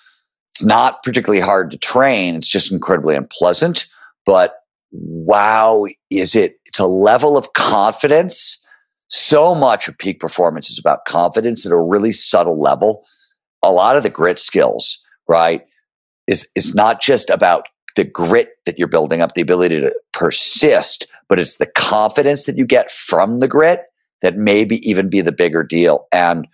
it's 0.50 0.64
not 0.64 1.02
particularly 1.02 1.40
hard 1.40 1.70
to 1.70 1.78
train. 1.78 2.34
It's 2.34 2.48
just 2.48 2.72
incredibly 2.72 3.14
unpleasant. 3.14 3.86
But 4.26 4.54
wow, 4.90 5.86
is 6.10 6.34
it? 6.34 6.58
It's 6.64 6.80
a 6.80 6.86
level 6.86 7.36
of 7.36 7.52
confidence. 7.52 8.62
So 9.08 9.54
much 9.54 9.88
of 9.88 9.96
peak 9.96 10.20
performance 10.20 10.68
is 10.68 10.78
about 10.78 11.04
confidence 11.06 11.64
at 11.64 11.72
a 11.72 11.80
really 11.80 12.12
subtle 12.12 12.60
level. 12.60 13.06
A 13.62 13.72
lot 13.72 13.96
of 13.96 14.02
the 14.02 14.10
grit 14.10 14.38
skills, 14.38 15.02
right, 15.28 15.62
is, 16.28 16.48
is 16.54 16.74
not 16.74 17.00
just 17.00 17.30
about 17.30 17.66
the 17.96 18.04
grit 18.04 18.50
that 18.64 18.78
you're 18.78 18.86
building 18.86 19.20
up, 19.20 19.34
the 19.34 19.40
ability 19.40 19.80
to 19.80 19.92
persist, 20.12 21.08
but 21.28 21.40
it's 21.40 21.56
the 21.56 21.66
confidence 21.66 22.46
that 22.46 22.56
you 22.56 22.64
get 22.64 22.90
from 22.90 23.40
the 23.40 23.48
grit 23.48 23.86
that 24.22 24.36
maybe 24.36 24.88
even 24.88 25.08
be 25.08 25.20
the 25.20 25.32
bigger 25.32 25.64
deal. 25.64 26.06
And 26.12 26.46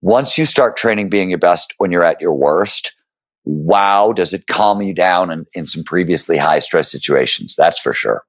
once 0.00 0.38
you 0.38 0.46
start 0.46 0.76
training 0.76 1.10
being 1.10 1.28
your 1.28 1.38
best 1.38 1.74
when 1.78 1.92
you're 1.92 2.02
at 2.02 2.20
your 2.20 2.34
worst, 2.34 2.94
wow, 3.44 4.12
does 4.12 4.32
it 4.32 4.46
calm 4.46 4.80
you 4.80 4.94
down 4.94 5.30
in, 5.30 5.46
in 5.54 5.66
some 5.66 5.84
previously 5.84 6.36
high 6.36 6.58
stress 6.58 6.90
situations? 6.90 7.56
That's 7.56 7.78
for 7.78 7.92
sure. 7.92 8.24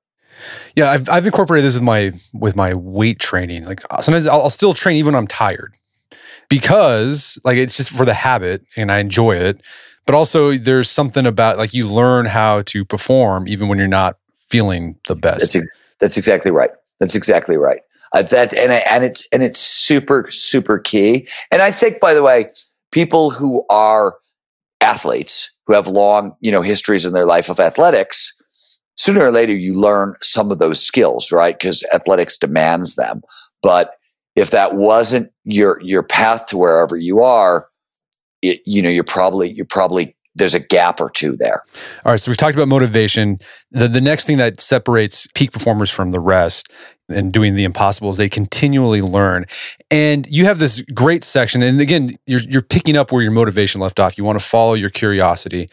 Yeah, 0.75 0.91
I've, 0.91 1.09
I've 1.09 1.25
incorporated 1.25 1.65
this 1.65 1.73
with 1.73 1.83
my 1.83 2.13
with 2.33 2.55
my 2.55 2.73
weight 2.75 3.19
training. 3.19 3.63
Like 3.63 3.81
sometimes 4.01 4.27
I'll, 4.27 4.43
I'll 4.43 4.49
still 4.51 4.75
train 4.75 4.97
even 4.97 5.13
when 5.13 5.19
I'm 5.19 5.27
tired 5.27 5.73
because 6.49 7.39
like 7.43 7.57
it's 7.57 7.77
just 7.77 7.89
for 7.89 8.05
the 8.05 8.13
habit 8.13 8.63
and 8.75 8.91
I 8.91 8.99
enjoy 8.99 9.35
it. 9.35 9.61
But 10.07 10.15
also 10.15 10.53
there's 10.53 10.89
something 10.89 11.27
about 11.27 11.57
like 11.57 11.73
you 11.73 11.85
learn 11.85 12.25
how 12.25 12.63
to 12.63 12.83
perform 12.83 13.47
even 13.47 13.67
when 13.67 13.77
you're 13.77 13.87
not 13.87 14.17
feeling 14.49 14.97
the 15.07 15.15
best. 15.15 15.53
That's, 15.53 15.67
that's 15.99 16.17
exactly 16.17 16.49
right. 16.49 16.71
That's 16.99 17.13
exactly 17.13 17.57
right. 17.57 17.81
Uh, 18.13 18.23
that 18.23 18.53
and 18.53 18.71
and 18.71 19.03
it's 19.03 19.27
and 19.31 19.43
it's 19.43 19.59
super 19.59 20.31
super 20.31 20.79
key. 20.79 21.27
And 21.51 21.61
I 21.61 21.71
think, 21.71 21.99
by 21.99 22.13
the 22.13 22.23
way, 22.23 22.49
people 22.91 23.29
who 23.29 23.65
are 23.69 24.15
athletes 24.79 25.51
who 25.65 25.73
have 25.73 25.87
long 25.87 26.35
you 26.39 26.51
know 26.51 26.61
histories 26.61 27.05
in 27.05 27.11
their 27.11 27.25
life 27.25 27.49
of 27.49 27.59
athletics, 27.59 28.33
sooner 28.95 29.25
or 29.25 29.31
later 29.31 29.53
you 29.53 29.73
learn 29.73 30.15
some 30.21 30.51
of 30.51 30.59
those 30.59 30.81
skills, 30.81 31.33
right? 31.33 31.59
Because 31.59 31.83
athletics 31.93 32.37
demands 32.37 32.95
them. 32.95 33.21
But 33.61 33.95
if 34.37 34.51
that 34.51 34.75
wasn't 34.75 35.31
your 35.43 35.81
your 35.81 36.03
path 36.03 36.45
to 36.47 36.57
wherever 36.57 36.95
you 36.95 37.21
are, 37.21 37.67
it, 38.41 38.61
you 38.65 38.81
know 38.81 38.89
you're 38.89 39.03
probably 39.03 39.51
you're 39.51 39.65
probably 39.65 40.15
there's 40.35 40.53
a 40.53 40.59
gap 40.59 41.01
or 41.01 41.09
two 41.09 41.35
there. 41.35 41.63
All 42.05 42.11
right, 42.11 42.21
so 42.21 42.29
we've 42.29 42.37
talked 42.37 42.55
about 42.55 42.67
motivation. 42.67 43.39
The 43.71 43.87
the 43.87 44.01
next 44.01 44.25
thing 44.25 44.37
that 44.37 44.61
separates 44.61 45.27
peak 45.33 45.51
performers 45.51 45.89
from 45.89 46.11
the 46.11 46.19
rest 46.19 46.71
and 47.09 47.31
doing 47.31 47.55
the 47.55 47.63
impossible 47.63 48.09
is 48.09 48.17
they 48.17 48.29
continually 48.29 49.01
learn. 49.01 49.45
And 49.89 50.27
you 50.27 50.45
have 50.45 50.59
this 50.59 50.81
great 50.93 51.23
section 51.23 51.63
and 51.63 51.79
again, 51.79 52.11
you're 52.25 52.41
you're 52.41 52.61
picking 52.61 52.97
up 52.97 53.11
where 53.11 53.21
your 53.21 53.31
motivation 53.31 53.81
left 53.81 53.99
off. 53.99 54.17
You 54.17 54.23
want 54.23 54.39
to 54.39 54.45
follow 54.45 54.73
your 54.73 54.89
curiosity. 54.89 55.69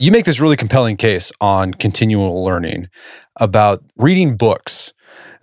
You 0.00 0.12
make 0.12 0.24
this 0.24 0.40
really 0.40 0.56
compelling 0.56 0.96
case 0.96 1.32
on 1.40 1.74
continual 1.74 2.44
learning 2.44 2.88
about 3.38 3.82
reading 3.96 4.36
books 4.36 4.92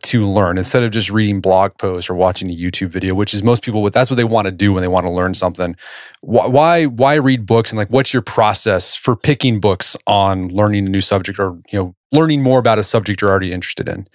to 0.04 0.24
learn 0.24 0.58
instead 0.58 0.84
of 0.84 0.92
just 0.92 1.10
reading 1.10 1.42
blog 1.42 1.78
posts 1.78 2.10
or 2.10 2.14
watching 2.14 2.50
a 2.50 2.56
YouTube 2.56 2.90
video, 2.90 3.16
which 3.16 3.34
is 3.34 3.44
most 3.44 3.64
people 3.64 3.82
what 3.82 3.94
that's 3.94 4.10
what 4.10 4.18
they 4.18 4.24
want 4.24 4.46
to 4.46 4.52
do 4.52 4.74
when 4.74 4.82
they 4.82 4.88
want 4.88 5.06
to 5.06 5.12
learn 5.12 5.34
something. 5.34 5.76
Why 6.22 6.86
why 6.86 7.16
read 7.16 7.46
books 7.46 7.72
and 7.72 7.78
like 7.78 7.90
what's 7.90 8.14
your 8.14 8.22
process 8.22 8.96
for 8.96 9.16
picking 9.16 9.60
books 9.60 9.98
on 10.08 10.50
learning 10.50 10.86
a 10.86 10.90
new 10.90 11.02
subject 11.02 11.40
or 11.40 11.58
you 11.72 11.80
know 11.80 11.96
learning 12.12 12.44
more 12.44 12.60
about 12.60 12.80
a 12.80 12.84
subject 12.84 13.22
you're 13.22 13.32
already 13.32 13.52
interested 13.52 13.90
in? 13.90 14.08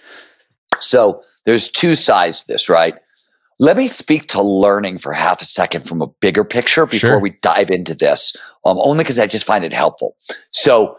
So 0.80 1.22
there's 1.46 1.68
two 1.68 1.94
sides 1.94 2.42
to 2.42 2.52
this, 2.52 2.68
right? 2.68 2.94
Let 3.58 3.76
me 3.76 3.88
speak 3.88 4.28
to 4.28 4.42
learning 4.42 4.98
for 4.98 5.12
half 5.12 5.42
a 5.42 5.44
second 5.44 5.82
from 5.84 6.00
a 6.00 6.06
bigger 6.06 6.44
picture 6.44 6.86
before 6.86 7.10
sure. 7.10 7.20
we 7.20 7.30
dive 7.42 7.70
into 7.70 7.94
this, 7.94 8.36
um, 8.64 8.78
only 8.80 9.02
because 9.02 9.18
I 9.18 9.26
just 9.26 9.44
find 9.44 9.64
it 9.64 9.72
helpful. 9.72 10.16
So 10.52 10.96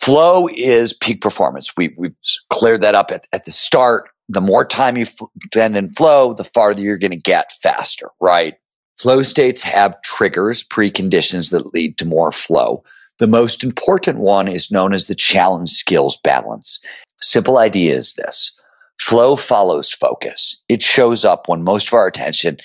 Flow 0.00 0.48
is 0.54 0.94
peak 0.94 1.20
performance. 1.20 1.72
We, 1.76 1.94
we've 1.98 2.16
cleared 2.48 2.80
that 2.80 2.94
up 2.94 3.10
at, 3.10 3.26
at 3.32 3.44
the 3.44 3.50
start. 3.50 4.08
The 4.28 4.40
more 4.40 4.64
time 4.64 4.96
you 4.96 5.04
spend 5.04 5.76
in 5.76 5.92
flow, 5.92 6.32
the 6.32 6.44
farther 6.44 6.80
you're 6.80 6.96
going 6.96 7.10
to 7.10 7.18
get 7.18 7.52
faster, 7.62 8.08
right? 8.20 8.54
Flow 8.98 9.22
states 9.22 9.62
have 9.62 10.00
triggers, 10.02 10.64
preconditions 10.64 11.50
that 11.50 11.74
lead 11.74 11.98
to 11.98 12.06
more 12.06 12.32
flow. 12.32 12.82
The 13.18 13.26
most 13.26 13.62
important 13.62 14.18
one 14.18 14.48
is 14.48 14.70
known 14.70 14.94
as 14.94 15.06
the 15.06 15.14
challenge 15.14 15.70
skills 15.70 16.18
balance. 16.24 16.80
Simple 17.20 17.58
idea 17.58 17.94
is 17.94 18.14
this 18.14 18.56
flow 18.98 19.36
follows 19.36 19.92
focus. 19.92 20.62
It 20.68 20.82
shows 20.82 21.24
up 21.24 21.48
when 21.48 21.62
most 21.62 21.88
of 21.88 21.94
our 21.94 22.06
attention, 22.06 22.58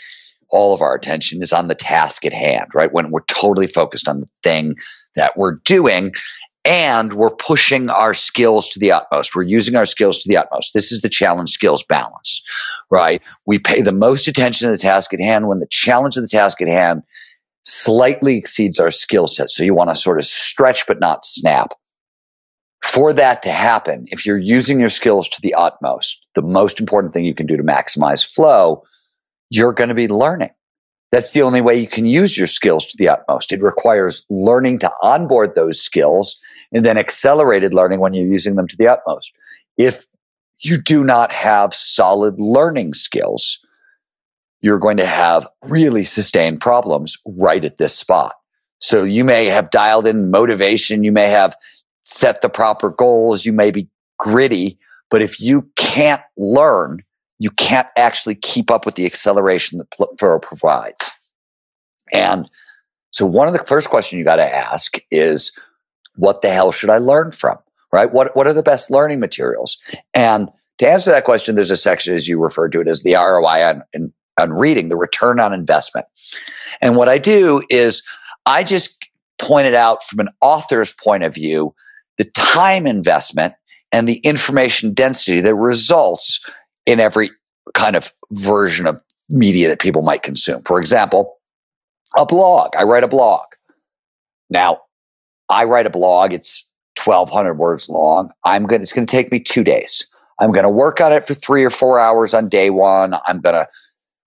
all 0.51 0.73
of 0.73 0.81
our 0.81 0.95
attention 0.95 1.41
is 1.41 1.51
on 1.51 1.67
the 1.67 1.75
task 1.75 2.25
at 2.25 2.33
hand, 2.33 2.67
right? 2.73 2.93
When 2.93 3.11
we're 3.11 3.25
totally 3.27 3.67
focused 3.67 4.07
on 4.07 4.21
the 4.21 4.27
thing 4.43 4.75
that 5.15 5.37
we're 5.37 5.55
doing 5.65 6.13
and 6.65 7.13
we're 7.13 7.35
pushing 7.35 7.89
our 7.89 8.15
skills 8.15 8.67
to 8.69 8.79
the 8.79 8.91
utmost. 8.91 9.35
We're 9.35 9.43
using 9.43 9.75
our 9.75 9.85
skills 9.85 10.21
to 10.23 10.29
the 10.29 10.37
utmost. 10.37 10.73
This 10.73 10.91
is 10.91 11.01
the 11.01 11.09
challenge 11.09 11.51
skills 11.51 11.83
balance, 11.83 12.41
right? 12.89 13.21
We 13.45 13.59
pay 13.59 13.81
the 13.81 13.91
most 13.91 14.27
attention 14.27 14.67
to 14.67 14.71
the 14.71 14.77
task 14.77 15.13
at 15.13 15.21
hand 15.21 15.47
when 15.47 15.59
the 15.59 15.67
challenge 15.67 16.17
of 16.17 16.23
the 16.23 16.29
task 16.29 16.61
at 16.61 16.67
hand 16.67 17.03
slightly 17.63 18.35
exceeds 18.37 18.79
our 18.79 18.91
skill 18.91 19.27
set. 19.27 19.51
So 19.51 19.63
you 19.63 19.75
want 19.75 19.91
to 19.91 19.95
sort 19.95 20.17
of 20.17 20.25
stretch 20.25 20.87
but 20.87 20.99
not 20.99 21.23
snap. 21.23 21.73
For 22.83 23.13
that 23.13 23.41
to 23.43 23.51
happen, 23.51 24.05
if 24.11 24.25
you're 24.25 24.37
using 24.37 24.79
your 24.79 24.89
skills 24.89 25.27
to 25.29 25.41
the 25.41 25.53
utmost, 25.55 26.27
the 26.35 26.41
most 26.41 26.79
important 26.79 27.13
thing 27.13 27.25
you 27.25 27.33
can 27.33 27.47
do 27.47 27.57
to 27.57 27.63
maximize 27.63 28.25
flow, 28.25 28.83
you're 29.49 29.73
going 29.73 29.89
to 29.89 29.95
be 29.95 30.07
learning. 30.07 30.51
That's 31.11 31.31
the 31.31 31.43
only 31.43 31.61
way 31.61 31.79
you 31.79 31.87
can 31.87 32.05
use 32.05 32.37
your 32.37 32.47
skills 32.47 32.85
to 32.85 32.97
the 32.97 33.09
utmost. 33.09 33.51
It 33.51 33.61
requires 33.61 34.25
learning 34.29 34.79
to 34.79 34.91
onboard 35.01 35.55
those 35.55 35.81
skills 35.81 36.39
and 36.71 36.85
then 36.85 36.97
accelerated 36.97 37.73
learning 37.73 37.99
when 37.99 38.13
you're 38.13 38.27
using 38.27 38.55
them 38.55 38.67
to 38.67 38.75
the 38.77 38.87
utmost. 38.87 39.31
If 39.77 40.05
you 40.59 40.77
do 40.77 41.03
not 41.03 41.31
have 41.31 41.73
solid 41.73 42.35
learning 42.39 42.93
skills, 42.93 43.59
you're 44.61 44.79
going 44.79 44.97
to 44.97 45.05
have 45.05 45.47
really 45.63 46.03
sustained 46.03 46.59
problems 46.59 47.17
right 47.25 47.63
at 47.63 47.77
this 47.77 47.95
spot. 47.97 48.33
So 48.79 49.03
you 49.03 49.23
may 49.23 49.45
have 49.45 49.69
dialed 49.69 50.07
in 50.07 50.31
motivation, 50.31 51.03
you 51.03 51.11
may 51.11 51.29
have 51.29 51.55
set 52.01 52.41
the 52.41 52.49
proper 52.49 52.89
goals, 52.89 53.45
you 53.45 53.53
may 53.53 53.71
be 53.71 53.87
gritty, 54.17 54.79
but 55.09 55.21
if 55.21 55.39
you 55.39 55.69
can't 55.75 56.21
learn, 56.37 57.03
you 57.39 57.51
can't 57.51 57.87
actually 57.97 58.35
keep 58.35 58.71
up 58.71 58.85
with 58.85 58.95
the 58.95 59.05
acceleration 59.05 59.77
that 59.77 59.93
Flow 60.19 60.39
provides. 60.39 61.11
And 62.13 62.49
so 63.11 63.25
one 63.25 63.47
of 63.47 63.53
the 63.53 63.65
first 63.65 63.89
questions 63.89 64.17
you 64.17 64.25
got 64.25 64.37
to 64.37 64.55
ask 64.55 64.97
is, 65.11 65.51
what 66.15 66.41
the 66.41 66.49
hell 66.49 66.71
should 66.71 66.89
I 66.89 66.97
learn 66.97 67.31
from? 67.31 67.57
Right? 67.91 68.11
What, 68.11 68.35
what 68.35 68.47
are 68.47 68.53
the 68.53 68.63
best 68.63 68.91
learning 68.91 69.19
materials? 69.19 69.77
And 70.13 70.49
to 70.79 70.89
answer 70.89 71.11
that 71.11 71.23
question, 71.23 71.55
there's 71.55 71.71
a 71.71 71.77
section, 71.77 72.13
as 72.13 72.27
you 72.27 72.41
referred 72.41 72.71
to 72.73 72.81
it, 72.81 72.87
as 72.87 73.03
the 73.03 73.15
ROI 73.15 73.63
on, 73.63 74.13
on 74.37 74.53
reading, 74.53 74.89
the 74.89 74.97
return 74.97 75.39
on 75.39 75.53
investment. 75.53 76.05
And 76.81 76.97
what 76.97 77.07
I 77.07 77.17
do 77.17 77.63
is 77.69 78.03
I 78.45 78.63
just 78.63 79.05
pointed 79.39 79.73
out 79.73 80.03
from 80.03 80.19
an 80.19 80.29
author's 80.41 80.93
point 80.93 81.23
of 81.23 81.33
view 81.33 81.73
the 82.17 82.25
time 82.25 82.85
investment 82.85 83.53
and 83.91 84.07
the 84.07 84.17
information 84.17 84.93
density 84.93 85.41
that 85.41 85.55
results 85.55 86.41
in 86.85 86.99
every 86.99 87.31
kind 87.73 87.95
of 87.95 88.11
version 88.31 88.87
of 88.87 89.01
media 89.31 89.67
that 89.67 89.79
people 89.79 90.01
might 90.01 90.23
consume. 90.23 90.61
For 90.63 90.79
example, 90.79 91.37
a 92.17 92.25
blog. 92.25 92.75
I 92.77 92.83
write 92.83 93.03
a 93.03 93.07
blog. 93.07 93.45
Now, 94.49 94.81
I 95.49 95.63
write 95.63 95.85
a 95.85 95.89
blog. 95.89 96.33
It's 96.33 96.69
1200 97.03 97.55
words 97.55 97.89
long. 97.89 98.31
I'm 98.43 98.65
going 98.65 98.79
to, 98.79 98.83
it's 98.83 98.93
going 98.93 99.05
to 99.05 99.11
take 99.11 99.31
me 99.31 99.39
two 99.39 99.63
days. 99.63 100.07
I'm 100.39 100.51
going 100.51 100.63
to 100.63 100.69
work 100.69 101.01
on 101.01 101.11
it 101.11 101.25
for 101.25 101.33
three 101.33 101.63
or 101.63 101.69
four 101.69 101.99
hours 101.99 102.33
on 102.33 102.49
day 102.49 102.69
one. 102.69 103.15
I'm 103.25 103.39
going 103.39 103.55
to 103.55 103.67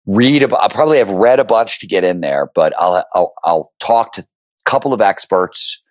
read, 0.06 0.42
I'll 0.52 0.68
probably 0.68 0.98
have 0.98 1.10
read 1.10 1.38
a 1.38 1.44
bunch 1.44 1.80
to 1.80 1.86
get 1.86 2.04
in 2.04 2.20
there, 2.20 2.50
but 2.54 2.72
I'll, 2.78 3.04
I'll, 3.14 3.34
I'll 3.44 3.72
talk 3.78 4.12
to 4.14 4.22
a 4.22 4.70
couple 4.70 4.94
of 4.94 5.00
experts 5.00 5.82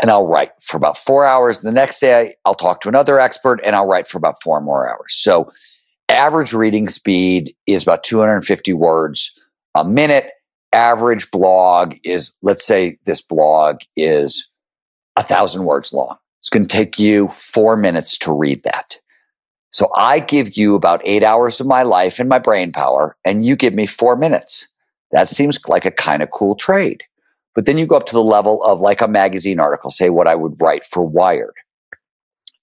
and 0.00 0.10
I'll 0.10 0.26
write 0.26 0.52
for 0.62 0.76
about 0.76 0.96
four 0.96 1.24
hours. 1.24 1.60
The 1.60 1.72
next 1.72 2.00
day, 2.00 2.36
I'll 2.44 2.54
talk 2.54 2.80
to 2.82 2.88
another 2.88 3.18
expert 3.18 3.60
and 3.64 3.74
I'll 3.74 3.88
write 3.88 4.06
for 4.06 4.18
about 4.18 4.42
four 4.42 4.60
more 4.60 4.88
hours. 4.88 5.14
So, 5.14 5.50
average 6.08 6.52
reading 6.52 6.88
speed 6.88 7.54
is 7.66 7.82
about 7.82 8.02
250 8.04 8.72
words 8.72 9.38
a 9.74 9.84
minute 9.84 10.32
average 10.72 11.30
blog 11.30 11.94
is, 12.04 12.36
let's 12.42 12.64
say 12.64 12.98
this 13.04 13.22
blog 13.22 13.78
is 13.96 14.50
a 15.16 15.22
thousand 15.22 15.64
words 15.64 15.92
long. 15.92 16.16
It's 16.40 16.50
going 16.50 16.66
to 16.66 16.76
take 16.76 16.98
you 16.98 17.28
four 17.28 17.76
minutes 17.76 18.18
to 18.18 18.32
read 18.32 18.62
that. 18.64 18.96
So 19.70 19.90
I 19.94 20.20
give 20.20 20.56
you 20.56 20.74
about 20.74 21.02
eight 21.04 21.22
hours 21.22 21.60
of 21.60 21.66
my 21.66 21.82
life 21.82 22.18
and 22.18 22.28
my 22.28 22.38
brain 22.38 22.72
power, 22.72 23.16
and 23.24 23.44
you 23.44 23.54
give 23.54 23.74
me 23.74 23.86
four 23.86 24.16
minutes. 24.16 24.68
That 25.12 25.28
seems 25.28 25.58
like 25.68 25.84
a 25.84 25.90
kind 25.90 26.22
of 26.22 26.30
cool 26.30 26.54
trade. 26.54 27.04
But 27.58 27.66
then 27.66 27.76
you 27.76 27.88
go 27.88 27.96
up 27.96 28.06
to 28.06 28.12
the 28.12 28.22
level 28.22 28.62
of 28.62 28.78
like 28.78 29.00
a 29.00 29.08
magazine 29.08 29.58
article, 29.58 29.90
say 29.90 30.10
what 30.10 30.28
I 30.28 30.36
would 30.36 30.62
write 30.62 30.84
for 30.84 31.04
Wired. 31.04 31.54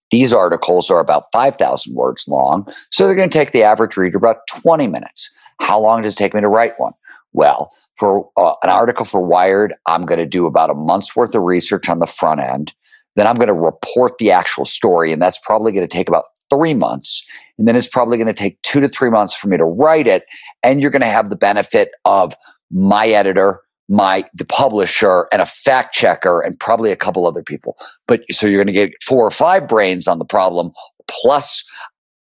These 0.10 0.32
articles 0.32 0.90
are 0.90 1.02
about 1.02 1.26
5,000 1.34 1.94
words 1.94 2.30
long. 2.30 2.66
So 2.94 3.06
they're 3.06 3.14
going 3.14 3.30
to 3.30 3.38
take 3.38 3.52
the 3.52 3.62
average 3.62 3.98
reader 3.98 4.18
about 4.18 4.48
20 4.62 4.88
minutes. 4.88 5.30
How 5.60 5.78
long 5.78 6.04
does 6.04 6.14
it 6.14 6.18
take 6.18 6.34
me 6.34 6.40
to 6.40 6.48
write 6.48 6.80
one? 6.80 6.94
Well, 7.34 7.74
for 7.98 8.30
uh, 8.38 8.54
an 8.64 8.70
article 8.70 9.04
for 9.04 9.22
Wired, 9.22 9.74
I'm 9.86 10.06
going 10.06 10.20
to 10.20 10.26
do 10.26 10.46
about 10.46 10.70
a 10.70 10.74
month's 10.74 11.14
worth 11.14 11.36
of 11.36 11.44
research 11.44 11.90
on 11.90 12.00
the 12.00 12.08
front 12.08 12.40
end. 12.40 12.72
Then 13.18 13.28
I'm 13.28 13.36
going 13.36 13.50
to 13.50 13.54
report 13.54 14.18
the 14.18 14.32
actual 14.32 14.64
story, 14.64 15.12
and 15.12 15.22
that's 15.22 15.42
probably 15.42 15.74
going 15.74 15.86
to 15.86 15.94
take 15.94 16.08
about 16.08 16.24
three 16.50 16.74
months. 16.74 17.22
And 17.58 17.68
then 17.68 17.76
it's 17.76 17.90
probably 17.90 18.16
going 18.16 18.28
to 18.28 18.34
take 18.34 18.62
two 18.62 18.80
to 18.80 18.88
three 18.88 19.10
months 19.10 19.36
for 19.36 19.50
me 19.50 19.58
to 19.58 19.66
write 19.66 20.08
it. 20.08 20.24
And 20.64 20.80
you're 20.80 20.90
going 20.90 21.02
to 21.02 21.08
have 21.08 21.30
the 21.30 21.36
benefit 21.36 21.92
of 22.06 22.34
my 22.72 23.10
editor, 23.10 23.60
my 23.88 24.26
the 24.34 24.46
publisher, 24.46 25.28
and 25.32 25.42
a 25.42 25.46
fact 25.46 25.94
checker, 25.94 26.42
and 26.42 26.60
probably 26.60 26.92
a 26.92 26.96
couple 26.96 27.28
other 27.28 27.44
people. 27.44 27.78
But 28.08 28.22
so 28.32 28.48
you're 28.48 28.64
going 28.64 28.74
to 28.74 28.74
get 28.74 28.92
four 29.04 29.26
or 29.26 29.32
five 29.32 29.68
brains 29.68 30.08
on 30.08 30.20
the 30.20 30.26
problem, 30.26 30.72
plus 31.08 31.64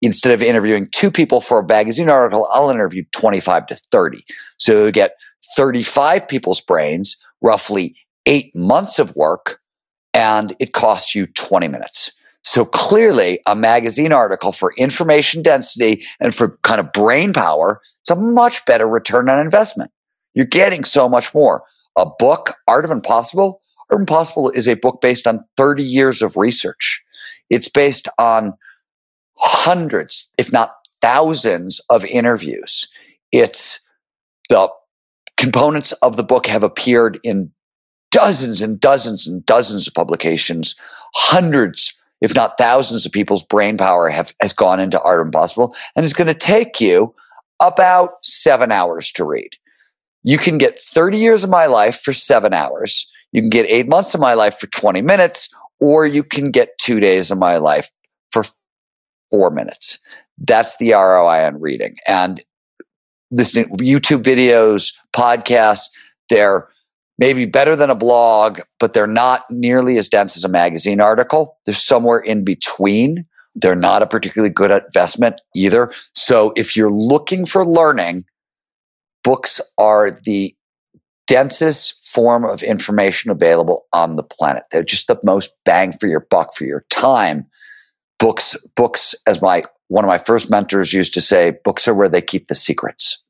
instead 0.03 0.33
of 0.33 0.43
interviewing 0.43 0.89
two 0.93 1.11
people 1.11 1.41
for 1.41 1.61
a 1.61 1.67
magazine 1.67 2.11
article, 2.11 2.47
I'll 2.53 2.71
interview 2.71 3.05
25 3.13 3.67
to 3.69 3.77
30. 3.91 4.25
So 4.59 4.85
you 4.85 4.93
get 4.93 5.17
35 5.57 6.29
people's 6.29 6.61
brains, 6.61 7.17
roughly 7.41 7.97
eight 8.27 8.55
months 8.55 8.99
of 8.99 9.15
work, 9.17 9.61
and 10.13 10.55
it 10.59 10.73
costs 10.73 11.15
you 11.15 11.27
20 11.27 11.69
minutes. 11.69 12.13
So 12.43 12.67
clearly, 12.67 13.41
a 13.47 13.57
magazine 13.57 14.13
article 14.13 14.53
for 14.53 14.75
information 14.77 15.43
density 15.43 16.05
and 16.21 16.35
for 16.35 16.59
kind 16.63 16.79
of 16.79 16.93
brain 16.93 17.33
power, 17.33 17.81
it's 18.03 18.11
a 18.11 18.17
much 18.17 18.65
better 18.67 18.87
return 18.87 19.31
on 19.31 19.41
investment. 19.41 19.91
You're 20.35 20.47
getting 20.47 20.85
so 20.85 21.09
much 21.09 21.35
more. 21.35 21.63
a 21.97 22.07
book, 22.19 22.55
Art 22.67 22.85
of 22.85 22.91
Impossible. 22.91 23.61
Art 23.89 24.01
of 24.01 24.01
Impossible 24.01 24.51
is 24.51 24.67
a 24.67 24.75
book 24.75 25.01
based 25.01 25.27
on 25.29 25.45
30 25.57 25.85
years 25.85 26.23
of 26.23 26.37
research. 26.37 27.03
It's 27.51 27.69
based 27.69 28.09
on 28.19 28.55
hundreds, 29.39 30.33
if 30.39 30.53
not 30.53 30.75
thousands, 31.01 31.81
of 31.91 32.05
interviews. 32.05 32.89
It's 33.31 33.81
the 34.49 34.69
components 35.37 35.93
of 35.93 36.17
the 36.17 36.25
book 36.25 36.47
have 36.47 36.63
appeared 36.63 37.21
in 37.23 37.53
dozens 38.11 38.61
and 38.61 38.81
dozens 38.81 39.27
and 39.27 39.45
dozens 39.45 39.89
of 39.89 39.95
publications, 39.95 40.77
hundreds, 41.15 41.97
if 42.21 42.35
not 42.35 42.57
thousands 42.59 43.05
of 43.05 43.13
people's 43.13 43.43
brain 43.43 43.77
power 43.77 44.09
have 44.09 44.33
has 44.41 44.53
gone 44.53 44.81
into 44.81 45.01
Art 45.03 45.21
of 45.21 45.27
Impossible. 45.27 45.75
And 45.95 46.05
it's 46.05 46.13
going 46.13 46.29
to 46.29 46.35
take 46.35 46.81
you 46.81 47.15
about 47.61 48.15
seven 48.23 48.73
hours 48.73 49.11
to 49.13 49.25
read. 49.25 49.51
You 50.25 50.39
can 50.39 50.59
get 50.59 50.81
30 50.81 51.19
years 51.19 51.45
of 51.45 51.51
my 51.51 51.67
life 51.67 52.01
for 52.01 52.13
seven 52.13 52.53
hours. 52.53 53.09
You 53.33 53.43
can 53.43 53.51
get 53.51 53.67
eight 53.69 53.89
months 53.89 54.15
of 54.15 54.21
my 54.21 54.35
life 54.35 54.59
for 54.59 54.67
20 54.67 55.03
minutes, 55.03 55.49
or 55.81 56.07
you 56.07 56.25
can 56.25 56.51
get 56.51 56.77
two 56.79 56.99
days 56.99 57.31
of 57.31 57.39
my 57.39 57.59
life 57.59 57.91
for 58.33 58.43
four 59.31 59.51
minutes. 59.51 59.99
That's 60.39 60.77
the 60.79 60.93
ROI 60.93 61.45
on 61.45 61.61
reading. 61.61 61.97
And 62.09 62.43
listening 63.31 63.69
YouTube 63.77 64.23
videos, 64.23 64.95
podcasts, 65.15 65.91
they're 66.31 66.69
maybe 67.19 67.45
better 67.45 67.77
than 67.77 67.91
a 67.91 67.95
blog, 67.95 68.61
but 68.81 68.93
they're 68.93 69.07
not 69.07 69.45
nearly 69.51 69.99
as 69.99 70.09
dense 70.09 70.37
as 70.37 70.45
a 70.45 70.49
magazine 70.49 71.01
article. 71.01 71.59
They're 71.67 71.75
somewhere 71.75 72.21
in 72.21 72.45
between. 72.45 73.27
They're 73.55 73.77
not 73.77 74.03
a 74.03 74.07
particularly 74.07 74.53
good 74.53 74.71
investment 74.71 75.41
either. 75.55 75.93
So 76.15 76.53
if 76.57 76.77
you're 76.77 76.91
looking 76.91 77.47
for 77.47 77.65
learning, 77.65 78.25
books 79.25 79.61
are 79.79 80.11
the 80.11 80.55
densest 81.27 82.07
form 82.07 82.45
of 82.45 82.63
information 82.63 83.31
available 83.31 83.87
on 83.93 84.17
the 84.17 84.23
planet. 84.23 84.65
They're 84.71 84.85
just 84.85 85.09
the 85.09 85.19
most 85.25 85.55
bang 85.65 85.93
for 85.99 86.07
your 86.07 86.27
buck 86.31 86.55
for 86.55 86.65
your 86.65 86.85
time. 86.91 87.47
Books, 88.19 88.57
books, 88.77 89.15
as 89.27 89.43
my 89.43 89.65
one 89.89 90.05
of 90.05 90.09
my 90.09 90.19
first 90.19 90.51
mentors 90.51 90.93
used 90.93 91.15
to 91.15 91.21
say, 91.21 91.55
books 91.65 91.89
are 91.89 91.95
where 91.95 92.09
they 92.09 92.23
keep 92.23 92.47
the 92.47 92.55
secrets. 92.55 93.23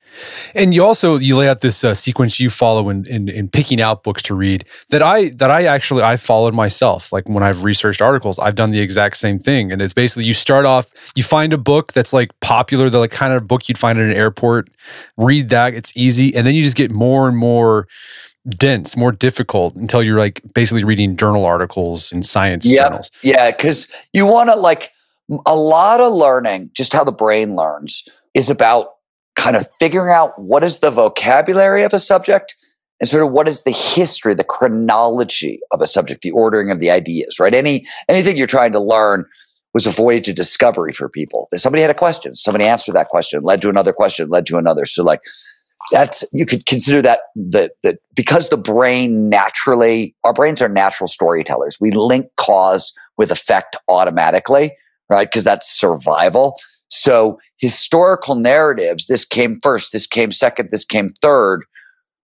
And 0.54 0.74
you 0.74 0.84
also 0.84 1.16
you 1.16 1.36
lay 1.36 1.48
out 1.48 1.60
this 1.60 1.84
uh, 1.84 1.94
sequence 1.94 2.40
you 2.40 2.50
follow 2.50 2.88
in, 2.88 3.06
in, 3.06 3.28
in 3.28 3.48
picking 3.48 3.80
out 3.80 4.02
books 4.02 4.22
to 4.24 4.34
read 4.34 4.64
that 4.90 5.02
I 5.02 5.30
that 5.30 5.50
I 5.50 5.64
actually 5.64 6.02
I 6.02 6.16
followed 6.16 6.54
myself. 6.54 7.12
Like 7.12 7.28
when 7.28 7.42
I've 7.42 7.64
researched 7.64 8.02
articles, 8.02 8.38
I've 8.38 8.54
done 8.54 8.70
the 8.70 8.80
exact 8.80 9.16
same 9.16 9.38
thing. 9.38 9.72
And 9.72 9.82
it's 9.82 9.94
basically 9.94 10.24
you 10.24 10.34
start 10.34 10.64
off, 10.64 10.90
you 11.14 11.22
find 11.22 11.52
a 11.52 11.58
book 11.58 11.92
that's 11.92 12.12
like 12.12 12.38
popular, 12.40 12.90
the 12.90 12.98
like 12.98 13.10
kind 13.10 13.32
of 13.32 13.48
book 13.48 13.68
you'd 13.68 13.78
find 13.78 13.98
at 13.98 14.04
an 14.04 14.12
airport. 14.12 14.68
Read 15.16 15.48
that, 15.50 15.74
it's 15.74 15.96
easy, 15.96 16.34
and 16.34 16.46
then 16.46 16.54
you 16.54 16.62
just 16.62 16.76
get 16.76 16.92
more 16.92 17.28
and 17.28 17.36
more 17.36 17.88
dense, 18.48 18.96
more 18.96 19.12
difficult 19.12 19.74
until 19.74 20.02
you're 20.02 20.18
like 20.18 20.42
basically 20.54 20.84
reading 20.84 21.16
journal 21.16 21.44
articles 21.44 22.12
and 22.12 22.24
science 22.24 22.70
journals. 22.70 23.10
Yeah, 23.22 23.50
because 23.50 23.88
you 24.12 24.26
want 24.26 24.50
to 24.50 24.56
like 24.56 24.90
a 25.46 25.56
lot 25.56 26.00
of 26.00 26.12
learning, 26.12 26.70
just 26.74 26.92
how 26.92 27.04
the 27.04 27.12
brain 27.12 27.56
learns, 27.56 28.06
is 28.34 28.50
about 28.50 28.93
kind 29.44 29.56
of 29.56 29.68
figuring 29.78 30.12
out 30.12 30.32
what 30.40 30.64
is 30.64 30.80
the 30.80 30.90
vocabulary 30.90 31.82
of 31.82 31.92
a 31.92 31.98
subject 31.98 32.56
and 32.98 33.08
sort 33.08 33.22
of 33.22 33.30
what 33.30 33.46
is 33.46 33.62
the 33.64 33.70
history, 33.70 34.34
the 34.34 34.42
chronology 34.42 35.60
of 35.70 35.82
a 35.82 35.86
subject, 35.86 36.22
the 36.22 36.30
ordering 36.30 36.70
of 36.70 36.80
the 36.80 36.90
ideas, 36.90 37.38
right? 37.38 37.52
Any 37.52 37.86
anything 38.08 38.36
you're 38.36 38.46
trying 38.46 38.72
to 38.72 38.80
learn 38.80 39.26
was 39.74 39.86
a 39.86 39.90
voyage 39.90 40.28
of 40.28 40.36
discovery 40.36 40.92
for 40.92 41.08
people. 41.10 41.48
Somebody 41.54 41.82
had 41.82 41.90
a 41.90 41.94
question, 41.94 42.34
somebody 42.34 42.64
answered 42.64 42.94
that 42.94 43.08
question, 43.08 43.42
led 43.42 43.60
to 43.60 43.68
another 43.68 43.92
question, 43.92 44.30
led 44.30 44.46
to 44.46 44.56
another. 44.56 44.86
So 44.86 45.02
like 45.02 45.20
that's 45.92 46.24
you 46.32 46.46
could 46.46 46.64
consider 46.64 47.02
that 47.02 47.20
that 47.36 47.72
that 47.82 47.98
because 48.14 48.48
the 48.48 48.56
brain 48.56 49.28
naturally 49.28 50.16
our 50.24 50.32
brains 50.32 50.62
are 50.62 50.68
natural 50.70 51.08
storytellers. 51.08 51.78
We 51.78 51.90
link 51.90 52.28
cause 52.36 52.94
with 53.18 53.30
effect 53.30 53.76
automatically, 53.88 54.74
right? 55.10 55.28
Because 55.28 55.44
that's 55.44 55.70
survival. 55.70 56.56
So 56.96 57.40
historical 57.56 58.36
narratives, 58.36 59.08
this 59.08 59.24
came 59.24 59.58
first, 59.64 59.92
this 59.92 60.06
came 60.06 60.30
second, 60.30 60.70
this 60.70 60.84
came 60.84 61.08
third. 61.20 61.64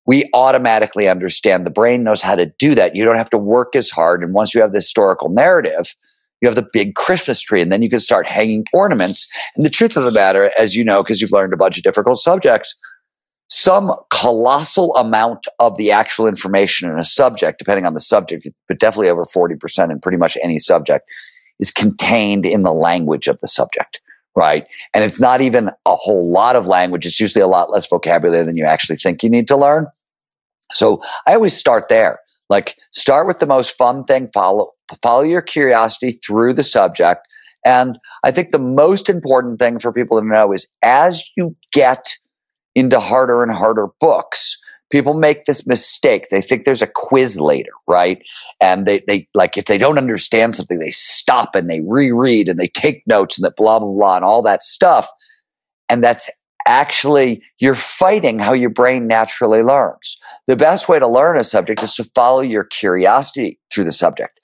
We 0.06 0.30
automatically 0.32 1.08
understand 1.08 1.66
the 1.66 1.72
brain 1.72 2.04
knows 2.04 2.22
how 2.22 2.36
to 2.36 2.46
do 2.56 2.76
that. 2.76 2.94
You 2.94 3.04
don't 3.04 3.16
have 3.16 3.30
to 3.30 3.38
work 3.38 3.74
as 3.74 3.90
hard. 3.90 4.22
And 4.22 4.32
once 4.32 4.54
you 4.54 4.60
have 4.60 4.70
the 4.70 4.78
historical 4.78 5.28
narrative, 5.28 5.96
you 6.40 6.46
have 6.46 6.54
the 6.54 6.68
big 6.72 6.94
Christmas 6.94 7.40
tree, 7.40 7.60
and 7.60 7.72
then 7.72 7.82
you 7.82 7.90
can 7.90 7.98
start 7.98 8.28
hanging 8.28 8.64
ornaments. 8.72 9.28
And 9.56 9.66
the 9.66 9.70
truth 9.70 9.96
of 9.96 10.04
the 10.04 10.12
matter, 10.12 10.52
as 10.56 10.76
you 10.76 10.84
know, 10.84 11.02
because 11.02 11.20
you've 11.20 11.32
learned 11.32 11.52
a 11.52 11.56
bunch 11.56 11.76
of 11.76 11.82
difficult 11.82 12.18
subjects, 12.18 12.76
some 13.48 13.92
colossal 14.10 14.94
amount 14.94 15.48
of 15.58 15.76
the 15.78 15.90
actual 15.90 16.28
information 16.28 16.88
in 16.88 16.96
a 16.96 17.04
subject, 17.04 17.58
depending 17.58 17.86
on 17.86 17.94
the 17.94 18.00
subject, 18.00 18.48
but 18.68 18.78
definitely 18.78 19.10
over 19.10 19.24
40% 19.24 19.90
in 19.90 19.98
pretty 19.98 20.18
much 20.18 20.38
any 20.44 20.60
subject, 20.60 21.10
is 21.58 21.72
contained 21.72 22.46
in 22.46 22.62
the 22.62 22.72
language 22.72 23.26
of 23.26 23.40
the 23.40 23.48
subject 23.48 24.00
right? 24.40 24.66
And 24.94 25.04
it's 25.04 25.20
not 25.20 25.42
even 25.42 25.68
a 25.68 25.94
whole 25.94 26.32
lot 26.32 26.56
of 26.56 26.66
language. 26.66 27.04
It's 27.04 27.20
usually 27.20 27.42
a 27.42 27.46
lot 27.46 27.70
less 27.70 27.86
vocabulary 27.86 28.42
than 28.46 28.56
you 28.56 28.64
actually 28.64 28.96
think 28.96 29.22
you 29.22 29.28
need 29.28 29.46
to 29.48 29.56
learn. 29.56 29.86
So 30.72 31.02
I 31.26 31.34
always 31.34 31.54
start 31.54 31.88
there. 31.90 32.18
Like 32.48 32.76
start 32.90 33.26
with 33.26 33.38
the 33.38 33.46
most 33.46 33.76
fun 33.76 34.02
thing, 34.04 34.30
follow 34.32 34.72
follow 35.02 35.22
your 35.22 35.42
curiosity 35.42 36.12
through 36.26 36.54
the 36.54 36.62
subject. 36.62 37.28
And 37.66 37.98
I 38.24 38.30
think 38.30 38.50
the 38.50 38.58
most 38.58 39.10
important 39.10 39.58
thing 39.58 39.78
for 39.78 39.92
people 39.92 40.18
to 40.18 40.26
know 40.26 40.52
is 40.52 40.66
as 40.82 41.22
you 41.36 41.54
get 41.72 42.02
into 42.74 42.98
harder 42.98 43.42
and 43.42 43.52
harder 43.52 43.88
books, 44.00 44.56
people 44.90 45.14
make 45.14 45.44
this 45.44 45.66
mistake. 45.66 46.28
They 46.30 46.42
think 46.42 46.64
there's 46.64 46.82
a 46.82 46.90
quiz 46.92 47.40
later, 47.40 47.70
right? 47.86 48.22
And 48.60 48.86
they, 48.86 49.02
they 49.06 49.28
like, 49.34 49.56
if 49.56 49.66
they 49.66 49.78
don't 49.78 49.98
understand 49.98 50.54
something, 50.54 50.78
they 50.78 50.90
stop 50.90 51.54
and 51.54 51.70
they 51.70 51.80
reread 51.80 52.48
and 52.48 52.58
they 52.58 52.66
take 52.66 53.06
notes 53.06 53.38
and 53.38 53.44
that 53.44 53.56
blah, 53.56 53.78
blah, 53.78 53.92
blah, 53.92 54.16
and 54.16 54.24
all 54.24 54.42
that 54.42 54.62
stuff. 54.62 55.08
And 55.88 56.04
that's 56.04 56.28
actually, 56.66 57.42
you're 57.58 57.74
fighting 57.74 58.38
how 58.38 58.52
your 58.52 58.70
brain 58.70 59.06
naturally 59.06 59.62
learns. 59.62 60.18
The 60.46 60.56
best 60.56 60.88
way 60.88 60.98
to 60.98 61.08
learn 61.08 61.36
a 61.36 61.44
subject 61.44 61.82
is 61.82 61.94
to 61.94 62.04
follow 62.14 62.42
your 62.42 62.64
curiosity 62.64 63.58
through 63.72 63.84
the 63.84 63.92
subject. 63.92 64.40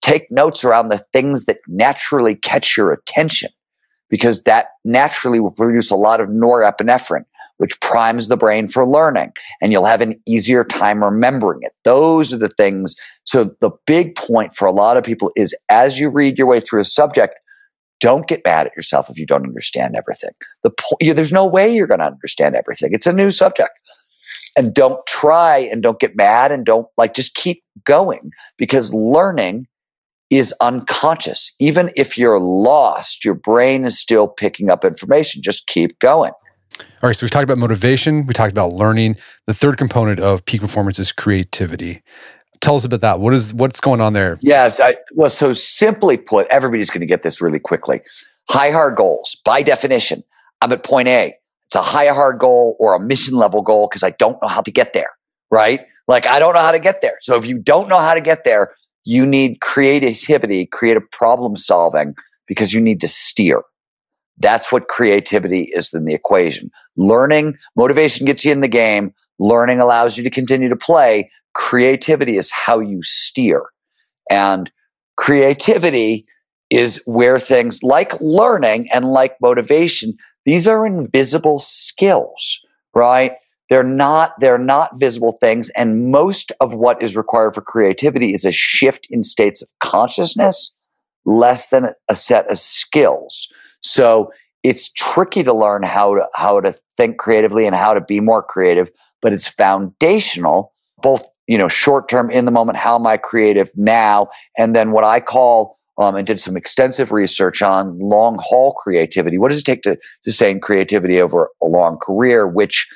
Take 0.00 0.30
notes 0.30 0.64
around 0.64 0.88
the 0.88 1.02
things 1.12 1.44
that 1.44 1.58
naturally 1.68 2.34
catch 2.34 2.76
your 2.76 2.92
attention 2.92 3.50
because 4.10 4.42
that 4.42 4.66
naturally 4.84 5.38
will 5.38 5.52
produce 5.52 5.90
a 5.90 5.96
lot 5.96 6.20
of 6.20 6.28
norepinephrine 6.28 7.24
which 7.62 7.80
primes 7.80 8.26
the 8.26 8.36
brain 8.36 8.66
for 8.66 8.84
learning 8.84 9.30
and 9.60 9.70
you'll 9.70 9.84
have 9.84 10.00
an 10.00 10.20
easier 10.26 10.64
time 10.64 11.00
remembering 11.00 11.60
it. 11.62 11.70
Those 11.84 12.32
are 12.32 12.36
the 12.36 12.48
things. 12.48 12.96
So 13.22 13.50
the 13.60 13.70
big 13.86 14.16
point 14.16 14.52
for 14.52 14.66
a 14.66 14.72
lot 14.72 14.96
of 14.96 15.04
people 15.04 15.30
is 15.36 15.56
as 15.68 15.96
you 15.96 16.10
read 16.10 16.36
your 16.36 16.48
way 16.48 16.58
through 16.58 16.80
a 16.80 16.84
subject, 16.84 17.36
don't 18.00 18.26
get 18.26 18.42
mad 18.44 18.66
at 18.66 18.74
yourself 18.74 19.08
if 19.08 19.16
you 19.16 19.26
don't 19.26 19.46
understand 19.46 19.94
everything. 19.94 20.32
The 20.64 20.70
po- 20.70 21.14
there's 21.14 21.32
no 21.32 21.46
way 21.46 21.72
you're 21.72 21.86
going 21.86 22.00
to 22.00 22.06
understand 22.06 22.56
everything. 22.56 22.90
It's 22.94 23.06
a 23.06 23.12
new 23.12 23.30
subject. 23.30 23.70
And 24.56 24.74
don't 24.74 24.98
try 25.06 25.58
and 25.58 25.84
don't 25.84 26.00
get 26.00 26.16
mad 26.16 26.50
and 26.50 26.66
don't 26.66 26.88
like 26.96 27.14
just 27.14 27.36
keep 27.36 27.62
going 27.86 28.32
because 28.58 28.92
learning 28.92 29.68
is 30.30 30.52
unconscious. 30.60 31.54
Even 31.60 31.92
if 31.94 32.18
you're 32.18 32.40
lost, 32.40 33.24
your 33.24 33.34
brain 33.34 33.84
is 33.84 34.00
still 34.00 34.26
picking 34.26 34.68
up 34.68 34.84
information. 34.84 35.42
Just 35.42 35.68
keep 35.68 35.96
going. 36.00 36.32
All 36.80 37.08
right, 37.08 37.16
so 37.16 37.24
we've 37.24 37.30
talked 37.30 37.44
about 37.44 37.58
motivation, 37.58 38.26
we 38.26 38.34
talked 38.34 38.52
about 38.52 38.72
learning. 38.72 39.16
The 39.46 39.54
third 39.54 39.76
component 39.76 40.20
of 40.20 40.44
peak 40.44 40.60
performance 40.60 40.98
is 40.98 41.12
creativity. 41.12 42.02
Tell 42.60 42.76
us 42.76 42.84
about 42.84 43.00
that. 43.00 43.18
What 43.18 43.34
is 43.34 43.52
what's 43.52 43.80
going 43.80 44.00
on 44.00 44.12
there? 44.12 44.38
Yes, 44.40 44.78
I, 44.80 44.94
well, 45.14 45.28
so 45.28 45.52
simply 45.52 46.16
put, 46.16 46.46
everybody's 46.48 46.90
going 46.90 47.00
to 47.00 47.06
get 47.06 47.22
this 47.22 47.42
really 47.42 47.58
quickly. 47.58 48.02
High 48.48 48.70
hard 48.70 48.96
goals, 48.96 49.36
by 49.44 49.62
definition, 49.62 50.22
I'm 50.60 50.70
at 50.72 50.84
point 50.84 51.08
A. 51.08 51.34
It's 51.66 51.74
a 51.74 51.82
high 51.82 52.06
hard 52.08 52.38
goal 52.38 52.76
or 52.78 52.94
a 52.94 53.00
mission 53.00 53.34
level 53.34 53.62
goal 53.62 53.88
because 53.88 54.02
I 54.02 54.10
don't 54.10 54.40
know 54.40 54.48
how 54.48 54.60
to 54.60 54.70
get 54.70 54.92
there. 54.92 55.10
Right? 55.50 55.80
Like 56.06 56.26
I 56.26 56.38
don't 56.38 56.54
know 56.54 56.60
how 56.60 56.72
to 56.72 56.78
get 56.78 57.00
there. 57.00 57.16
So 57.20 57.36
if 57.36 57.46
you 57.46 57.58
don't 57.58 57.88
know 57.88 57.98
how 57.98 58.14
to 58.14 58.20
get 58.20 58.44
there, 58.44 58.74
you 59.04 59.26
need 59.26 59.60
creativity, 59.60 60.66
creative 60.66 61.10
problem 61.10 61.56
solving 61.56 62.14
because 62.46 62.72
you 62.72 62.80
need 62.80 63.00
to 63.00 63.08
steer. 63.08 63.62
That's 64.38 64.72
what 64.72 64.88
creativity 64.88 65.70
is 65.74 65.92
in 65.94 66.04
the 66.04 66.14
equation. 66.14 66.70
Learning, 66.96 67.56
motivation 67.76 68.26
gets 68.26 68.44
you 68.44 68.52
in 68.52 68.60
the 68.60 68.68
game. 68.68 69.14
Learning 69.38 69.80
allows 69.80 70.16
you 70.16 70.24
to 70.24 70.30
continue 70.30 70.68
to 70.68 70.76
play. 70.76 71.30
Creativity 71.54 72.36
is 72.36 72.50
how 72.50 72.80
you 72.80 73.02
steer. 73.02 73.64
And 74.30 74.70
creativity 75.16 76.26
is 76.70 77.02
where 77.04 77.38
things 77.38 77.82
like 77.82 78.18
learning 78.20 78.88
and 78.92 79.12
like 79.12 79.36
motivation, 79.42 80.16
these 80.46 80.66
are 80.66 80.86
invisible 80.86 81.60
skills, 81.60 82.60
right? 82.94 83.32
They're 83.68 83.82
not, 83.82 84.32
they're 84.40 84.58
not 84.58 84.98
visible 84.98 85.36
things. 85.40 85.70
And 85.70 86.10
most 86.10 86.50
of 86.60 86.74
what 86.74 87.02
is 87.02 87.16
required 87.16 87.54
for 87.54 87.60
creativity 87.60 88.32
is 88.32 88.44
a 88.44 88.52
shift 88.52 89.06
in 89.10 89.22
states 89.22 89.62
of 89.62 89.68
consciousness 89.82 90.74
less 91.24 91.68
than 91.68 91.94
a 92.08 92.14
set 92.14 92.50
of 92.50 92.58
skills. 92.58 93.48
So 93.82 94.32
it's 94.62 94.92
tricky 94.92 95.42
to 95.42 95.52
learn 95.52 95.82
how 95.82 96.14
to 96.14 96.26
how 96.34 96.60
to 96.60 96.74
think 96.96 97.18
creatively 97.18 97.66
and 97.66 97.74
how 97.74 97.94
to 97.94 98.00
be 98.00 98.20
more 98.20 98.42
creative, 98.42 98.90
but 99.20 99.32
it's 99.32 99.48
foundational 99.48 100.72
both, 101.02 101.28
you 101.46 101.58
know, 101.58 101.68
short 101.68 102.08
term 102.08 102.30
in 102.30 102.46
the 102.46 102.50
moment, 102.50 102.78
how 102.78 102.96
am 102.96 103.06
I 103.06 103.18
creative 103.18 103.70
now? 103.76 104.28
And 104.56 104.74
then 104.74 104.92
what 104.92 105.04
I 105.04 105.20
call 105.20 105.78
um, 105.98 106.16
and 106.16 106.26
did 106.26 106.40
some 106.40 106.56
extensive 106.56 107.12
research 107.12 107.60
on 107.60 107.98
long 107.98 108.38
haul 108.40 108.72
creativity. 108.72 109.36
What 109.36 109.50
does 109.50 109.58
it 109.58 109.64
take 109.64 109.82
to 109.82 109.98
sustain 110.22 110.58
creativity 110.58 111.20
over 111.20 111.50
a 111.62 111.66
long 111.66 111.98
career? 111.98 112.48
Which, 112.48 112.88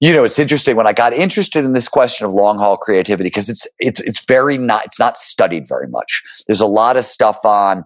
you 0.00 0.12
know, 0.12 0.24
it's 0.24 0.40
interesting 0.40 0.74
when 0.74 0.88
I 0.88 0.92
got 0.92 1.12
interested 1.12 1.64
in 1.64 1.72
this 1.72 1.88
question 1.88 2.26
of 2.26 2.32
long 2.32 2.58
haul 2.58 2.76
creativity 2.76 3.28
because 3.28 3.48
it's 3.48 3.66
it's 3.78 4.00
it's 4.00 4.24
very 4.26 4.58
not 4.58 4.86
it's 4.86 4.98
not 4.98 5.16
studied 5.16 5.68
very 5.68 5.86
much. 5.86 6.22
There's 6.48 6.60
a 6.60 6.66
lot 6.66 6.96
of 6.96 7.04
stuff 7.04 7.38
on 7.44 7.84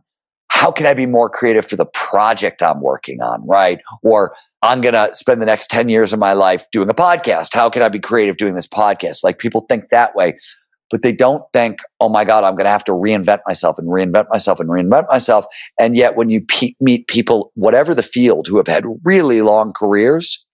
how 0.59 0.73
can 0.73 0.87
I 0.87 0.95
be 0.95 1.07
more 1.07 1.31
creative 1.31 1.65
for 1.65 1.77
the 1.77 1.87
project 1.87 2.65
I'm 2.65 2.81
working 2.81 3.23
on, 3.23 3.47
right? 3.47 3.79
Or 4.03 4.35
I'm 4.61 4.81
going 4.81 4.95
to 4.95 5.15
spend 5.15 5.41
the 5.41 5.47
next 5.47 5.71
10 5.71 5.89
years 5.89 6.13
of 6.13 6.19
my 6.19 6.33
life 6.33 6.67
doing 6.73 6.91
a 6.91 6.95
podcast. 6.95 7.55
How 7.55 7.71
can 7.71 7.81
I 7.81 7.89
be 7.89 8.01
creative 8.01 8.39
doing 8.39 8.57
this 8.57 8.67
podcast? 8.67 9.23
Like 9.23 9.39
people 9.39 9.67
think 9.69 9.91
that 9.91 10.17
way, 10.17 10.37
but 10.91 11.03
they 11.03 11.13
don't 11.13 11.45
think, 11.53 11.79
oh 12.01 12.09
my 12.09 12.25
God, 12.25 12.43
I'm 12.43 12.55
going 12.55 12.65
to 12.65 12.73
have 12.73 12.83
to 12.87 12.93
reinvent 12.93 13.39
myself 13.47 13.79
and 13.79 13.87
reinvent 13.87 14.29
myself 14.31 14.59
and 14.59 14.69
reinvent 14.69 15.09
myself. 15.09 15.47
And 15.79 15.97
yet, 15.97 16.17
when 16.17 16.29
you 16.29 16.41
pe- 16.41 16.75
meet 16.81 17.07
people, 17.07 17.53
whatever 17.55 17.95
the 17.95 18.03
field, 18.03 18.49
who 18.49 18.57
have 18.57 18.67
had 18.67 18.85
really 19.05 19.43
long 19.43 19.73
careers, 19.73 20.45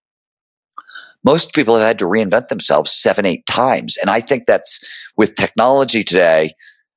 most 1.24 1.54
people 1.54 1.76
have 1.76 1.86
had 1.86 1.98
to 2.00 2.04
reinvent 2.04 2.48
themselves 2.48 2.92
seven, 2.92 3.24
eight 3.24 3.46
times. 3.46 3.96
And 3.96 4.10
I 4.10 4.20
think 4.20 4.44
that's 4.44 4.84
with 5.16 5.34
technology 5.34 6.04
today, 6.04 6.52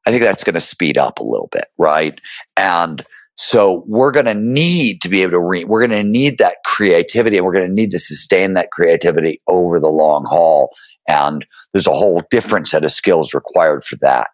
I 0.07 0.09
think 0.09 0.23
that's 0.23 0.45
going 0.45 0.53
to 0.53 0.61
speed 0.61 0.97
up 0.97 1.19
a 1.19 1.23
little 1.23 1.49
bit, 1.51 1.65
right? 1.77 2.17
And 2.55 3.03
so 3.35 3.83
we're 3.87 4.13
going 4.13 4.25
to 4.25 4.33
need 4.33 5.01
to 5.01 5.09
be 5.09 5.21
able 5.21 5.31
to 5.31 5.39
read. 5.39 5.67
We're 5.67 5.85
going 5.85 6.01
to 6.01 6.09
need 6.09 6.37
that 6.37 6.63
creativity 6.65 7.35
and 7.35 7.45
we're 7.45 7.51
going 7.51 7.67
to 7.67 7.73
need 7.73 7.91
to 7.91 7.99
sustain 7.99 8.53
that 8.53 8.71
creativity 8.71 9.41
over 9.47 9.81
the 9.81 9.89
long 9.89 10.23
haul. 10.23 10.71
And 11.09 11.45
there's 11.73 11.87
a 11.87 11.93
whole 11.93 12.23
different 12.31 12.69
set 12.69 12.85
of 12.85 12.91
skills 12.91 13.33
required 13.33 13.83
for 13.83 13.97
that. 13.97 14.29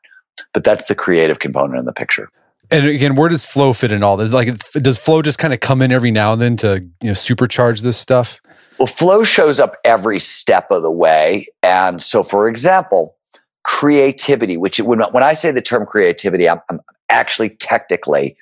But 0.54 0.64
that's 0.64 0.86
the 0.86 0.94
creative 0.94 1.40
component 1.40 1.80
in 1.80 1.86
the 1.86 1.92
picture. 1.92 2.30
And 2.70 2.86
again, 2.86 3.16
where 3.16 3.30
does 3.30 3.44
flow 3.44 3.74
fit 3.74 3.92
in 3.92 4.04
all 4.04 4.16
this? 4.16 4.32
Like, 4.32 4.56
does 4.74 5.00
flow 5.00 5.24
just 5.24 5.40
kind 5.40 5.56
of 5.56 5.60
come 5.60 5.82
in 5.82 5.92
every 5.92 6.12
now 6.12 6.34
and 6.34 6.42
then 6.42 6.56
to 6.58 6.86
you 7.02 7.08
know 7.08 7.14
supercharge 7.14 7.82
this 7.82 7.98
stuff? 7.98 8.40
Well, 8.78 8.88
flow 8.88 9.24
shows 9.24 9.60
up 9.60 9.76
every 9.84 10.20
step 10.20 10.70
of 10.70 10.84
the 10.84 10.92
way. 10.92 11.48
And 11.64 12.02
so, 12.02 12.24
for 12.24 12.48
example, 12.48 13.16
creativity, 13.64 14.58
which 14.58 14.80
when, 14.80 15.00
when 15.12 15.24
I 15.24 15.34
say 15.34 15.52
the 15.52 15.62
term 15.62 15.86
creativity, 15.86 16.50
I'm, 16.50 16.60
I'm 16.70 16.80
actually 17.10 17.50
technically 17.50 18.38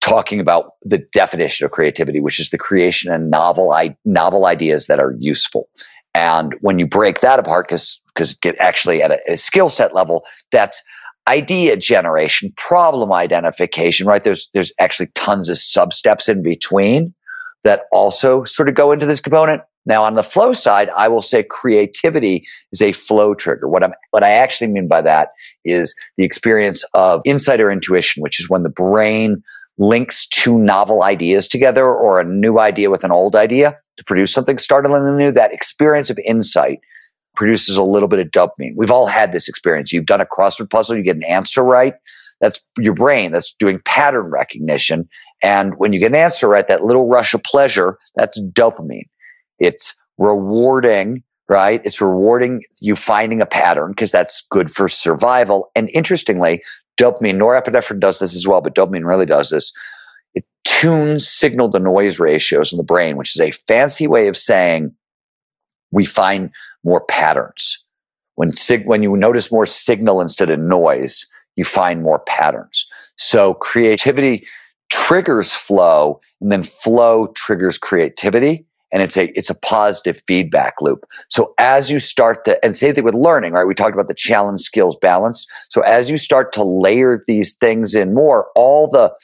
talking 0.00 0.40
about 0.40 0.72
the 0.82 0.98
definition 1.12 1.64
of 1.64 1.72
creativity, 1.72 2.20
which 2.20 2.40
is 2.40 2.50
the 2.50 2.58
creation 2.58 3.12
of 3.12 3.20
novel, 3.20 3.74
novel 4.04 4.46
ideas 4.46 4.86
that 4.86 4.98
are 4.98 5.14
useful. 5.18 5.68
And 6.14 6.54
when 6.60 6.78
you 6.78 6.86
break 6.86 7.20
that 7.20 7.38
apart, 7.38 7.68
because 7.68 8.00
because 8.14 8.36
actually 8.58 9.02
at 9.02 9.12
a, 9.12 9.18
a 9.28 9.36
skill 9.36 9.68
set 9.68 9.94
level, 9.94 10.24
that's 10.50 10.82
idea 11.28 11.76
generation, 11.76 12.52
problem 12.56 13.12
identification, 13.12 14.06
right? 14.06 14.24
There's 14.24 14.50
there's 14.52 14.72
actually 14.80 15.10
tons 15.14 15.48
of 15.48 15.58
sub 15.58 15.92
steps 15.92 16.28
in 16.28 16.42
between 16.42 17.14
that 17.62 17.82
also 17.92 18.42
sort 18.44 18.68
of 18.68 18.74
go 18.74 18.90
into 18.90 19.06
this 19.06 19.20
component. 19.20 19.62
Now, 19.86 20.04
on 20.04 20.14
the 20.14 20.22
flow 20.22 20.52
side, 20.52 20.90
I 20.96 21.08
will 21.08 21.22
say 21.22 21.42
creativity 21.42 22.46
is 22.72 22.82
a 22.82 22.92
flow 22.92 23.34
trigger. 23.34 23.68
What 23.68 23.82
I'm, 23.82 23.92
what 24.10 24.22
I 24.22 24.30
actually 24.30 24.68
mean 24.68 24.88
by 24.88 25.02
that 25.02 25.30
is 25.64 25.94
the 26.16 26.24
experience 26.24 26.84
of 26.94 27.22
insight 27.24 27.60
or 27.60 27.70
intuition, 27.70 28.22
which 28.22 28.38
is 28.38 28.50
when 28.50 28.62
the 28.62 28.70
brain 28.70 29.42
links 29.78 30.26
two 30.28 30.58
novel 30.58 31.02
ideas 31.02 31.48
together 31.48 31.86
or 31.86 32.20
a 32.20 32.24
new 32.24 32.58
idea 32.58 32.90
with 32.90 33.04
an 33.04 33.10
old 33.10 33.34
idea 33.34 33.76
to 33.96 34.04
produce 34.04 34.32
something 34.32 34.58
startlingly 34.58 35.12
new. 35.12 35.32
That 35.32 35.52
experience 35.52 36.10
of 36.10 36.18
insight 36.26 36.80
produces 37.34 37.76
a 37.76 37.82
little 37.82 38.08
bit 38.08 38.18
of 38.18 38.28
dopamine. 38.28 38.74
We've 38.76 38.90
all 38.90 39.06
had 39.06 39.32
this 39.32 39.48
experience. 39.48 39.92
You've 39.92 40.04
done 40.04 40.20
a 40.20 40.26
crossword 40.26 40.68
puzzle, 40.68 40.96
you 40.96 41.02
get 41.02 41.16
an 41.16 41.24
answer 41.24 41.64
right. 41.64 41.94
That's 42.42 42.60
your 42.78 42.94
brain 42.94 43.32
that's 43.32 43.54
doing 43.58 43.80
pattern 43.84 44.26
recognition. 44.26 45.08
And 45.42 45.74
when 45.78 45.92
you 45.92 46.00
get 46.00 46.12
an 46.12 46.16
answer 46.16 46.48
right, 46.48 46.66
that 46.68 46.84
little 46.84 47.08
rush 47.08 47.32
of 47.34 47.42
pleasure, 47.42 47.98
that's 48.16 48.40
dopamine. 48.40 49.08
It's 49.60 49.94
rewarding, 50.18 51.22
right? 51.48 51.80
It's 51.84 52.00
rewarding 52.00 52.62
you 52.80 52.96
finding 52.96 53.40
a 53.40 53.46
pattern 53.46 53.92
because 53.92 54.10
that's 54.10 54.46
good 54.50 54.70
for 54.70 54.88
survival. 54.88 55.70
And 55.74 55.90
interestingly, 55.94 56.62
dopamine, 56.98 57.36
norepinephrine 57.36 58.00
does 58.00 58.18
this 58.18 58.34
as 58.34 58.46
well, 58.46 58.60
but 58.60 58.74
dopamine 58.74 59.06
really 59.06 59.26
does 59.26 59.50
this. 59.50 59.72
It 60.34 60.44
tunes 60.64 61.28
signal 61.28 61.70
to 61.72 61.78
noise 61.78 62.18
ratios 62.18 62.72
in 62.72 62.76
the 62.76 62.82
brain, 62.84 63.16
which 63.16 63.36
is 63.36 63.40
a 63.40 63.50
fancy 63.50 64.06
way 64.06 64.28
of 64.28 64.36
saying 64.36 64.94
we 65.90 66.04
find 66.04 66.50
more 66.84 67.04
patterns. 67.06 67.84
When, 68.36 68.54
sig- 68.54 68.86
when 68.86 69.02
you 69.02 69.16
notice 69.16 69.52
more 69.52 69.66
signal 69.66 70.20
instead 70.20 70.50
of 70.50 70.58
noise, 70.58 71.26
you 71.56 71.64
find 71.64 72.02
more 72.02 72.20
patterns. 72.20 72.86
So 73.16 73.54
creativity 73.54 74.46
triggers 74.90 75.52
flow 75.52 76.20
and 76.40 76.50
then 76.50 76.62
flow 76.62 77.28
triggers 77.28 77.76
creativity 77.76 78.66
and 78.92 79.02
it's 79.02 79.16
a 79.16 79.36
it's 79.38 79.50
a 79.50 79.54
positive 79.54 80.22
feedback 80.26 80.74
loop. 80.80 81.04
So 81.28 81.54
as 81.58 81.90
you 81.90 81.98
start 81.98 82.44
to 82.44 82.62
and 82.64 82.76
same 82.76 82.94
thing 82.94 83.04
with 83.04 83.14
learning, 83.14 83.52
right? 83.52 83.64
We 83.64 83.74
talked 83.74 83.94
about 83.94 84.08
the 84.08 84.14
challenge 84.14 84.60
skills 84.60 84.96
balance. 84.96 85.46
So 85.68 85.80
as 85.82 86.10
you 86.10 86.18
start 86.18 86.52
to 86.54 86.64
layer 86.64 87.22
these 87.26 87.54
things 87.54 87.94
in 87.94 88.14
more, 88.14 88.48
all 88.54 88.88
the 88.88 89.14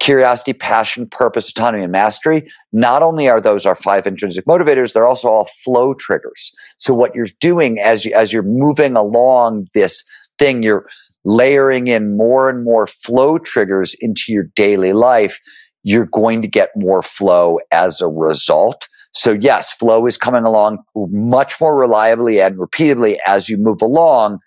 curiosity, 0.00 0.52
passion, 0.52 1.06
purpose, 1.08 1.50
autonomy, 1.50 1.84
and 1.84 1.92
mastery, 1.92 2.50
not 2.72 3.02
only 3.02 3.28
are 3.28 3.40
those 3.40 3.64
our 3.64 3.76
five 3.76 4.04
intrinsic 4.04 4.44
motivators, 4.46 4.92
they're 4.92 5.06
also 5.06 5.28
all 5.28 5.46
flow 5.62 5.94
triggers. 5.94 6.52
So 6.76 6.92
what 6.92 7.14
you're 7.14 7.26
doing 7.40 7.78
as 7.78 8.04
you 8.04 8.12
as 8.12 8.32
you're 8.32 8.42
moving 8.42 8.96
along 8.96 9.68
this 9.74 10.04
thing, 10.38 10.62
you're 10.62 10.86
layering 11.24 11.86
in 11.86 12.16
more 12.16 12.48
and 12.48 12.64
more 12.64 12.86
flow 12.86 13.38
triggers 13.38 13.94
into 14.00 14.32
your 14.32 14.44
daily 14.56 14.92
life. 14.92 15.38
You're 15.84 16.06
going 16.06 16.42
to 16.42 16.48
get 16.48 16.70
more 16.76 17.02
flow 17.02 17.58
as 17.70 18.00
a 18.00 18.08
result. 18.08 18.88
So 19.12 19.32
yes, 19.32 19.72
flow 19.72 20.06
is 20.06 20.16
coming 20.16 20.44
along 20.44 20.78
much 20.94 21.60
more 21.60 21.78
reliably 21.78 22.40
and 22.40 22.58
repeatedly 22.58 23.20
as 23.26 23.48
you 23.48 23.58
move 23.58 23.82
along 23.82 24.38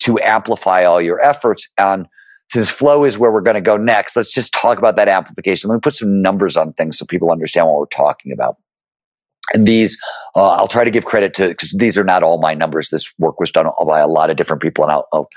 to 0.00 0.18
amplify 0.20 0.84
all 0.84 1.00
your 1.00 1.20
efforts. 1.20 1.68
And 1.78 2.06
since 2.50 2.68
flow 2.68 3.04
is 3.04 3.18
where 3.18 3.32
we're 3.32 3.40
going 3.40 3.54
to 3.54 3.60
go 3.60 3.76
next, 3.76 4.16
let's 4.16 4.32
just 4.32 4.52
talk 4.52 4.78
about 4.78 4.96
that 4.96 5.08
amplification. 5.08 5.70
Let 5.70 5.76
me 5.76 5.80
put 5.80 5.94
some 5.94 6.22
numbers 6.22 6.56
on 6.56 6.72
things 6.74 6.98
so 6.98 7.06
people 7.06 7.32
understand 7.32 7.66
what 7.66 7.78
we're 7.78 7.86
talking 7.86 8.32
about. 8.32 8.56
And 9.54 9.66
these, 9.66 9.98
uh, 10.36 10.50
I'll 10.52 10.68
try 10.68 10.84
to 10.84 10.90
give 10.90 11.04
credit 11.04 11.34
to 11.34 11.48
because 11.48 11.72
these 11.72 11.98
are 11.98 12.04
not 12.04 12.22
all 12.22 12.40
my 12.40 12.54
numbers. 12.54 12.90
This 12.90 13.12
work 13.18 13.40
was 13.40 13.50
done 13.50 13.66
by 13.86 14.00
a 14.00 14.06
lot 14.06 14.30
of 14.30 14.36
different 14.36 14.62
people, 14.62 14.84
and 14.84 14.92
I'll, 14.92 15.08
I'll 15.12 15.28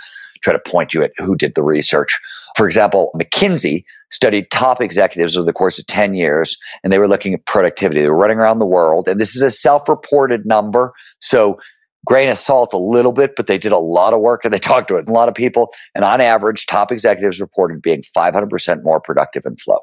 try 0.45 0.53
to 0.53 0.71
point 0.71 0.93
you 0.93 1.03
at 1.03 1.11
who 1.17 1.35
did 1.35 1.55
the 1.55 1.63
research. 1.63 2.19
For 2.55 2.65
example, 2.65 3.11
McKinsey 3.15 3.83
studied 4.11 4.49
top 4.51 4.79
executives 4.79 5.35
over 5.35 5.45
the 5.45 5.51
course 5.51 5.77
of 5.77 5.87
10 5.87 6.13
years, 6.13 6.57
and 6.83 6.93
they 6.93 6.99
were 6.99 7.07
looking 7.07 7.33
at 7.33 7.45
productivity. 7.45 8.01
They 8.01 8.09
were 8.09 8.17
running 8.17 8.37
around 8.37 8.59
the 8.59 8.65
world, 8.65 9.09
and 9.09 9.19
this 9.19 9.35
is 9.35 9.41
a 9.41 9.51
self 9.51 9.89
reported 9.89 10.45
number. 10.45 10.93
So, 11.19 11.57
grain 12.05 12.29
of 12.29 12.37
salt 12.37 12.71
a 12.71 12.77
little 12.77 13.11
bit, 13.11 13.35
but 13.35 13.47
they 13.47 13.57
did 13.57 13.71
a 13.71 13.79
lot 13.79 14.13
of 14.13 14.21
work 14.21 14.45
and 14.45 14.53
they 14.53 14.59
talked 14.71 14.87
to 14.89 14.97
a 14.97 15.03
lot 15.11 15.27
of 15.27 15.33
people. 15.33 15.73
And 15.95 16.05
on 16.05 16.21
average, 16.21 16.67
top 16.67 16.91
executives 16.91 17.41
reported 17.41 17.81
being 17.81 18.03
500% 18.15 18.83
more 18.83 19.01
productive 19.01 19.43
in 19.45 19.57
flow. 19.57 19.79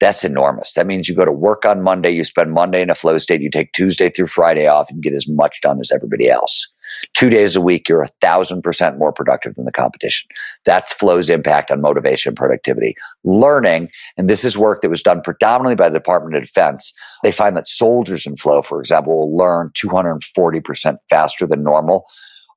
That's 0.00 0.24
enormous. 0.24 0.72
That 0.74 0.86
means 0.86 1.08
you 1.08 1.14
go 1.14 1.24
to 1.24 1.32
work 1.32 1.64
on 1.64 1.82
Monday, 1.82 2.10
you 2.10 2.24
spend 2.24 2.52
Monday 2.52 2.82
in 2.82 2.90
a 2.90 2.94
flow 2.96 3.16
state, 3.18 3.40
you 3.40 3.50
take 3.50 3.72
Tuesday 3.72 4.10
through 4.10 4.26
Friday 4.26 4.66
off 4.66 4.90
and 4.90 5.00
get 5.00 5.14
as 5.14 5.28
much 5.28 5.60
done 5.62 5.78
as 5.78 5.92
everybody 5.92 6.28
else. 6.28 6.68
Two 7.12 7.30
days 7.30 7.56
a 7.56 7.60
week, 7.60 7.88
you're 7.88 8.02
a 8.02 8.08
thousand 8.20 8.62
percent 8.62 8.98
more 8.98 9.12
productive 9.12 9.54
than 9.54 9.64
the 9.64 9.72
competition. 9.72 10.28
That's 10.64 10.92
flow's 10.92 11.30
impact 11.30 11.70
on 11.70 11.80
motivation 11.80 12.30
and 12.30 12.36
productivity. 12.36 12.94
Learning, 13.24 13.88
and 14.16 14.28
this 14.28 14.44
is 14.44 14.58
work 14.58 14.80
that 14.80 14.90
was 14.90 15.02
done 15.02 15.20
predominantly 15.20 15.76
by 15.76 15.88
the 15.88 15.98
Department 15.98 16.36
of 16.36 16.44
Defense. 16.44 16.92
They 17.22 17.32
find 17.32 17.56
that 17.56 17.68
soldiers 17.68 18.26
in 18.26 18.36
flow, 18.36 18.62
for 18.62 18.80
example, 18.80 19.16
will 19.16 19.36
learn 19.36 19.70
240% 19.76 20.98
faster 21.08 21.46
than 21.46 21.62
normal. 21.62 22.06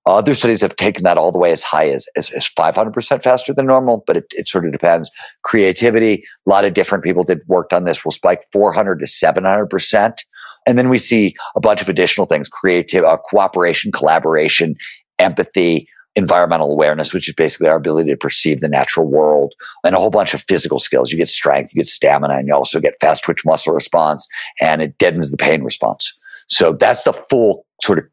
Other 0.07 0.33
studies 0.35 0.61
have 0.61 0.75
taken 0.77 1.03
that 1.03 1.17
all 1.17 1.33
the 1.33 1.39
way 1.39 1.51
as 1.51 1.63
high 1.63 1.89
as, 1.89 2.07
as, 2.15 2.31
as 2.31 2.47
500% 2.47 3.21
faster 3.21 3.53
than 3.53 3.65
normal, 3.65 4.03
but 4.07 4.15
it, 4.15 4.25
it, 4.31 4.47
sort 4.47 4.65
of 4.65 4.71
depends. 4.71 5.11
Creativity, 5.43 6.23
a 6.45 6.49
lot 6.49 6.63
of 6.63 6.73
different 6.73 7.03
people 7.03 7.25
did 7.25 7.41
worked 7.47 7.73
on 7.73 7.83
this 7.83 8.05
will 8.05 8.11
spike 8.11 8.43
400 8.53 8.99
to 8.99 9.05
700%. 9.05 10.19
And 10.68 10.78
then 10.78 10.89
we 10.89 10.99
see 10.99 11.36
a 11.55 11.59
bunch 11.59 11.82
of 11.82 11.89
additional 11.89 12.28
things, 12.28 12.47
creative, 12.49 13.03
uh, 13.03 13.18
cooperation, 13.18 13.91
collaboration, 13.91 14.76
empathy, 15.18 15.88
environmental 16.15 16.72
awareness, 16.72 17.13
which 17.13 17.30
is 17.30 17.36
basically 17.36 17.70
our 17.70 17.78
ability 17.78 18.09
to 18.09 18.18
perceive 18.18 18.59
the 18.59 18.68
natural 18.68 19.07
world, 19.07 19.53
and 19.84 19.95
a 19.95 19.99
whole 19.99 20.09
bunch 20.09 20.34
of 20.34 20.41
physical 20.41 20.80
skills. 20.80 21.11
You 21.11 21.18
get 21.18 21.28
strength, 21.28 21.74
you 21.74 21.80
get 21.80 21.88
stamina, 21.88 22.34
and 22.34 22.47
you 22.47 22.53
also 22.53 22.80
get 22.80 22.95
fast 22.99 23.24
twitch 23.24 23.45
muscle 23.45 23.74
response, 23.74 24.28
and 24.59 24.82
it 24.82 24.97
deadens 24.97 25.32
the 25.32 25.38
pain 25.38 25.63
response. 25.63 26.11
So 26.47 26.74
that's 26.74 27.03
the 27.03 27.13
full 27.13 27.65
sort 27.82 27.99
of, 27.99 28.05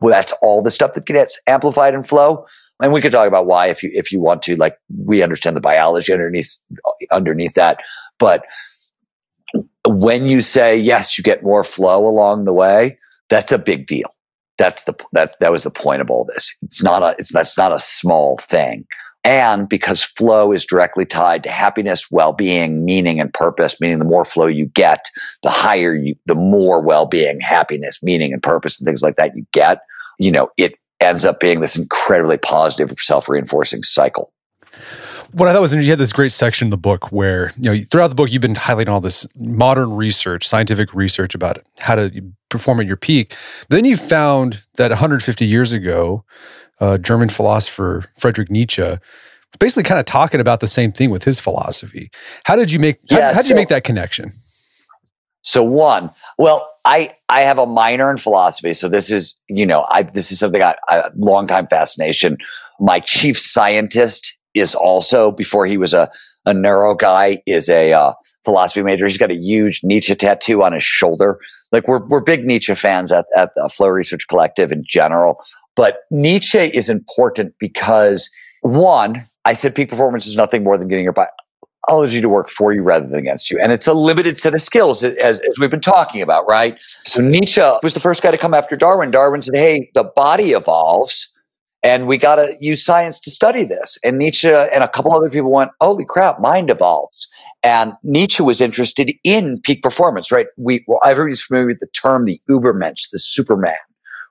well, 0.00 0.12
that's 0.12 0.32
all 0.40 0.62
the 0.62 0.70
stuff 0.70 0.94
that 0.94 1.04
gets 1.04 1.38
amplified 1.46 1.94
in 1.94 2.02
flow. 2.02 2.46
And 2.82 2.94
we 2.94 3.02
could 3.02 3.12
talk 3.12 3.28
about 3.28 3.46
why 3.46 3.66
if 3.66 3.82
you, 3.82 3.90
if 3.92 4.10
you 4.10 4.20
want 4.20 4.42
to, 4.44 4.56
like 4.56 4.76
we 5.04 5.22
understand 5.22 5.54
the 5.54 5.60
biology 5.60 6.14
underneath, 6.14 6.56
underneath 7.12 7.52
that. 7.54 7.80
But 8.18 8.42
when 9.86 10.26
you 10.26 10.40
say, 10.40 10.76
yes, 10.76 11.16
you 11.16 11.24
get 11.24 11.42
more 11.42 11.64
flow 11.64 12.06
along 12.06 12.44
the 12.44 12.52
way, 12.52 12.98
that's 13.28 13.52
a 13.52 13.58
big 13.58 13.86
deal. 13.86 14.14
That's 14.58 14.84
the 14.84 14.94
that 15.12 15.36
that 15.40 15.52
was 15.52 15.62
the 15.62 15.70
point 15.70 16.02
of 16.02 16.10
all 16.10 16.24
this. 16.26 16.54
It's 16.62 16.82
not 16.82 17.02
a 17.02 17.14
it's 17.18 17.32
that's 17.32 17.56
not 17.56 17.72
a 17.72 17.78
small 17.78 18.36
thing. 18.38 18.84
And 19.22 19.68
because 19.68 20.02
flow 20.02 20.50
is 20.50 20.64
directly 20.64 21.04
tied 21.04 21.42
to 21.42 21.50
happiness, 21.50 22.10
well-being, 22.10 22.86
meaning, 22.86 23.20
and 23.20 23.32
purpose, 23.32 23.78
meaning 23.78 23.98
the 23.98 24.06
more 24.06 24.24
flow 24.24 24.46
you 24.46 24.66
get, 24.66 25.10
the 25.42 25.50
higher 25.50 25.94
you, 25.94 26.14
the 26.24 26.34
more 26.34 26.80
well-being, 26.80 27.38
happiness, 27.40 28.02
meaning, 28.02 28.32
and 28.32 28.42
purpose, 28.42 28.78
and 28.78 28.86
things 28.86 29.02
like 29.02 29.16
that 29.16 29.36
you 29.36 29.44
get. 29.52 29.82
You 30.18 30.30
know, 30.30 30.50
it 30.56 30.74
ends 31.00 31.26
up 31.26 31.38
being 31.38 31.60
this 31.60 31.76
incredibly 31.76 32.38
positive, 32.38 32.98
self-reinforcing 32.98 33.82
cycle. 33.82 34.32
What 35.32 35.48
I 35.48 35.52
thought 35.52 35.60
was 35.60 35.72
interesting, 35.72 35.86
you 35.86 35.92
had 35.92 35.98
this 36.00 36.12
great 36.12 36.32
section 36.32 36.66
in 36.66 36.70
the 36.70 36.76
book 36.76 37.12
where, 37.12 37.52
you 37.56 37.72
know, 37.72 37.80
throughout 37.82 38.08
the 38.08 38.14
book, 38.14 38.32
you've 38.32 38.42
been 38.42 38.54
highlighting 38.54 38.88
all 38.88 39.00
this 39.00 39.26
modern 39.38 39.94
research, 39.94 40.46
scientific 40.46 40.92
research 40.92 41.34
about 41.34 41.58
how 41.78 41.94
to 41.94 42.10
perform 42.48 42.80
at 42.80 42.86
your 42.86 42.96
peak. 42.96 43.36
But 43.68 43.76
then 43.76 43.84
you 43.84 43.96
found 43.96 44.62
that 44.76 44.90
150 44.90 45.44
years 45.44 45.72
ago, 45.72 46.24
uh, 46.80 46.98
German 46.98 47.28
philosopher 47.28 48.06
Friedrich 48.18 48.50
Nietzsche 48.50 48.82
was 48.82 48.98
basically 49.58 49.84
kind 49.84 50.00
of 50.00 50.06
talking 50.06 50.40
about 50.40 50.60
the 50.60 50.66
same 50.66 50.90
thing 50.90 51.10
with 51.10 51.24
his 51.24 51.38
philosophy. 51.38 52.10
How 52.44 52.56
did 52.56 52.72
you 52.72 52.78
make, 52.78 52.98
how, 53.08 53.20
how 53.22 53.34
did 53.34 53.44
so, 53.44 53.48
you 53.50 53.54
make 53.54 53.68
that 53.68 53.84
connection? 53.84 54.30
So 55.42 55.62
one, 55.62 56.10
well, 56.38 56.68
I 56.84 57.14
I 57.28 57.42
have 57.42 57.58
a 57.58 57.66
minor 57.66 58.10
in 58.10 58.16
philosophy, 58.16 58.74
so 58.74 58.88
this 58.88 59.10
is 59.10 59.34
you 59.48 59.66
know 59.66 59.86
I 59.88 60.02
this 60.02 60.32
is 60.32 60.38
something 60.38 60.62
I, 60.62 60.74
a 60.88 61.10
long 61.16 61.46
time 61.46 61.66
fascination. 61.66 62.38
My 62.78 63.00
chief 63.00 63.38
scientist 63.38 64.36
is 64.54 64.74
also 64.74 65.30
before 65.30 65.66
he 65.66 65.76
was 65.76 65.94
a 65.94 66.10
a 66.46 66.54
neuro 66.54 66.94
guy 66.94 67.42
is 67.46 67.68
a 67.68 67.92
uh, 67.92 68.14
philosophy 68.44 68.82
major. 68.82 69.04
He's 69.06 69.18
got 69.18 69.30
a 69.30 69.34
huge 69.34 69.80
Nietzsche 69.84 70.14
tattoo 70.14 70.62
on 70.62 70.72
his 70.72 70.82
shoulder. 70.82 71.38
Like 71.72 71.86
we're 71.86 72.04
we're 72.06 72.20
big 72.20 72.44
Nietzsche 72.44 72.74
fans 72.74 73.12
at 73.12 73.26
at 73.36 73.52
the 73.54 73.68
Flow 73.68 73.88
Research 73.88 74.26
Collective 74.28 74.72
in 74.72 74.82
general, 74.86 75.42
but 75.76 76.00
Nietzsche 76.10 76.58
is 76.58 76.88
important 76.90 77.54
because 77.58 78.30
one, 78.62 79.24
I 79.44 79.52
said 79.52 79.74
peak 79.74 79.88
performance 79.88 80.26
is 80.26 80.36
nothing 80.36 80.64
more 80.64 80.76
than 80.76 80.88
getting 80.88 81.04
your 81.04 81.14
biology 81.86 82.20
to 82.20 82.28
work 82.28 82.48
for 82.50 82.72
you 82.72 82.82
rather 82.82 83.06
than 83.06 83.18
against 83.18 83.50
you. 83.50 83.58
And 83.58 83.72
it's 83.72 83.86
a 83.86 83.94
limited 83.94 84.38
set 84.38 84.54
of 84.54 84.60
skills, 84.60 85.02
as, 85.02 85.40
as 85.40 85.58
we've 85.58 85.70
been 85.70 85.80
talking 85.80 86.22
about, 86.22 86.46
right? 86.48 86.78
So 87.04 87.22
Nietzsche 87.22 87.62
was 87.82 87.94
the 87.94 88.00
first 88.00 88.22
guy 88.22 88.30
to 88.30 88.38
come 88.38 88.54
after 88.54 88.76
Darwin. 88.76 89.10
Darwin 89.10 89.42
said, 89.42 89.56
hey, 89.56 89.90
the 89.94 90.04
body 90.14 90.50
evolves 90.50 91.32
and 91.82 92.06
we 92.06 92.18
got 92.18 92.36
to 92.36 92.56
use 92.60 92.84
science 92.84 93.18
to 93.20 93.30
study 93.30 93.64
this. 93.64 93.98
And 94.04 94.18
Nietzsche 94.18 94.48
and 94.48 94.84
a 94.84 94.88
couple 94.88 95.14
other 95.14 95.30
people 95.30 95.50
went, 95.50 95.70
holy 95.80 96.04
crap, 96.04 96.40
mind 96.40 96.70
evolves. 96.70 97.28
And 97.62 97.94
Nietzsche 98.02 98.42
was 98.42 98.60
interested 98.60 99.12
in 99.24 99.60
peak 99.62 99.82
performance, 99.82 100.30
right? 100.32 100.46
We, 100.56 100.84
well, 100.86 101.00
everybody's 101.04 101.42
familiar 101.42 101.68
with 101.68 101.80
the 101.80 101.88
term, 101.88 102.24
the 102.24 102.40
Ubermensch, 102.50 103.10
the 103.10 103.18
Superman, 103.18 103.76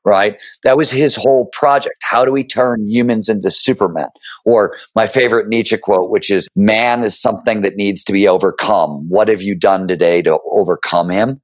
right? 0.04 0.38
That 0.64 0.78
was 0.78 0.91
his 0.91 1.16
whole 1.16 1.47
project. 1.54 1.97
How 2.04 2.26
do 2.26 2.32
we 2.32 2.43
turn 2.43 2.88
humans 2.88 3.30
into 3.30 3.52
Supermen? 3.52 4.10
Or 4.45 4.76
my 4.95 5.08
favorite 5.08 5.47
Nietzsche 5.47 5.78
quote, 5.78 6.10
which 6.10 6.30
is, 6.30 6.47
man 6.56 7.04
is 7.04 7.20
something 7.20 7.62
that 7.62 7.76
needs 7.76 8.04
to 8.06 8.14
be 8.14 8.28
overcome. 8.28 9.08
What 9.10 9.28
have 9.28 9.41
you 9.41 9.56
done 9.56 9.88
today 9.88 10.22
to 10.24 10.39
overcome 10.52 11.10
him? 11.10 11.41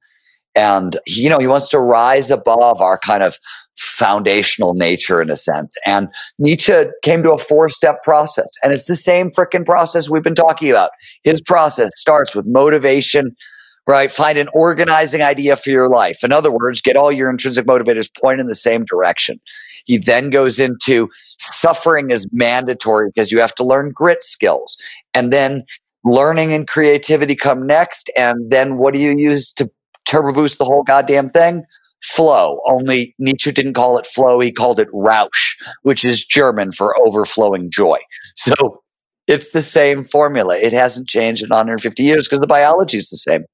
And, 0.54 0.96
you 1.06 1.28
know, 1.28 1.38
he 1.38 1.46
wants 1.46 1.68
to 1.68 1.78
rise 1.78 2.30
above 2.30 2.80
our 2.80 2.98
kind 2.98 3.22
of 3.22 3.38
foundational 3.76 4.74
nature 4.74 5.20
in 5.20 5.30
a 5.30 5.36
sense. 5.36 5.76
And 5.86 6.08
Nietzsche 6.38 6.84
came 7.02 7.22
to 7.22 7.32
a 7.32 7.38
four 7.38 7.68
step 7.68 8.02
process. 8.02 8.48
And 8.62 8.72
it's 8.72 8.86
the 8.86 8.96
same 8.96 9.30
freaking 9.30 9.64
process 9.64 10.08
we've 10.08 10.22
been 10.22 10.34
talking 10.34 10.70
about. 10.70 10.90
His 11.24 11.40
process 11.40 11.90
starts 11.96 12.34
with 12.34 12.46
motivation, 12.46 13.36
right? 13.86 14.10
Find 14.10 14.38
an 14.38 14.48
organizing 14.52 15.22
idea 15.22 15.56
for 15.56 15.70
your 15.70 15.88
life. 15.88 16.24
In 16.24 16.32
other 16.32 16.50
words, 16.50 16.80
get 16.80 16.96
all 16.96 17.12
your 17.12 17.30
intrinsic 17.30 17.66
motivators 17.66 18.10
point 18.20 18.40
in 18.40 18.46
the 18.46 18.54
same 18.54 18.84
direction. 18.84 19.40
He 19.84 19.98
then 19.98 20.30
goes 20.30 20.58
into 20.58 21.08
suffering 21.38 22.10
is 22.10 22.26
mandatory 22.32 23.10
because 23.14 23.30
you 23.30 23.38
have 23.40 23.54
to 23.56 23.64
learn 23.64 23.92
grit 23.92 24.22
skills. 24.22 24.76
And 25.14 25.32
then 25.32 25.64
learning 26.04 26.52
and 26.52 26.66
creativity 26.66 27.34
come 27.34 27.66
next. 27.66 28.10
And 28.16 28.50
then 28.50 28.78
what 28.78 28.94
do 28.94 29.00
you 29.00 29.14
use 29.16 29.52
to 29.54 29.70
turbo 30.04 30.32
boost 30.32 30.58
the 30.58 30.64
whole 30.64 30.82
goddamn 30.82 31.30
thing? 31.30 31.64
Flow. 32.02 32.60
Only 32.68 33.14
Nietzsche 33.18 33.52
didn't 33.52 33.74
call 33.74 33.98
it 33.98 34.06
flow, 34.06 34.40
he 34.40 34.52
called 34.52 34.80
it 34.80 34.88
Rausch, 34.92 35.56
which 35.82 36.04
is 36.04 36.24
German 36.24 36.72
for 36.72 36.94
overflowing 37.00 37.70
joy. 37.70 37.98
So 38.34 38.82
it's 39.26 39.50
the 39.50 39.62
same 39.62 40.04
formula. 40.04 40.56
It 40.56 40.72
hasn't 40.72 41.08
changed 41.08 41.42
in 41.42 41.48
150 41.48 42.02
years 42.02 42.28
because 42.28 42.40
the 42.40 42.46
biology 42.46 42.98
is 42.98 43.10
the 43.10 43.16
same. 43.16 43.44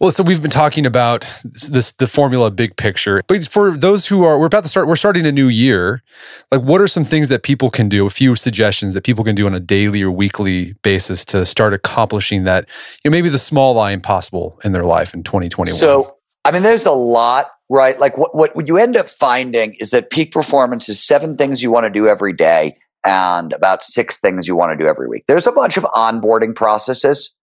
Well, 0.00 0.12
so 0.12 0.22
we've 0.22 0.40
been 0.40 0.50
talking 0.50 0.86
about 0.86 1.26
this 1.42 1.90
the 1.90 2.06
formula 2.06 2.52
big 2.52 2.76
picture. 2.76 3.20
But 3.26 3.48
for 3.48 3.72
those 3.72 4.06
who 4.06 4.22
are 4.22 4.38
we're 4.38 4.46
about 4.46 4.62
to 4.62 4.68
start 4.68 4.86
we're 4.86 4.94
starting 4.94 5.26
a 5.26 5.32
new 5.32 5.48
year. 5.48 6.04
Like 6.52 6.62
what 6.62 6.80
are 6.80 6.86
some 6.86 7.02
things 7.02 7.28
that 7.30 7.42
people 7.42 7.68
can 7.68 7.88
do, 7.88 8.06
a 8.06 8.10
few 8.10 8.36
suggestions 8.36 8.94
that 8.94 9.02
people 9.02 9.24
can 9.24 9.34
do 9.34 9.46
on 9.46 9.54
a 9.54 9.60
daily 9.60 10.02
or 10.02 10.10
weekly 10.12 10.74
basis 10.82 11.24
to 11.26 11.44
start 11.44 11.74
accomplishing 11.74 12.44
that, 12.44 12.68
you 13.02 13.10
know, 13.10 13.16
maybe 13.16 13.28
the 13.28 13.38
small 13.38 13.74
lie 13.74 13.90
impossible 13.90 14.60
in 14.62 14.70
their 14.72 14.84
life 14.84 15.14
in 15.14 15.24
2021? 15.24 15.74
So 15.74 16.17
I 16.48 16.50
mean, 16.50 16.62
there's 16.62 16.86
a 16.86 16.92
lot, 16.92 17.48
right? 17.68 18.00
Like 18.00 18.16
what, 18.16 18.34
what 18.34 18.66
you 18.66 18.78
end 18.78 18.96
up 18.96 19.06
finding 19.06 19.74
is 19.74 19.90
that 19.90 20.08
peak 20.08 20.32
performance 20.32 20.88
is 20.88 20.98
seven 20.98 21.36
things 21.36 21.62
you 21.62 21.70
want 21.70 21.84
to 21.84 21.90
do 21.90 22.08
every 22.08 22.32
day 22.32 22.78
and 23.04 23.52
about 23.52 23.84
six 23.84 24.18
things 24.18 24.48
you 24.48 24.56
want 24.56 24.72
to 24.72 24.82
do 24.82 24.88
every 24.88 25.08
week. 25.08 25.24
There's 25.28 25.46
a 25.46 25.52
bunch 25.52 25.76
of 25.76 25.84
onboarding 25.84 26.54
processes, 26.54 27.34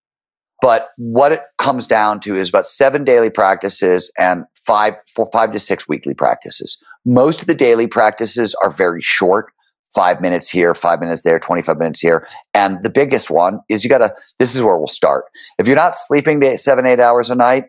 but 0.59 0.89
what 0.97 1.31
it 1.31 1.43
comes 1.59 1.85
down 1.85 2.19
to 2.21 2.35
is 2.35 2.49
about 2.49 2.65
seven 2.65 3.03
daily 3.03 3.29
practices 3.29 4.11
and 4.17 4.45
five, 4.65 4.95
four, 5.15 5.29
five 5.31 5.51
to 5.51 5.59
six 5.59 5.87
weekly 5.87 6.15
practices. 6.15 6.81
Most 7.05 7.41
of 7.41 7.47
the 7.47 7.53
daily 7.53 7.85
practices 7.85 8.55
are 8.63 8.71
very 8.71 9.03
short 9.03 9.51
five 9.93 10.19
minutes 10.19 10.49
here, 10.49 10.73
five 10.73 10.99
minutes 10.99 11.21
there, 11.21 11.37
25 11.37 11.77
minutes 11.77 11.99
here. 11.99 12.27
And 12.55 12.81
the 12.81 12.89
biggest 12.89 13.29
one 13.29 13.59
is 13.69 13.83
you 13.83 13.89
got 13.89 13.99
to, 13.99 14.15
this 14.39 14.55
is 14.55 14.63
where 14.63 14.75
we'll 14.75 14.87
start. 14.87 15.25
If 15.59 15.67
you're 15.67 15.75
not 15.75 15.93
sleeping 15.93 16.57
seven, 16.57 16.87
eight 16.87 16.99
hours 16.99 17.29
a 17.29 17.35
night, 17.35 17.65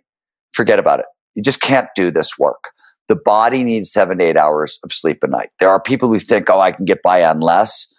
forget 0.55 0.79
about 0.79 1.01
it. 1.01 1.07
You 1.37 1.43
just 1.43 1.61
can't 1.61 1.89
do 1.95 2.11
this 2.11 2.37
work. 2.39 2.71
The 3.07 3.15
body 3.15 3.63
needs 3.63 3.93
seven 3.93 4.19
to 4.19 4.25
eight 4.25 4.37
hours 4.37 4.81
of 4.83 4.93
sleep 4.93 5.19
a 5.23 5.29
night. 5.29 5.51
There 5.61 5.71
are 5.71 5.81
people 5.81 6.09
who 6.09 6.19
think, 6.19 6.51
oh, 6.51 6.59
I 6.59 6.73
can 6.73 6.85
get 6.85 7.03
by 7.03 7.23
on 7.23 7.41
less. 7.41 7.93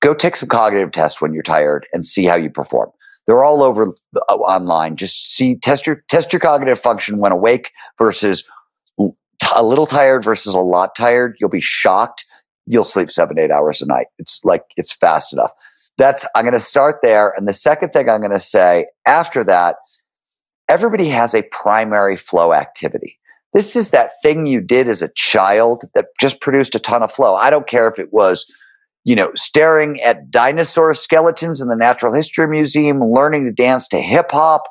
Go 0.00 0.14
take 0.14 0.36
some 0.36 0.48
cognitive 0.48 0.92
tests 0.92 1.20
when 1.20 1.32
you're 1.32 1.42
tired 1.42 1.88
and 1.92 2.06
see 2.06 2.24
how 2.24 2.36
you 2.36 2.50
perform. 2.50 2.90
They're 3.26 3.42
all 3.42 3.64
over 3.64 3.92
uh, 4.14 4.34
online. 4.34 4.94
Just 4.94 5.34
see, 5.34 5.56
test 5.56 5.88
your, 5.88 6.04
test 6.08 6.32
your 6.32 6.38
cognitive 6.38 6.78
function 6.78 7.18
when 7.18 7.32
awake 7.32 7.72
versus 7.98 8.44
a 9.56 9.62
little 9.64 9.86
tired 9.86 10.22
versus 10.22 10.54
a 10.54 10.60
lot 10.60 10.94
tired. 10.94 11.36
You'll 11.40 11.50
be 11.50 11.60
shocked. 11.60 12.24
You'll 12.66 12.84
sleep 12.84 13.10
seven, 13.10 13.38
eight 13.38 13.50
hours 13.50 13.82
a 13.82 13.86
night. 13.86 14.06
It's 14.18 14.44
like, 14.44 14.62
it's 14.76 14.92
fast 14.92 15.32
enough. 15.32 15.50
That's, 15.96 16.26
I'm 16.36 16.44
going 16.44 16.52
to 16.52 16.60
start 16.60 17.00
there. 17.02 17.34
And 17.36 17.48
the 17.48 17.52
second 17.52 17.90
thing 17.90 18.08
I'm 18.08 18.20
going 18.20 18.30
to 18.30 18.38
say 18.38 18.86
after 19.04 19.42
that 19.44 19.76
everybody 20.68 21.08
has 21.08 21.34
a 21.34 21.42
primary 21.50 22.16
flow 22.16 22.52
activity. 22.52 23.18
This 23.54 23.74
is 23.74 23.90
that 23.90 24.12
thing 24.22 24.46
you 24.46 24.60
did 24.60 24.88
as 24.88 25.02
a 25.02 25.08
child 25.08 25.84
that 25.94 26.06
just 26.20 26.40
produced 26.40 26.74
a 26.74 26.78
ton 26.78 27.02
of 27.02 27.10
flow. 27.10 27.34
I 27.34 27.50
don't 27.50 27.66
care 27.66 27.88
if 27.88 27.98
it 27.98 28.12
was, 28.12 28.46
you 29.04 29.16
know, 29.16 29.30
staring 29.34 30.00
at 30.02 30.30
dinosaur 30.30 30.92
skeletons 30.92 31.60
in 31.60 31.68
the 31.68 31.76
Natural 31.76 32.12
History 32.12 32.46
Museum, 32.46 33.00
learning 33.00 33.46
to 33.46 33.52
dance 33.52 33.88
to 33.88 34.00
hip 34.00 34.30
hop, 34.30 34.64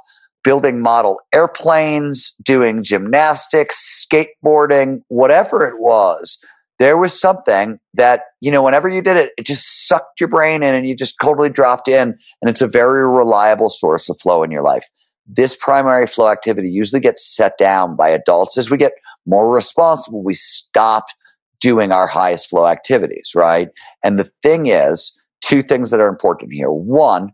building 0.43 0.79
model 0.79 1.19
airplanes, 1.33 2.35
doing 2.43 2.83
gymnastics, 2.83 4.05
skateboarding, 4.07 5.01
whatever 5.07 5.65
it 5.65 5.79
was. 5.79 6.37
There 6.79 6.99
was 6.99 7.19
something 7.19 7.79
that, 7.95 8.21
you 8.39 8.51
know, 8.51 8.61
whenever 8.61 8.87
you 8.87 9.01
did 9.01 9.17
it, 9.17 9.31
it 9.35 9.47
just 9.47 9.87
sucked 9.87 10.19
your 10.19 10.29
brain 10.29 10.61
in 10.61 10.75
and 10.75 10.87
you 10.87 10.95
just 10.95 11.15
totally 11.19 11.49
dropped 11.49 11.87
in. 11.87 12.15
And 12.41 12.49
it's 12.49 12.61
a 12.61 12.67
very 12.67 13.09
reliable 13.09 13.71
source 13.71 14.07
of 14.07 14.19
flow 14.19 14.43
in 14.43 14.51
your 14.51 14.61
life 14.61 14.87
this 15.28 15.55
primary 15.55 16.07
flow 16.07 16.30
activity 16.30 16.69
usually 16.69 17.01
gets 17.01 17.36
set 17.36 17.57
down 17.57 17.95
by 17.95 18.09
adults. 18.09 18.57
As 18.57 18.71
we 18.71 18.78
get 18.78 18.93
more 19.25 19.53
responsible 19.53 20.23
we 20.23 20.34
stop 20.34 21.05
doing 21.59 21.91
our 21.91 22.07
highest 22.07 22.49
flow 22.49 22.67
activities 22.67 23.34
right? 23.36 23.69
And 24.03 24.17
the 24.17 24.30
thing 24.41 24.67
is 24.67 25.13
two 25.41 25.61
things 25.61 25.91
that 25.91 25.99
are 25.99 26.07
important 26.07 26.53
here. 26.53 26.71
One 26.71 27.32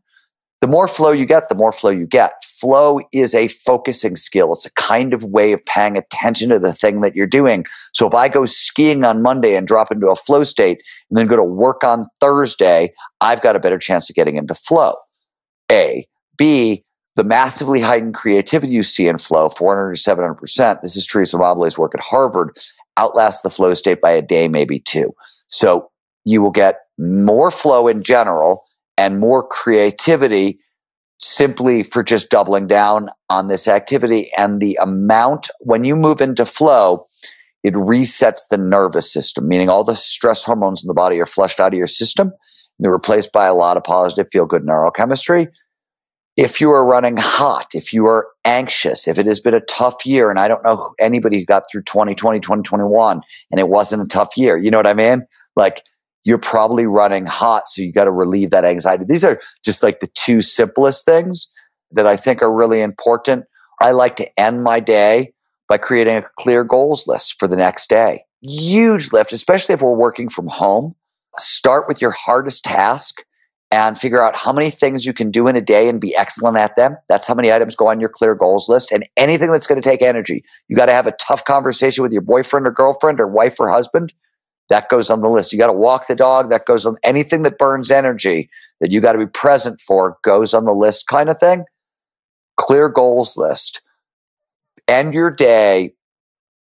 the 0.62 0.68
more 0.68 0.88
flow 0.88 1.12
you 1.12 1.26
get 1.26 1.50
the 1.50 1.56
more 1.56 1.74
flow 1.74 1.91
you 1.91 2.08
get. 2.08 2.32
Flow 2.44 3.02
is 3.12 3.36
a 3.36 3.50
focusing 3.50 4.16
skill. 4.16 4.54
It's 4.54 4.66
a 4.66 4.72
kind 4.72 5.14
of 5.14 5.26
way 5.26 5.52
of 5.52 5.64
paying 5.66 5.98
attention 5.98 6.50
to 6.50 6.60
the 6.60 6.72
thing 6.72 7.02
that 7.02 7.16
you're 7.16 7.28
doing. 7.28 7.66
So 7.94 8.08
if 8.08 8.14
i 8.14 8.30
go 8.30 8.46
skiing 8.46 9.04
on 9.06 9.22
monday 9.22 9.56
and 9.56 9.68
drop 9.68 9.91
into 9.91 10.08
a 10.08 10.16
flow 10.16 10.44
state 10.44 10.82
and 11.10 11.18
then 11.18 11.28
go 11.28 11.36
to 11.36 11.44
work 11.44 11.84
on 11.84 12.08
thursday 12.20 12.94
i've 13.22 13.41
got 13.41 13.56
a 13.56 13.60
better 13.60 13.78
chance 13.78 14.10
of 14.10 14.16
getting 14.16 14.36
into 14.38 14.56
flow. 14.56 14.96
A. 15.72 16.08
B 16.38 16.84
the 17.16 17.24
massively 17.24 17.80
heightened 17.80 18.16
creativity 18.16 18.74
you 18.74 18.84
see 18.84 19.07
in 19.07 19.18
flow, 19.18 19.49
400 19.49 19.95
to 19.95 20.01
700%, 20.01 20.82
this 20.82 20.95
is 20.95 21.05
Teresa 21.05 21.38
Amabile's 21.38 21.78
work 21.78 21.93
at 21.93 22.01
Harvard, 22.01 22.57
outlasts 22.97 23.41
the 23.41 23.49
flow 23.49 23.74
state 23.74 24.01
by 24.01 24.11
a 24.11 24.22
day, 24.22 24.47
maybe 24.47 24.80
two. 24.80 25.14
So 25.47 25.89
you 26.26 26.41
will 26.41 26.51
get 26.51 26.80
more 26.97 27.51
flow 27.51 27.88
in 27.88 28.03
general 28.03 28.64
and 28.97 29.20
more 29.20 29.45
creativity 29.47 30.59
simply 31.20 31.84
for 31.84 32.03
just 32.03 32.30
doubling 32.30 32.68
down 32.68 33.09
on 33.30 33.47
this 33.47 33.68
activity. 33.68 34.32
And 34.38 34.59
the 34.59 34.78
amount, 34.82 35.49
when 35.59 35.84
you 35.84 35.95
move 35.95 36.20
into 36.20 36.45
flow, 36.45 37.07
it 37.64 37.74
resets 37.76 38.41
the 38.49 38.57
nervous 38.57 39.11
system, 39.11 39.47
meaning 39.47 39.70
all 39.70 39.84
the 39.84 39.95
stress 39.95 40.43
hormones 40.43 40.84
in 40.84 40.88
the 40.88 40.93
body 40.93 41.20
are 41.20 41.26
flushed 41.26 41.59
out 41.59 41.74
of 41.74 41.78
your 41.78 41.88
system. 41.88 42.28
And 42.28 42.36
they're 42.80 42.91
replaced 42.91 43.32
by 43.32 43.45
a 43.45 43.53
lot 43.53 43.78
of 43.78 43.84
positive 43.84 44.28
feel 44.32 44.45
good 44.45 44.64
neurochemistry. 44.64 45.47
If 46.36 46.60
you 46.60 46.72
are 46.72 46.86
running 46.86 47.18
hot, 47.18 47.76
if 47.76 47.94
you 47.94 48.08
are 48.08 48.28
anxious, 48.44 49.08
if 49.08 49.20
it 49.20 49.28
has 49.28 49.40
been 49.40 49.54
a 49.54 49.62
tough 49.62 50.06
year, 50.06 50.32
and 50.32 50.40
I 50.40 50.48
don't 50.48 50.64
know 50.64 50.94
anybody 51.00 51.40
who 51.40 51.46
got 51.46 51.64
through 51.72 51.84
2020, 51.84 52.40
2021, 52.40 53.22
and 53.52 53.60
it 53.60 53.70
wasn't 53.70 54.02
a 54.02 54.08
tough 54.08 54.36
year, 54.36 54.58
you 54.58 54.72
know 54.72 54.78
what 54.78 54.88
I 54.88 54.94
mean? 54.94 55.28
Like 55.56 55.84
you're 56.24 56.40
probably 56.40 56.86
running 56.86 57.26
hot. 57.26 57.68
So 57.68 57.82
you 57.82 57.92
got 57.92 58.06
to 58.06 58.12
relieve 58.12 58.50
that 58.52 58.66
anxiety. 58.66 59.06
These 59.08 59.24
are 59.24 59.40
just 59.64 59.84
like 59.84 60.00
the 60.00 60.08
two 60.16 60.42
simplest 60.42 61.06
things 61.06 61.52
that 61.92 62.08
I 62.08 62.16
think 62.16 62.42
are 62.42 62.54
really 62.54 62.82
important. 62.82 63.46
I 63.82 63.92
like 63.92 64.16
to 64.18 64.40
end 64.40 64.64
my 64.64 64.80
day 64.80 65.34
by 65.68 65.78
creating 65.78 66.18
a 66.18 66.26
clear 66.38 66.64
goals 66.64 67.08
list 67.08 67.40
for 67.40 67.48
the 67.48 67.56
next 67.56 67.90
day. 67.90 68.24
Huge 68.42 69.12
lift, 69.12 69.34
especially 69.34 69.74
if 69.74 69.82
we're 69.82 69.94
working 69.94 70.30
from 70.30 70.48
home. 70.48 70.96
Start 71.38 71.88
with 71.88 72.02
your 72.02 72.12
hardest 72.12 72.64
task 72.64 73.24
and 73.74 73.97
figure 73.97 74.24
out 74.24 74.36
how 74.36 74.53
many 74.53 74.69
things 74.69 75.03
you 75.03 75.13
can 75.13 75.32
do 75.32 75.47
in 75.47 75.55
a 75.55 75.61
day 75.61 75.89
and 75.89 75.99
be 75.99 76.15
excellent 76.15 76.57
at 76.57 76.76
them. 76.76 76.95
That's 77.09 77.28
how 77.28 77.34
many 77.34 77.51
items 77.51 77.76
go 77.76 77.88
on 77.88 77.99
your 77.99 78.07
clear 78.07 78.36
goals 78.36 78.69
list. 78.69 78.91
And 78.91 79.03
anything 79.17 79.49
that's 79.49 79.65
going 79.65 79.82
to 79.82 79.89
take 79.89 80.03
energy, 80.03 80.45
you 80.67 80.76
got 80.76 80.86
to 80.86 80.93
have 80.93 81.07
a 81.07 81.13
tough 81.13 81.43
conversation 81.43 82.03
with 82.03 82.11
your 82.11 82.21
boyfriend 82.21 82.67
or 82.67 82.71
girlfriend 82.71 83.19
or 83.19 83.28
wife 83.28 83.59
or 83.59 83.69
husband. 83.69 84.13
That 84.69 84.89
goes 84.89 85.09
on 85.09 85.21
the 85.21 85.30
list. 85.30 85.51
You 85.51 85.57
got 85.57 85.71
to 85.71 85.74
walk 85.74 86.05
the 86.05 86.15
dog. 86.15 86.51
That 86.51 86.65
goes 86.65 86.86
on 86.86 86.93
anything 87.03 87.41
that 87.43 87.57
burns 87.57 87.89
energy 87.89 88.47
that 88.80 88.91
you 88.91 89.01
got 89.01 89.13
to 89.13 89.17
be 89.17 89.26
present 89.26 89.82
for 89.82 90.17
goes 90.24 90.53
on 90.53 90.65
the 90.65 90.74
list 90.74 91.07
kind 91.07 91.28
of 91.28 91.39
thing. 91.39 91.65
Clear 92.57 92.89
goals 92.89 93.36
list 93.36 93.82
end 94.88 95.13
your 95.13 95.32
day 95.32 95.93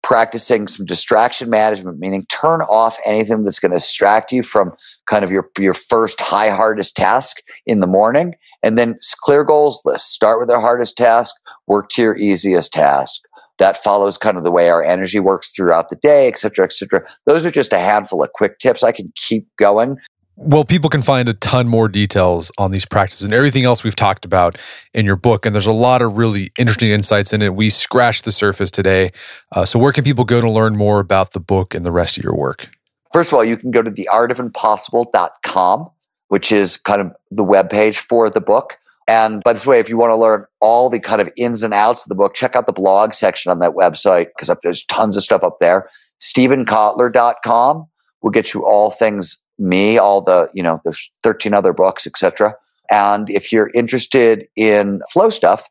practicing 0.05 0.68
some 0.68 0.84
distraction 0.84 1.48
management, 1.48 1.98
meaning 1.98 2.26
turn 2.26 2.61
off 2.61 2.98
anything 3.07 3.42
that's 3.42 3.59
going 3.59 3.72
to 3.72 3.78
distract 3.78 4.30
you 4.30 4.42
from 4.42 4.70
kind 5.07 5.24
of 5.24 5.32
your, 5.32 5.48
your 5.59 5.72
first 5.72 6.20
high 6.20 6.50
hardest 6.50 6.94
task 6.94 7.38
in 7.64 7.80
the 7.80 7.86
morning. 7.86 8.34
And 8.62 8.78
then 8.78 8.98
clear 9.22 9.44
goals 9.44 9.80
list. 9.84 10.12
Start 10.12 10.38
with 10.38 10.48
the 10.48 10.61
hardest 10.61 10.98
task, 10.98 11.34
work 11.66 11.88
to 11.90 12.02
your 12.02 12.16
easiest 12.16 12.72
task. 12.72 13.22
That 13.59 13.78
follows 13.78 14.18
kind 14.18 14.36
of 14.36 14.44
the 14.44 14.50
way 14.50 14.68
our 14.68 14.82
energy 14.82 15.20
works 15.20 15.50
throughout 15.50 15.88
the 15.88 15.96
day, 15.96 16.28
et 16.28 16.36
cetera, 16.36 16.64
et 16.64 16.72
cetera. 16.72 17.07
Those 17.24 17.46
are 17.46 17.50
just 17.50 17.72
a 17.72 17.78
handful 17.78 18.22
of 18.22 18.32
quick 18.32 18.59
tips. 18.59 18.82
I 18.82 18.92
can 18.92 19.12
keep 19.16 19.48
going, 19.57 19.96
well, 20.37 20.64
people 20.64 20.91
can 20.91 21.03
find 21.03 21.28
a 21.28 21.35
ton 21.35 21.68
more 21.68 21.89
details 21.89 22.51
on 22.59 22.72
these 22.72 22.85
practices 22.85 23.22
and 23.22 23.32
everything 23.32 23.64
else 23.64 23.85
we've 23.85 23.95
talked 23.95 24.24
about 24.24 24.59
in 24.93 25.07
your 25.07 25.16
book. 25.16 25.47
And 25.47 25.55
there's 25.55 25.66
a 25.66 25.72
lot 25.72 26.03
of 26.03 26.16
really 26.16 26.51
interesting 26.59 26.91
insights 26.91 27.32
in 27.32 27.41
it. 27.41 27.55
We 27.55 27.70
scratched 27.70 28.24
the 28.24 28.32
surface 28.32 28.70
today. 28.70 29.11
Uh, 29.53 29.64
so, 29.64 29.78
where 29.78 29.93
can 29.93 30.03
people 30.03 30.24
go 30.24 30.41
to 30.41 30.51
learn 30.51 30.76
more 30.76 30.99
about 30.99 31.32
the 31.32 31.41
book 31.41 31.74
and 31.74 31.87
the 31.87 31.93
rest 31.93 32.18
of 32.18 32.24
your 32.24 32.35
work? 32.35 32.68
First 33.12 33.30
of 33.30 33.35
all, 33.35 33.45
you 33.45 33.57
can 33.57 33.70
go 33.70 33.80
to 33.80 33.91
theartofimpossible.com, 33.91 35.91
which 36.28 36.51
is 36.51 36.78
kind 36.78 37.01
of 37.01 37.12
the 37.30 37.45
web 37.45 37.70
page 37.70 37.99
for 37.99 38.28
the 38.28 38.41
book. 38.41 38.78
And 39.07 39.43
by 39.45 39.53
this 39.53 39.66
way, 39.66 39.78
if 39.78 39.89
you 39.89 39.97
want 39.97 40.11
to 40.11 40.16
learn 40.16 40.47
all 40.61 40.91
the 40.91 40.99
kind 40.99 41.20
of 41.20 41.28
ins 41.37 41.62
and 41.62 41.74
outs 41.74 42.05
of 42.05 42.09
the 42.09 42.14
book, 42.14 42.35
check 42.35 42.57
out 42.57 42.66
the 42.66 42.72
blog 42.72 43.12
section 43.12 43.53
on 43.53 43.61
that 43.61 43.72
website 43.72 44.28
because 44.37 44.55
there's 44.62 44.85
tons 44.87 45.16
of 45.16 45.22
stuff 45.22 45.45
up 45.45 45.59
there. 45.61 45.89
StevenKotler.com 46.20 47.87
will 48.22 48.30
get 48.30 48.55
you 48.55 48.64
all 48.64 48.91
things 48.91 49.37
me, 49.59 49.98
all 49.98 50.22
the, 50.22 50.48
you 50.55 50.62
know, 50.62 50.80
there's 50.84 51.11
13 51.22 51.55
other 51.55 51.72
books, 51.72 52.07
etc. 52.07 52.55
And 52.90 53.30
if 53.30 53.52
you're 53.52 53.70
interested 53.74 54.46
in 54.57 55.00
flow 55.11 55.30
stuff, 55.30 55.66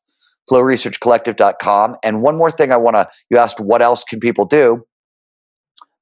flowresearchcollective.com. 0.49 1.97
And 2.03 2.21
one 2.21 2.37
more 2.37 2.51
thing 2.51 2.71
I 2.71 2.77
want 2.77 2.95
to, 2.95 3.09
you 3.29 3.37
asked 3.37 3.59
what 3.59 3.81
else 3.81 4.03
can 4.03 4.19
people 4.19 4.45
do? 4.45 4.85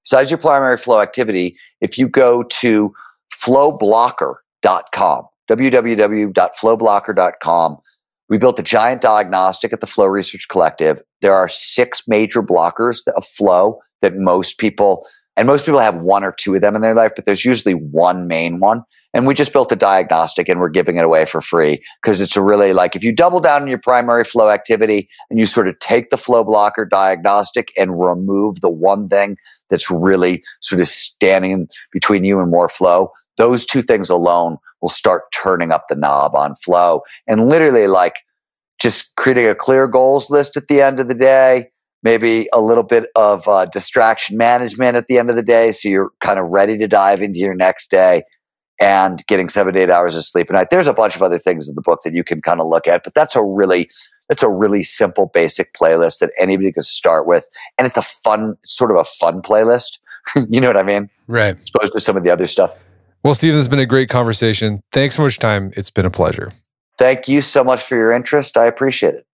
Besides 0.03 0.29
your 0.31 0.39
primary 0.39 0.77
flow 0.77 0.99
activity, 0.99 1.55
if 1.79 1.97
you 1.97 2.07
go 2.07 2.43
to 2.43 2.93
flowblocker.com, 3.33 5.27
www.flowblocker.com, 5.49 7.77
we 8.29 8.37
built 8.37 8.59
a 8.59 8.63
giant 8.63 9.01
diagnostic 9.01 9.73
at 9.73 9.81
the 9.81 9.87
Flow 9.87 10.05
Research 10.05 10.47
Collective. 10.47 11.01
There 11.21 11.35
are 11.35 11.49
six 11.49 12.03
major 12.07 12.41
blockers 12.41 13.05
of 13.15 13.25
flow 13.25 13.81
that 14.01 14.15
most 14.15 14.57
people 14.57 15.05
and 15.41 15.47
most 15.47 15.65
people 15.65 15.79
have 15.79 15.95
one 15.95 16.23
or 16.23 16.31
two 16.31 16.53
of 16.53 16.61
them 16.61 16.75
in 16.75 16.83
their 16.83 16.93
life, 16.93 17.13
but 17.15 17.25
there's 17.25 17.43
usually 17.43 17.73
one 17.73 18.27
main 18.27 18.59
one. 18.59 18.83
And 19.11 19.25
we 19.25 19.33
just 19.33 19.51
built 19.51 19.71
a 19.71 19.75
diagnostic 19.75 20.47
and 20.47 20.59
we're 20.59 20.69
giving 20.69 20.97
it 20.97 21.03
away 21.03 21.25
for 21.25 21.41
free 21.41 21.83
because 21.99 22.21
it's 22.21 22.37
really 22.37 22.73
like 22.73 22.95
if 22.95 23.03
you 23.03 23.11
double 23.11 23.39
down 23.39 23.63
on 23.63 23.67
your 23.67 23.79
primary 23.79 24.23
flow 24.23 24.51
activity 24.51 25.09
and 25.31 25.39
you 25.39 25.47
sort 25.47 25.67
of 25.67 25.79
take 25.79 26.11
the 26.11 26.17
flow 26.17 26.43
blocker 26.43 26.85
diagnostic 26.85 27.71
and 27.75 27.99
remove 27.99 28.61
the 28.61 28.69
one 28.69 29.09
thing 29.09 29.35
that's 29.71 29.89
really 29.89 30.43
sort 30.59 30.79
of 30.79 30.87
standing 30.87 31.67
between 31.91 32.23
you 32.23 32.39
and 32.39 32.51
more 32.51 32.69
flow, 32.69 33.11
those 33.37 33.65
two 33.65 33.81
things 33.81 34.11
alone 34.11 34.57
will 34.79 34.89
start 34.89 35.23
turning 35.33 35.71
up 35.71 35.85
the 35.89 35.95
knob 35.95 36.35
on 36.35 36.53
flow. 36.53 37.01
And 37.25 37.49
literally, 37.49 37.87
like 37.87 38.13
just 38.79 39.11
creating 39.15 39.47
a 39.47 39.55
clear 39.55 39.87
goals 39.87 40.29
list 40.29 40.55
at 40.55 40.67
the 40.67 40.83
end 40.83 40.99
of 40.99 41.07
the 41.07 41.15
day, 41.15 41.71
maybe 42.03 42.47
a 42.53 42.61
little 42.61 42.83
bit 42.83 43.05
of 43.15 43.47
uh, 43.47 43.65
distraction 43.65 44.37
management 44.37 44.95
at 44.95 45.07
the 45.07 45.17
end 45.17 45.29
of 45.29 45.35
the 45.35 45.43
day. 45.43 45.71
So 45.71 45.89
you're 45.89 46.11
kind 46.19 46.39
of 46.39 46.47
ready 46.47 46.77
to 46.77 46.87
dive 46.87 47.21
into 47.21 47.39
your 47.39 47.53
next 47.53 47.91
day 47.91 48.23
and 48.79 49.25
getting 49.27 49.47
seven 49.47 49.75
to 49.75 49.79
eight 49.79 49.91
hours 49.91 50.15
of 50.15 50.23
sleep 50.23 50.49
a 50.49 50.53
night. 50.53 50.69
There's 50.71 50.87
a 50.87 50.93
bunch 50.93 51.15
of 51.15 51.21
other 51.21 51.37
things 51.37 51.69
in 51.69 51.75
the 51.75 51.81
book 51.81 52.01
that 52.03 52.13
you 52.13 52.23
can 52.23 52.41
kind 52.41 52.59
of 52.59 52.67
look 52.67 52.87
at, 52.87 53.03
but 53.03 53.13
that's 53.13 53.35
a 53.35 53.43
really, 53.43 53.89
that's 54.27 54.41
a 54.41 54.49
really 54.49 54.81
simple, 54.81 55.27
basic 55.27 55.73
playlist 55.73 56.19
that 56.19 56.31
anybody 56.39 56.71
can 56.71 56.83
start 56.83 57.27
with. 57.27 57.47
And 57.77 57.85
it's 57.85 57.97
a 57.97 58.01
fun, 58.01 58.57
sort 58.65 58.89
of 58.89 58.97
a 58.97 59.03
fun 59.03 59.41
playlist. 59.41 59.99
you 60.49 60.59
know 60.59 60.67
what 60.67 60.77
I 60.77 60.83
mean? 60.83 61.09
Right. 61.27 61.57
As 61.57 61.69
opposed 61.73 61.93
to 61.93 61.99
some 61.99 62.17
of 62.17 62.23
the 62.23 62.31
other 62.31 62.47
stuff. 62.47 62.73
Well, 63.23 63.35
Steven, 63.35 63.55
this 63.55 63.65
has 63.65 63.69
been 63.69 63.79
a 63.79 63.85
great 63.85 64.09
conversation. 64.09 64.81
Thanks 64.91 65.15
so 65.15 65.21
much 65.21 65.37
time. 65.37 65.71
It's 65.77 65.91
been 65.91 66.07
a 66.07 66.11
pleasure. 66.11 66.51
Thank 66.97 67.27
you 67.27 67.41
so 67.41 67.63
much 67.63 67.83
for 67.83 67.95
your 67.95 68.11
interest. 68.11 68.57
I 68.57 68.65
appreciate 68.65 69.13
it. 69.13 69.27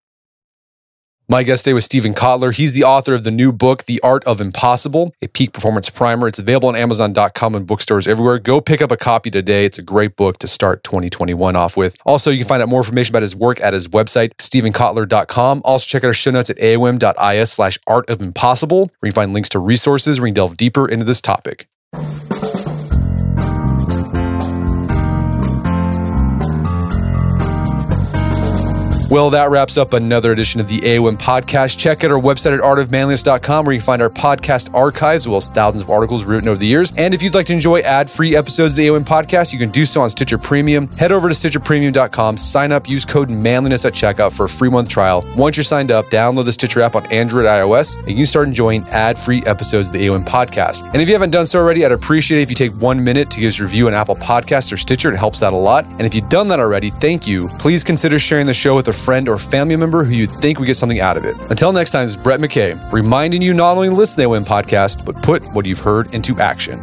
My 1.30 1.44
guest 1.44 1.66
today 1.66 1.74
was 1.74 1.84
Steven 1.84 2.14
Kotler. 2.14 2.56
He's 2.56 2.72
the 2.72 2.86
author 2.86 3.14
of 3.14 3.26
the 3.26 3.32
new 3.32 3.52
book, 3.52 3.84
The 3.84 4.00
Art 4.00 4.24
of 4.24 4.40
Impossible, 4.40 5.14
a 5.22 5.28
peak 5.28 5.52
performance 5.52 5.90
primer. 5.90 6.30
It's 6.30 6.40
available 6.40 6.70
on 6.70 6.78
Amazon.com 6.78 7.54
and 7.54 7.68
bookstores 7.68 8.08
everywhere. 8.08 8.40
Go 8.40 8.62
pick 8.62 8.82
up 8.82 8.92
a 8.92 8.96
copy 8.98 9.30
today. 9.30 9.66
It's 9.66 9.78
a 9.78 9.82
great 9.82 10.16
book 10.16 10.38
to 10.38 10.48
start 10.48 10.86
2021 10.86 11.54
off 11.58 11.76
with. 11.76 11.98
Also, 12.06 12.32
you 12.32 12.38
can 12.38 12.48
find 12.48 12.64
out 12.64 12.70
more 12.70 12.80
information 12.80 13.12
about 13.12 13.24
his 13.24 13.36
work 13.36 13.60
at 13.60 13.74
his 13.74 13.90
website, 13.90 14.30
stevenkotler.com. 14.38 15.64
Also, 15.66 15.86
check 15.86 16.06
out 16.06 16.08
our 16.08 16.14
show 16.14 16.32
notes 16.32 16.50
at 16.50 16.56
aom.is 16.60 17.52
slash 17.52 17.78
art 17.88 18.10
of 18.10 18.22
impossible, 18.22 18.90
where 19.00 19.08
you 19.08 19.12
can 19.12 19.16
find 19.16 19.34
links 19.34 19.50
to 19.50 19.60
resources 19.60 20.22
where 20.22 20.28
you 20.28 20.32
can 20.32 20.36
delve 20.36 20.56
deeper 20.56 20.88
into 20.88 21.04
this 21.04 21.20
topic. 21.20 21.68
Well, 29.10 29.30
that 29.30 29.50
wraps 29.52 29.78
up 29.78 29.94
another 29.94 30.34
edition 30.34 30.60
of 30.60 30.68
the 30.68 30.80
AOM 30.82 31.18
podcast. 31.18 31.78
Check 31.78 32.04
out 32.04 32.12
our 32.12 32.20
website 32.20 32.54
at 32.54 32.60
artofmanliness.com 32.60 33.64
where 33.66 33.74
you 33.74 33.80
can 33.80 33.86
find 33.86 34.02
our 34.02 34.10
podcast 34.10 34.74
archives 34.76 35.24
as 35.24 35.28
well 35.30 35.38
as 35.38 35.48
thousands 35.48 35.82
of 35.84 35.90
articles 35.90 36.26
written 36.26 36.50
over 36.50 36.60
the 36.60 36.68
years. 36.68 36.92
And 36.98 37.14
if 37.14 37.24
you'd 37.24 37.34
like 37.34 37.46
to 37.46 37.54
enjoy 37.54 37.80
ad 37.80 38.10
free 38.10 38.36
episodes 38.36 38.74
of 38.74 38.78
the 38.78 38.88
AOM 38.88 39.06
podcast, 39.06 39.54
you 39.54 39.60
can 39.60 39.72
do 39.72 39.86
so 39.86 40.02
on 40.02 40.10
Stitcher 40.10 40.38
Premium. 40.38 40.90
Head 40.98 41.14
over 41.14 41.30
to 41.30 41.34
StitcherPremium.com, 41.34 42.36
sign 42.36 42.74
up, 42.74 42.90
use 42.90 43.06
code 43.06 43.30
manliness 43.30 43.86
at 43.86 43.94
checkout 43.94 44.36
for 44.36 44.44
a 44.44 44.50
free 44.50 44.70
month 44.70 44.90
trial. 44.90 45.26
Once 45.38 45.56
you're 45.56 45.64
signed 45.64 45.90
up, 45.90 46.04
download 46.08 46.44
the 46.44 46.52
Stitcher 46.52 46.82
app 46.82 46.96
on 46.96 47.06
Android 47.06 47.46
iOS, 47.46 47.98
and 48.00 48.10
you 48.10 48.16
can 48.16 48.26
start 48.26 48.50
enjoying 48.50 48.84
ad 48.90 49.18
free 49.18 49.42
episodes 49.46 49.88
of 49.88 49.94
the 49.94 50.06
AOM 50.06 50.26
podcast. 50.26 50.86
And 50.92 51.02
if 51.02 51.08
you 51.08 51.16
haven't 51.16 51.32
done 51.32 51.46
so 51.46 51.60
already, 51.60 51.86
I'd 51.86 51.94
appreciate 51.94 52.40
it 52.40 52.42
if 52.42 52.50
you 52.50 52.56
take 52.56 52.74
one 52.74 53.02
minute 53.02 53.32
to 53.32 53.40
give 53.40 53.54
us 53.54 53.60
a 53.62 53.64
review 53.64 53.88
on 53.88 53.94
Apple 53.94 54.18
Podcasts 54.18 54.74
or 54.74 54.76
Stitcher. 54.76 55.14
It 55.14 55.18
helps 55.18 55.42
out 55.44 55.54
a 55.54 55.58
lot. 55.58 55.86
And 55.86 56.02
if 56.02 56.14
you've 56.14 56.28
done 56.28 56.50
that 56.50 56.60
already, 56.60 56.90
thank 56.90 57.26
you. 57.26 57.48
Please 57.58 57.86
consider 57.86 58.20
sharing 58.20 58.48
the 58.48 58.54
show 58.54 58.76
with 58.76 58.90
a 58.90 58.97
friend 58.98 59.30
or 59.30 59.38
family 59.38 59.76
member 59.76 60.04
who 60.04 60.14
you 60.14 60.28
think 60.28 60.60
would 60.60 60.66
get 60.66 60.76
something 60.76 61.00
out 61.00 61.18
of 61.18 61.26
it. 61.26 61.38
Until 61.50 61.72
next 61.72 61.92
time, 61.92 62.06
it's 62.06 62.16
Brett 62.16 62.40
McKay, 62.40 62.92
reminding 62.92 63.42
you 63.42 63.54
not 63.54 63.78
only 63.78 63.90
listen 63.90 64.16
to 64.16 64.22
the 64.22 64.30
Win 64.30 64.44
podcast, 64.44 65.06
but 65.06 65.16
put 65.24 65.46
what 65.54 65.66
you've 65.66 65.80
heard 65.80 66.14
into 66.14 66.40
action. 66.40 66.80